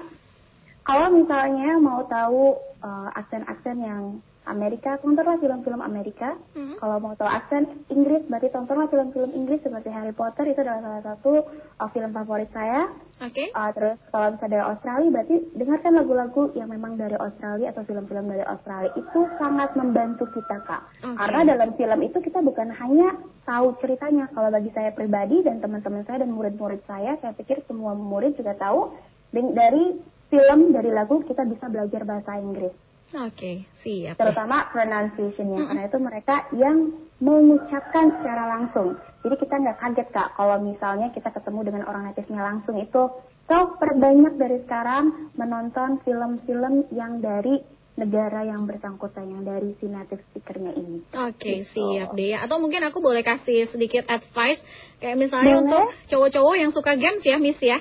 kalau 0.87 1.09
misalnya 1.13 1.77
mau 1.77 2.01
tahu 2.09 2.57
eh, 2.81 3.09
aksen-aksen 3.13 3.77
yang 3.77 4.25
Amerika, 4.49 4.97
tontonlah 5.05 5.37
film-film 5.37 5.85
Amerika. 5.85 6.33
Mhm. 6.57 6.81
Kalau 6.81 6.97
mau 6.97 7.13
tahu 7.13 7.29
aksen 7.29 7.85
Inggris, 7.93 8.25
berarti 8.25 8.49
tontonlah 8.49 8.89
film-film 8.89 9.31
Inggris 9.37 9.61
seperti 9.61 9.93
Harry 9.93 10.17
Potter. 10.17 10.49
Itu 10.49 10.65
adalah 10.65 10.81
salah 10.81 11.03
satu 11.05 11.33
eh, 11.53 11.89
film 11.93 12.11
favorit 12.17 12.49
saya. 12.57 12.89
Oke. 13.21 13.53
Uh, 13.53 13.71
terus 13.77 14.01
kalau 14.09 14.33
misalnya 14.33 14.53
dari 14.57 14.65
Australia, 14.65 15.09
berarti 15.13 15.37
dengarkan 15.53 15.93
lagu-lagu 15.93 16.43
yang 16.57 16.69
memang 16.73 16.97
dari 16.97 17.17
Australia 17.21 17.69
atau 17.69 17.85
film-film 17.85 18.33
dari 18.33 18.45
Australia. 18.49 18.91
Itu 18.97 19.21
sangat 19.37 19.77
membantu 19.77 20.25
kita, 20.33 20.57
Kak. 20.65 20.83
Oke. 21.05 21.17
Karena 21.21 21.41
dalam 21.53 21.71
film 21.77 22.01
itu 22.01 22.19
kita 22.25 22.41
bukan 22.41 22.73
hanya 22.73 23.21
tahu 23.45 23.77
ceritanya. 23.85 24.33
Kalau 24.33 24.49
bagi 24.49 24.73
saya 24.73 24.89
pribadi 24.97 25.45
dan 25.45 25.61
teman-teman 25.61 26.01
saya 26.09 26.25
dan 26.25 26.33
murid-murid 26.33 26.81
saya, 26.89 27.21
saya 27.21 27.37
pikir 27.37 27.61
semua 27.69 27.93
murid 27.93 28.41
juga 28.41 28.57
tahu 28.57 28.97
dari 29.37 30.01
film, 30.31 30.73
dari 30.73 30.91
lagu 30.95 31.21
kita 31.27 31.45
bisa 31.45 31.69
belajar 31.69 32.03
bahasa 32.09 32.39
Inggris. 32.41 32.73
Oke, 33.11 33.67
siap. 33.83 34.23
Terutama 34.23 34.71
pronunciation-nya. 34.71 35.67
Karena 35.67 35.83
itu 35.91 35.99
mereka 35.99 36.47
yang 36.55 36.95
mengucapkan 37.19 38.23
secara 38.23 38.47
langsung. 38.59 38.95
Jadi 39.21 39.35
kita 39.37 39.55
nggak 39.59 39.79
kaget 39.83 40.09
kak 40.15 40.29
kalau 40.39 40.57
misalnya 40.63 41.11
kita 41.11 41.29
ketemu 41.35 41.61
dengan 41.67 41.83
orang 41.91 42.07
native-nya 42.07 42.41
langsung 42.41 42.79
itu. 42.79 43.03
So 43.51 43.57
perbanyak 43.77 44.39
dari 44.39 44.63
sekarang 44.63 45.35
menonton 45.35 45.99
film-film 46.07 46.87
yang 46.95 47.19
dari 47.19 47.59
negara 47.99 48.47
yang 48.47 48.65
bersangkutan 48.65 49.29
yang 49.29 49.43
dari 49.45 49.77
si 49.77 49.85
native 49.91 50.25
speaker-nya 50.33 50.73
ini. 50.73 51.05
Oke, 51.29 51.67
Gitu. 51.67 51.77
siap 51.77 52.17
deh 52.17 52.33
ya. 52.33 52.47
Atau 52.47 52.57
mungkin 52.63 52.81
aku 52.87 53.03
boleh 53.03 53.21
kasih 53.21 53.69
sedikit 53.69 54.09
advice 54.09 54.63
kayak 55.03 55.21
misalnya 55.21 55.61
Boleh. 55.61 55.65
untuk 55.69 55.87
cowok-cowok 56.09 56.55
yang 56.57 56.71
suka 56.73 56.97
games 56.97 57.21
ya, 57.27 57.37
Miss 57.37 57.61
ya. 57.61 57.77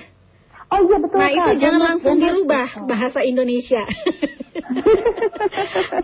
Oh 0.70 0.80
iya 0.86 0.96
betul 1.02 1.18
Nah, 1.18 1.28
kak. 1.28 1.34
itu 1.34 1.50
jangan 1.66 1.80
Benar, 1.82 1.88
langsung 1.90 2.14
benar. 2.14 2.24
dirubah 2.30 2.66
Betul. 2.70 2.86
bahasa 2.86 3.20
Indonesia. 3.26 3.82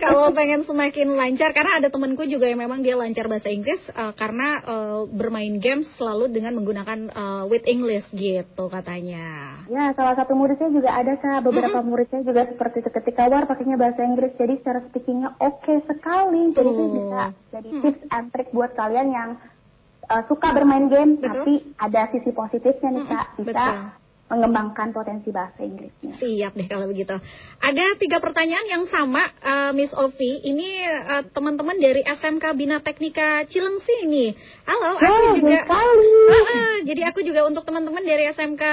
Kalau 0.03 0.31
pengen 0.35 0.67
semakin 0.67 1.15
lancar 1.15 1.55
karena 1.55 1.79
ada 1.79 1.87
temanku 1.87 2.27
juga 2.27 2.51
yang 2.51 2.59
memang 2.59 2.83
dia 2.83 2.99
lancar 2.99 3.31
bahasa 3.31 3.47
Inggris 3.47 3.79
eh, 3.87 4.13
karena 4.15 4.59
eh, 4.63 5.01
bermain 5.07 5.55
games 5.59 5.87
selalu 5.95 6.27
dengan 6.31 6.59
menggunakan 6.59 6.99
eh, 7.07 7.43
with 7.47 7.63
English 7.63 8.07
gitu 8.11 8.67
katanya. 8.67 9.55
Ya, 9.71 9.91
salah 9.95 10.15
satu 10.19 10.35
murid 10.35 10.59
saya 10.59 10.71
juga 10.71 10.91
ada 10.91 11.15
kak. 11.15 11.47
Beberapa 11.47 11.79
murid 11.79 12.11
saya 12.11 12.23
juga 12.27 12.43
seperti 12.47 12.83
itu 12.83 12.89
ketika 12.91 13.31
war 13.31 13.47
pakainya 13.47 13.79
bahasa 13.79 14.03
Inggris. 14.03 14.35
Jadi 14.35 14.53
secara 14.59 14.79
speakingnya 14.91 15.29
oke 15.39 15.73
sekali. 15.87 16.51
Jadi 16.51 16.71
itu 16.71 16.85
bisa 16.91 17.23
jadi 17.55 17.69
tips 17.83 18.01
and 18.11 18.27
trick 18.35 18.49
buat 18.51 18.71
kalian 18.75 19.07
yang 19.11 19.29
uh, 20.07 20.23
suka 20.27 20.51
bermain 20.51 20.87
game, 20.91 21.19
Betul. 21.19 21.27
tapi 21.31 21.53
ada 21.79 22.01
sisi 22.11 22.31
positifnya 22.31 22.89
nih 22.99 23.05
kak. 23.07 23.27
Bisa 23.39 23.47
betul. 23.47 23.75
Mengembangkan 24.27 24.91
potensi 24.91 25.31
bahasa 25.31 25.63
Inggrisnya. 25.63 26.11
Siap 26.19 26.51
deh 26.59 26.67
kalau 26.67 26.91
begitu. 26.91 27.15
Ada 27.63 27.95
tiga 27.95 28.19
pertanyaan 28.19 28.67
yang 28.67 28.83
sama, 28.91 29.23
eh, 29.23 29.71
Miss 29.71 29.95
Ovi. 29.95 30.43
Ini 30.43 30.69
eh, 30.83 31.23
teman-teman 31.31 31.79
dari 31.79 32.03
SMK 32.03 32.43
Bina 32.59 32.83
Teknika 32.83 33.47
Cilengsi 33.47 34.03
nih. 34.03 34.35
Halo, 34.67 34.99
aku 34.99 35.07
Wah, 35.07 35.31
juga. 35.31 35.59
Ah, 35.71 36.43
ah, 36.51 36.77
jadi 36.83 37.07
aku 37.07 37.23
juga 37.23 37.47
untuk 37.47 37.63
teman-teman 37.63 38.03
dari 38.03 38.27
SMK 38.27 38.63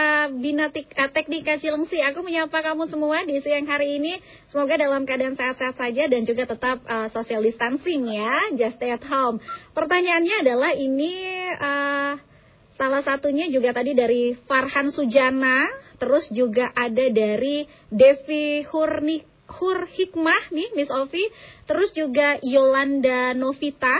Bina 0.42 0.74
Tik- 0.74 0.90
eh, 0.90 1.10
Teknika 1.14 1.54
Cilengsi, 1.62 2.02
aku 2.02 2.26
menyapa 2.26 2.58
kamu 2.58 2.90
semua 2.90 3.22
di 3.22 3.38
siang 3.38 3.70
hari 3.70 4.02
ini. 4.02 4.18
Semoga 4.50 4.74
dalam 4.74 5.06
keadaan 5.06 5.38
sehat-sehat 5.38 5.78
saja 5.78 6.10
dan 6.10 6.26
juga 6.26 6.50
tetap 6.50 6.82
eh, 6.82 7.08
social 7.14 7.46
distancing 7.46 8.10
ya, 8.10 8.50
just 8.58 8.82
stay 8.82 8.90
at 8.90 9.06
home. 9.06 9.38
Pertanyaannya 9.70 10.36
adalah 10.42 10.74
ini 10.74 11.14
eh, 11.54 12.33
salah 12.74 13.02
satunya 13.02 13.46
juga 13.50 13.74
tadi 13.74 13.94
dari 13.94 14.34
Farhan 14.34 14.90
Sujana, 14.90 15.66
terus 15.98 16.30
juga 16.30 16.70
ada 16.74 17.06
dari 17.10 17.66
Devi 17.90 18.66
Hurni 18.66 19.22
Hur 19.44 19.86
Hikmah 19.86 20.50
nih 20.50 20.72
Miss 20.74 20.90
Ovi, 20.90 21.22
terus 21.68 21.92
juga 21.92 22.40
Yolanda 22.40 23.36
Novita 23.36 23.92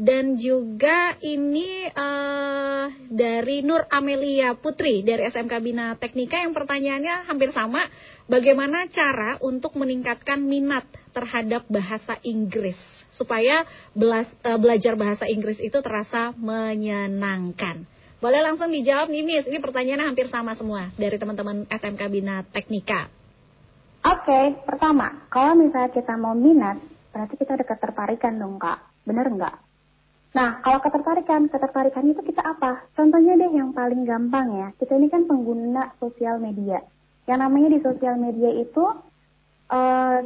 dan 0.00 0.40
juga 0.40 1.14
ini 1.20 1.84
eh, 1.84 2.86
dari 3.12 3.60
Nur 3.60 3.84
Amelia 3.92 4.56
Putri 4.56 5.04
dari 5.04 5.28
SMK 5.28 5.54
Bina 5.60 5.92
Teknika 6.00 6.40
yang 6.40 6.56
pertanyaannya 6.56 7.28
hampir 7.28 7.52
sama, 7.52 7.84
bagaimana 8.26 8.88
cara 8.88 9.36
untuk 9.44 9.76
meningkatkan 9.76 10.40
minat 10.40 10.88
terhadap 11.12 11.68
bahasa 11.68 12.16
Inggris 12.24 12.78
supaya 13.12 13.62
belas- 13.92 14.36
eh, 14.42 14.58
belajar 14.58 14.96
bahasa 14.96 15.28
Inggris 15.28 15.60
itu 15.60 15.78
terasa 15.84 16.32
menyenangkan. 16.34 17.99
Boleh 18.20 18.44
langsung 18.44 18.68
dijawab 18.68 19.08
nih 19.08 19.24
Miss, 19.24 19.48
ini 19.48 19.64
pertanyaannya 19.64 20.12
hampir 20.12 20.28
sama 20.28 20.52
semua 20.52 20.92
dari 21.00 21.16
teman-teman 21.16 21.64
SMK 21.72 22.02
Bina 22.12 22.44
Teknika. 22.44 23.08
Oke, 24.04 24.28
okay, 24.28 24.44
pertama, 24.68 25.24
kalau 25.32 25.56
misalnya 25.56 25.88
kita 25.88 26.20
mau 26.20 26.36
minat, 26.36 26.76
berarti 27.16 27.40
kita 27.40 27.56
ada 27.56 27.64
ketertarikan 27.64 28.36
dong 28.36 28.60
kak, 28.60 28.76
bener 29.08 29.24
nggak? 29.24 29.56
Nah, 30.36 30.60
kalau 30.60 30.84
ketertarikan, 30.84 31.48
ketertarikan 31.48 32.12
itu 32.12 32.20
kita 32.20 32.44
apa? 32.44 32.84
Contohnya 32.92 33.40
deh 33.40 33.56
yang 33.56 33.72
paling 33.72 34.04
gampang 34.04 34.52
ya, 34.52 34.68
kita 34.76 35.00
ini 35.00 35.08
kan 35.08 35.24
pengguna 35.24 35.96
sosial 35.96 36.36
media. 36.44 36.84
Yang 37.24 37.38
namanya 37.40 37.68
di 37.72 37.80
sosial 37.80 38.20
media 38.20 38.52
itu 38.52 38.84
uh, 39.72 40.18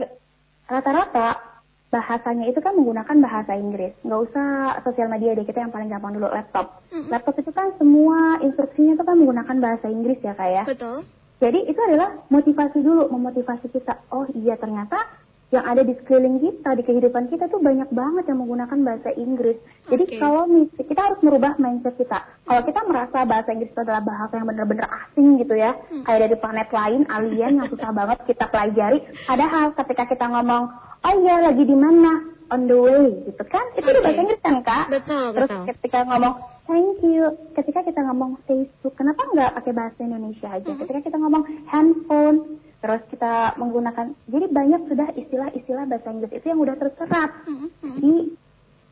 rata-rata 0.66 1.53
bahasanya 1.94 2.50
itu 2.50 2.58
kan 2.58 2.74
menggunakan 2.74 3.22
bahasa 3.22 3.54
Inggris. 3.54 3.94
Nggak 4.02 4.20
usah 4.26 4.48
sosial 4.82 5.06
media 5.06 5.38
deh, 5.38 5.46
kita 5.46 5.62
yang 5.62 5.70
paling 5.70 5.86
gampang 5.86 6.18
dulu 6.18 6.26
laptop. 6.26 6.82
Mm-hmm. 6.90 7.10
Laptop 7.14 7.38
itu 7.38 7.50
kan 7.54 7.70
semua 7.78 8.42
instruksinya 8.42 8.98
itu 8.98 9.04
kan 9.06 9.14
menggunakan 9.14 9.56
bahasa 9.62 9.86
Inggris 9.86 10.18
ya 10.18 10.34
kak 10.34 10.50
ya. 10.50 10.64
Betul. 10.66 11.06
Jadi 11.38 11.70
itu 11.70 11.80
adalah 11.86 12.18
motivasi 12.34 12.78
dulu, 12.82 13.06
memotivasi 13.14 13.70
kita. 13.70 14.02
Oh 14.10 14.26
iya 14.34 14.58
ternyata 14.58 15.06
yang 15.54 15.64
ada 15.64 15.86
di 15.86 15.94
sekeliling 15.94 16.42
kita, 16.42 16.74
di 16.74 16.82
kehidupan 16.82 17.30
kita 17.30 17.46
tuh 17.46 17.62
banyak 17.62 17.86
banget 17.94 18.24
yang 18.26 18.42
menggunakan 18.42 18.78
bahasa 18.82 19.14
Inggris. 19.14 19.58
Jadi 19.86 20.04
okay. 20.10 20.18
kalau 20.18 20.42
kita 20.74 21.00
harus 21.00 21.20
merubah 21.22 21.54
mindset 21.62 21.94
kita. 21.94 22.18
Kalau 22.42 22.62
kita 22.66 22.80
merasa 22.84 23.22
bahasa 23.22 23.54
Inggris 23.54 23.70
itu 23.70 23.80
adalah 23.80 24.02
bahasa 24.02 24.34
yang 24.34 24.50
benar-benar 24.50 24.90
asing 25.06 25.38
gitu 25.38 25.54
ya, 25.54 25.78
hmm. 25.78 26.02
kayak 26.02 26.20
dari 26.26 26.36
planet 26.42 26.68
lain, 26.74 27.02
alien 27.06 27.52
yang 27.62 27.68
susah 27.70 27.90
banget 28.02 28.18
kita 28.26 28.44
pelajari. 28.50 28.98
Padahal 29.30 29.64
ketika 29.78 30.04
kita 30.10 30.26
ngomong, 30.26 30.64
oh 31.00 31.14
iya 31.22 31.34
lagi 31.38 31.62
di 31.62 31.76
mana? 31.78 32.34
On 32.52 32.68
the 32.68 32.76
way 32.76 33.08
gitu 33.24 33.44
kan? 33.48 33.64
Itu 33.78 33.88
okay. 33.88 34.02
bahasa 34.04 34.20
Inggris 34.20 34.42
kan 34.44 34.60
kak? 34.60 34.84
Betul, 34.92 35.24
Terus 35.32 35.48
betul. 35.48 35.64
ketika 35.72 35.98
ngomong 36.04 36.34
thank 36.66 37.00
you, 37.04 37.24
ketika 37.56 37.84
kita 37.84 38.00
ngomong 38.04 38.40
Facebook, 38.48 38.94
kenapa 38.96 39.24
nggak 39.30 39.54
pakai 39.60 39.72
bahasa 39.72 40.00
Indonesia 40.04 40.48
aja? 40.48 40.70
Hmm. 40.70 40.80
Ketika 40.80 41.00
kita 41.10 41.16
ngomong 41.20 41.44
handphone, 41.68 42.60
terus 42.84 43.00
kita 43.08 43.56
menggunakan 43.56 44.12
jadi 44.28 44.46
banyak 44.52 44.92
sudah 44.92 45.08
istilah-istilah 45.16 45.88
bahasa 45.88 46.12
Inggris 46.12 46.36
itu 46.36 46.46
yang 46.52 46.60
udah 46.60 46.76
terserap 46.76 47.32
mm-hmm. 47.48 47.96
di 47.96 48.14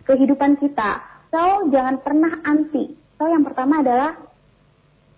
kehidupan 0.09 0.57
kita. 0.57 1.05
So 1.29 1.69
jangan 1.69 2.01
pernah 2.01 2.41
anti. 2.41 2.97
So 3.21 3.29
yang 3.29 3.45
pertama 3.45 3.85
adalah 3.85 4.17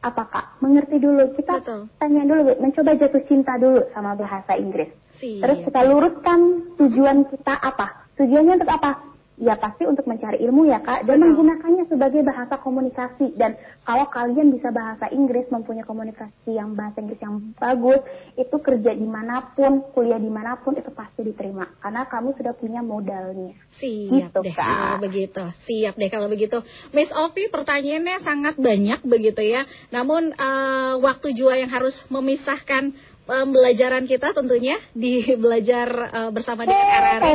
apakah 0.02 0.58
mengerti 0.58 0.98
dulu 0.98 1.38
kita 1.38 1.62
Betul. 1.62 1.86
tanya 2.02 2.26
dulu 2.26 2.50
mencoba 2.58 2.98
jatuh 2.98 3.22
cinta 3.30 3.54
dulu 3.62 3.86
sama 3.94 4.18
bahasa 4.18 4.58
Inggris. 4.58 4.90
Si, 5.14 5.38
terus 5.38 5.62
kita 5.62 5.80
luruskan 5.86 6.74
tujuan 6.74 7.30
kita 7.30 7.54
apa? 7.54 8.10
Tujuannya 8.18 8.58
untuk 8.58 8.74
apa? 8.74 9.13
Ya 9.34 9.58
pasti 9.58 9.82
untuk 9.82 10.06
mencari 10.06 10.38
ilmu 10.46 10.70
ya 10.70 10.78
kak 10.78 11.10
dan 11.10 11.18
Betul. 11.18 11.34
menggunakannya 11.34 11.84
sebagai 11.90 12.22
bahasa 12.22 12.54
komunikasi. 12.62 13.34
Dan 13.34 13.58
kalau 13.82 14.06
kalian 14.06 14.54
bisa 14.54 14.70
bahasa 14.70 15.10
Inggris 15.10 15.50
mempunyai 15.50 15.82
komunikasi 15.82 16.54
yang 16.54 16.78
bahasa 16.78 17.02
Inggris 17.02 17.18
yang 17.18 17.54
bagus 17.58 18.00
itu 18.38 18.56
kerja 18.62 18.94
di 18.94 19.06
mana 19.06 19.54
pun 19.58 19.82
kuliah 19.90 20.22
di 20.22 20.30
mana 20.30 20.54
pun 20.62 20.78
itu 20.78 20.90
pasti 20.94 21.26
diterima. 21.26 21.66
Karena 21.82 22.06
kamu 22.06 22.38
sudah 22.38 22.54
punya 22.54 22.80
modalnya. 22.80 23.58
Siap 23.74 24.30
gitu, 24.30 24.38
deh 24.46 24.54
kak. 24.54 24.62
kalau 24.62 24.98
begitu. 25.02 25.42
Siap 25.66 25.94
deh 25.98 26.10
kalau 26.10 26.28
begitu. 26.30 26.58
Miss 26.94 27.10
Ovi 27.10 27.50
pertanyaannya 27.50 28.22
sangat 28.22 28.54
banyak 28.54 29.02
begitu 29.02 29.42
ya. 29.42 29.66
Namun 29.90 30.30
uh, 30.38 31.02
waktu 31.02 31.34
juga 31.34 31.58
yang 31.58 31.70
harus 31.74 32.06
memisahkan 32.06 32.94
pembelajaran 33.24 34.04
kita 34.04 34.36
tentunya 34.36 34.76
di 34.92 35.24
belajar 35.42 35.88
uh, 36.12 36.30
bersama 36.30 36.68
dengan 36.68 36.86
RRI. 36.86 37.32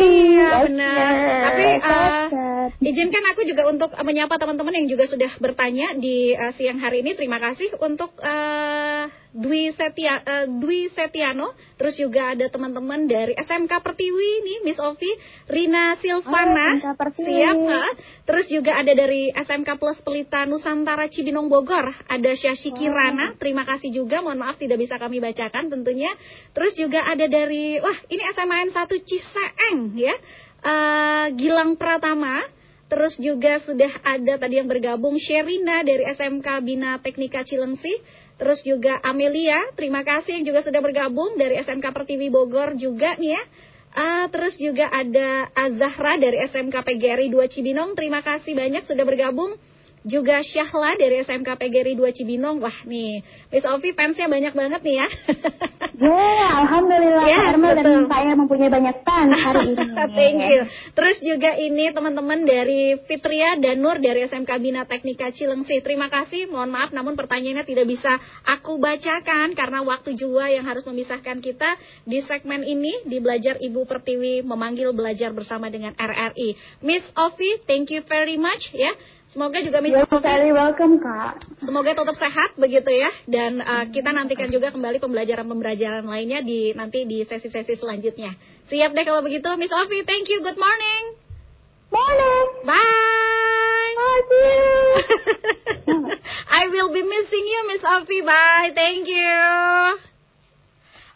Iya 0.00 0.50
benar. 0.64 1.12
Tapi 1.44 1.66
uh, 1.80 2.26
izinkan 2.80 3.24
aku 3.32 3.44
juga 3.44 3.68
untuk 3.68 3.92
menyapa 4.00 4.40
teman-teman 4.40 4.74
yang 4.76 4.88
juga 4.88 5.04
sudah 5.04 5.30
bertanya 5.38 5.94
di 5.96 6.32
uh, 6.32 6.52
siang 6.56 6.80
hari 6.80 7.04
ini. 7.04 7.12
Terima 7.14 7.36
kasih 7.36 7.76
untuk 7.84 8.16
uh, 8.20 9.06
Dwi 9.30 9.70
Setia 9.70 10.18
uh, 10.18 10.46
Dwi 10.50 10.90
Setiano, 10.90 11.54
terus 11.78 11.94
juga 11.94 12.34
ada 12.34 12.50
teman-teman 12.50 13.06
dari 13.06 13.30
SMK 13.38 13.70
Pertiwi 13.78 14.30
nih 14.42 14.58
Miss 14.66 14.82
Ovi, 14.82 15.06
Rina 15.46 15.94
Silvana, 16.02 16.82
oh, 16.82 17.14
siap, 17.14 17.56
uh, 17.62 17.92
terus 18.26 18.50
juga 18.50 18.74
ada 18.82 18.90
dari 18.90 19.30
SMK 19.30 19.78
Plus 19.78 20.02
Pelita 20.02 20.42
Nusantara 20.50 21.06
Cibinong 21.06 21.46
Bogor, 21.46 21.94
ada 22.10 22.30
Syashi 22.34 22.74
Kirana, 22.74 23.38
terima 23.38 23.62
kasih 23.62 23.94
juga, 23.94 24.18
mohon 24.18 24.42
maaf 24.42 24.58
tidak 24.58 24.82
bisa 24.82 24.98
kami 24.98 25.22
bacakan 25.22 25.70
tentunya, 25.70 26.10
terus 26.50 26.74
juga 26.74 27.06
ada 27.06 27.30
dari, 27.30 27.78
wah 27.78 27.98
ini 28.10 28.26
SMAN 28.34 28.74
1 28.74 28.82
Ciseeng 29.06 29.78
ya, 29.94 30.14
uh, 30.66 31.26
Gilang 31.38 31.78
Pratama, 31.78 32.42
Terus 32.90 33.22
juga 33.22 33.62
sudah 33.62 34.02
ada 34.02 34.34
tadi 34.34 34.58
yang 34.58 34.66
bergabung 34.66 35.14
Sherina 35.14 35.86
dari 35.86 36.02
SMK 36.10 36.58
Bina 36.66 36.98
Teknika 36.98 37.46
Cilengsi. 37.46 37.94
Terus 38.40 38.64
juga 38.64 38.96
Amelia, 39.04 39.60
terima 39.76 40.00
kasih 40.00 40.40
yang 40.40 40.48
juga 40.48 40.64
sudah 40.64 40.80
bergabung 40.80 41.36
dari 41.36 41.60
SMK 41.60 41.92
Pertiwi 41.92 42.32
Bogor 42.32 42.72
juga 42.72 43.12
nih 43.20 43.36
ya. 43.36 43.42
Uh, 43.90 44.26
terus 44.32 44.56
juga 44.56 44.88
ada 44.88 45.50
Azahra 45.52 46.16
dari 46.16 46.40
SMK 46.48 46.72
PGRI 46.72 47.28
2 47.28 47.52
Cibinong, 47.52 47.92
terima 47.98 48.24
kasih 48.24 48.56
banyak 48.56 48.86
sudah 48.88 49.02
bergabung 49.02 49.58
juga 50.04 50.40
Syahla 50.40 50.96
dari 50.96 51.20
SMK 51.20 51.48
PGRI 51.60 51.94
2 51.96 52.16
Cibinong. 52.16 52.56
Wah 52.60 52.78
nih, 52.88 53.20
Miss 53.52 53.68
Ovi 53.68 53.92
fansnya 53.92 54.32
banyak 54.32 54.54
banget 54.56 54.80
nih 54.80 54.96
ya. 55.04 55.08
Ya, 56.00 56.08
yeah, 56.08 56.64
Alhamdulillah 56.64 57.24
yes, 57.28 57.44
Karena 57.52 57.68
dan 57.76 58.08
saya 58.08 58.32
mempunyai 58.32 58.72
banyak 58.72 58.96
fans 59.04 59.36
hari 59.36 59.76
ini. 59.76 59.86
Thank 60.16 60.40
you. 60.48 60.60
Terus 60.96 61.16
juga 61.20 61.52
ini 61.60 61.92
teman-teman 61.92 62.48
dari 62.48 62.96
Fitria 63.04 63.60
dan 63.60 63.84
Nur 63.84 64.00
dari 64.00 64.24
SMK 64.24 64.48
Bina 64.64 64.88
Teknika 64.88 65.28
Cilengsi. 65.28 65.84
Terima 65.84 66.08
kasih, 66.08 66.48
mohon 66.48 66.72
maaf 66.72 66.96
namun 66.96 67.20
pertanyaannya 67.20 67.68
tidak 67.68 67.84
bisa 67.84 68.16
aku 68.48 68.80
bacakan 68.80 69.52
karena 69.52 69.84
waktu 69.84 70.16
juga 70.16 70.48
yang 70.48 70.64
harus 70.64 70.88
memisahkan 70.88 71.44
kita 71.44 71.76
di 72.08 72.24
segmen 72.24 72.64
ini 72.64 73.04
di 73.04 73.20
Belajar 73.20 73.60
Ibu 73.60 73.84
Pertiwi 73.84 74.40
memanggil 74.40 74.96
belajar 74.96 75.36
bersama 75.36 75.68
dengan 75.68 75.92
RRI. 76.00 76.80
Miss 76.80 77.04
Ovi, 77.12 77.60
thank 77.68 77.92
you 77.92 78.00
very 78.08 78.40
much 78.40 78.72
ya. 78.72 78.96
Semoga 79.30 79.62
juga 79.62 79.78
Miss 79.78 79.94
very 79.94 80.50
welcome 80.50 80.98
Kak. 80.98 81.38
Semoga 81.62 81.94
tetap 81.94 82.18
sehat 82.18 82.50
begitu 82.58 82.90
ya 82.90 83.14
dan 83.30 83.62
uh, 83.62 83.86
kita 83.86 84.10
nantikan 84.10 84.50
juga 84.50 84.74
kembali 84.74 84.98
pembelajaran-pembelajaran 84.98 86.02
lainnya 86.02 86.42
di 86.42 86.74
nanti 86.74 87.06
di 87.06 87.22
sesi-sesi 87.22 87.78
selanjutnya. 87.78 88.34
Siap 88.66 88.90
deh 88.90 89.06
kalau 89.06 89.22
begitu 89.22 89.46
Miss 89.54 89.70
Ovi, 89.70 90.02
thank 90.02 90.26
you. 90.26 90.42
Good 90.42 90.58
morning. 90.58 91.14
Morning. 91.94 92.46
Bye. 92.66 93.94
Bye. 93.94 94.18
I 96.58 96.66
will 96.74 96.90
be 96.90 97.06
missing 97.06 97.44
you 97.46 97.60
Miss 97.70 97.86
Ovi. 97.86 98.26
Bye. 98.26 98.74
Thank 98.74 99.06
you. 99.06 100.10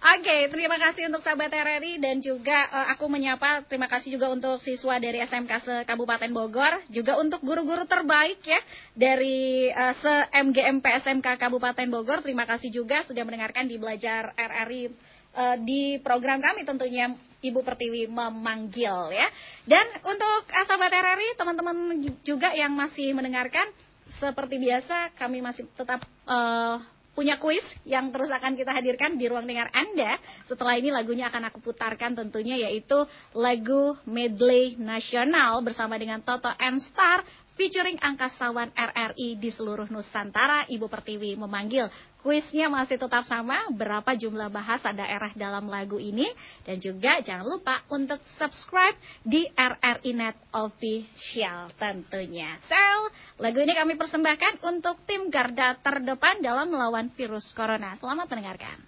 Oke, 0.05 0.21
okay, 0.21 0.53
terima 0.53 0.77
kasih 0.77 1.09
untuk 1.09 1.25
sahabat 1.25 1.49
RRI 1.49 1.97
dan 1.97 2.21
juga 2.21 2.69
uh, 2.69 2.93
aku 2.93 3.09
menyapa 3.09 3.65
terima 3.65 3.89
kasih 3.89 4.13
juga 4.13 4.29
untuk 4.29 4.61
siswa 4.61 5.01
dari 5.01 5.17
SMK 5.25 5.53
se 5.65 5.75
Kabupaten 5.89 6.29
Bogor, 6.29 6.77
juga 6.93 7.17
untuk 7.17 7.41
guru-guru 7.41 7.89
terbaik 7.89 8.37
ya 8.45 8.61
dari 8.93 9.73
uh, 9.73 9.97
se 9.97 10.29
MGMP 10.45 10.85
SMK 11.01 11.41
Kabupaten 11.41 11.89
Bogor. 11.89 12.21
Terima 12.21 12.45
kasih 12.45 12.69
juga 12.69 13.01
sudah 13.09 13.25
mendengarkan 13.25 13.65
di 13.65 13.81
belajar 13.81 14.37
RRI 14.37 14.93
uh, 15.41 15.57
di 15.65 15.97
program 16.05 16.37
kami 16.37 16.69
tentunya 16.69 17.09
Ibu 17.41 17.65
Pertiwi 17.65 18.05
memanggil 18.05 19.09
ya. 19.09 19.33
Dan 19.65 19.89
untuk 20.05 20.41
uh, 20.53 20.65
sahabat 20.69 20.93
RRI, 20.93 21.33
teman-teman 21.41 21.77
juga 22.21 22.53
yang 22.53 22.77
masih 22.77 23.17
mendengarkan 23.17 23.73
seperti 24.21 24.61
biasa 24.61 25.17
kami 25.17 25.41
masih 25.41 25.65
tetap 25.73 26.05
uh, 26.29 26.77
punya 27.15 27.39
kuis 27.39 27.63
yang 27.87 28.11
terus 28.11 28.29
akan 28.29 28.59
kita 28.59 28.75
hadirkan 28.75 29.15
di 29.15 29.31
ruang 29.31 29.47
dengar 29.47 29.71
Anda. 29.71 30.19
Setelah 30.45 30.77
ini 30.77 30.91
lagunya 30.91 31.31
akan 31.31 31.49
aku 31.49 31.63
putarkan 31.63 32.19
tentunya 32.19 32.59
yaitu 32.59 32.99
lagu 33.33 33.95
medley 34.05 34.75
nasional 34.77 35.63
bersama 35.63 35.95
dengan 35.97 36.21
Toto 36.21 36.51
and 36.59 36.83
Star 36.83 37.23
featuring 37.55 37.99
angkasawan 38.03 38.71
RRI 38.75 39.39
di 39.39 39.51
seluruh 39.51 39.91
Nusantara. 39.91 40.67
Ibu 40.71 40.87
Pertiwi 40.91 41.39
memanggil 41.39 41.91
Kuisnya 42.25 42.73
masih 42.73 42.97
tetap 42.97 43.21
sama, 43.29 43.69
berapa 43.69 44.17
jumlah 44.17 44.49
bahasa 44.49 44.97
daerah 44.97 45.29
dalam 45.37 45.69
lagu 45.69 46.01
ini. 46.01 46.25
Dan 46.65 46.81
juga 46.81 47.21
jangan 47.21 47.45
lupa 47.45 47.85
untuk 47.93 48.17
subscribe 48.41 48.97
di 49.21 49.45
RRI 49.53 50.13
Net 50.17 50.33
Official 50.57 51.69
tentunya. 51.77 52.57
So, 52.65 53.13
lagu 53.45 53.61
ini 53.61 53.77
kami 53.77 54.01
persembahkan 54.01 54.65
untuk 54.65 55.05
tim 55.05 55.29
garda 55.29 55.77
terdepan 55.85 56.41
dalam 56.41 56.73
melawan 56.73 57.13
virus 57.13 57.53
corona. 57.53 57.93
Selamat 58.01 58.25
mendengarkan. 58.33 58.81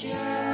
Indonesia 0.00 0.49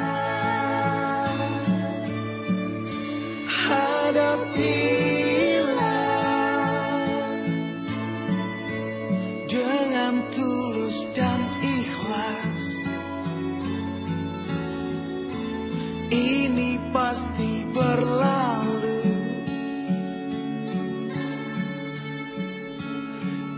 pasti 16.97 17.69
berlalu 17.77 19.05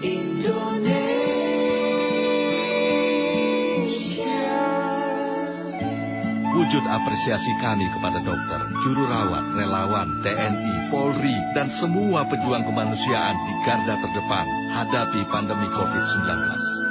Indonesia 0.03 1.23
Wujud 6.51 6.83
apresiasi 6.83 7.55
kami 7.63 7.87
kepada 7.95 8.19
dokter, 8.27 8.59
juru 8.83 9.07
rawat, 9.07 9.55
relawan, 9.55 10.19
TNI, 10.27 10.91
Polri, 10.91 11.39
dan 11.55 11.71
semua 11.79 12.27
pejuang 12.27 12.67
kemanusiaan 12.67 13.39
di 13.39 13.55
garda 13.63 13.95
terdepan 14.03 14.47
hadapi 14.75 15.23
pandemi 15.31 15.71
COVID-19. 15.71 16.27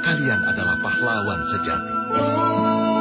Kalian 0.00 0.40
adalah 0.48 0.80
pahlawan 0.80 1.40
sejati. 1.52 2.97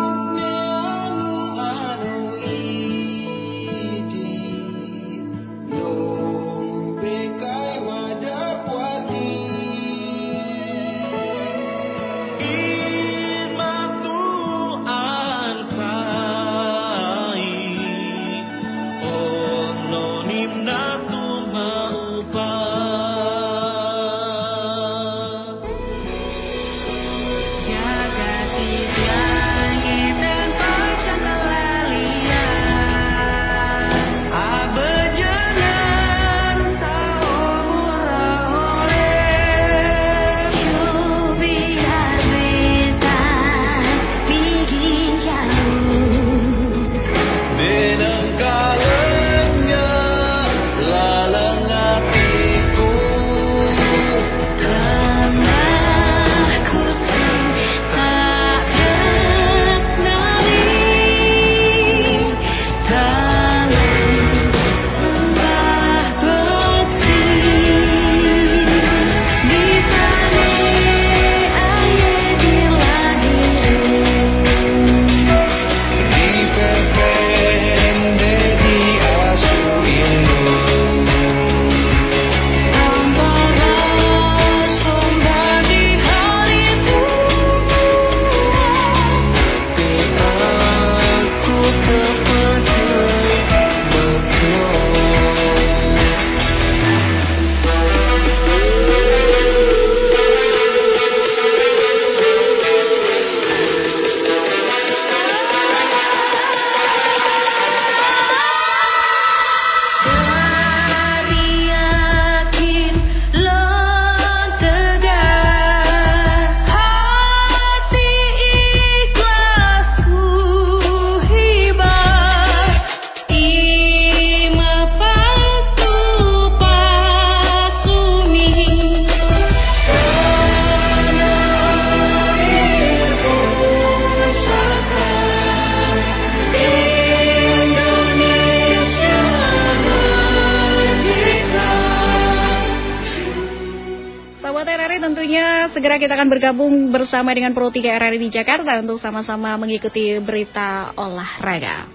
bergabung 146.38 146.94
bersama 146.94 147.34
dengan 147.34 147.58
Pro 147.58 147.74
3 147.74 147.98
RRI 147.98 148.22
di 148.22 148.30
Jakarta 148.30 148.78
untuk 148.78 149.02
sama-sama 149.02 149.58
mengikuti 149.58 150.22
berita 150.22 150.94
olahraga. 150.94 151.87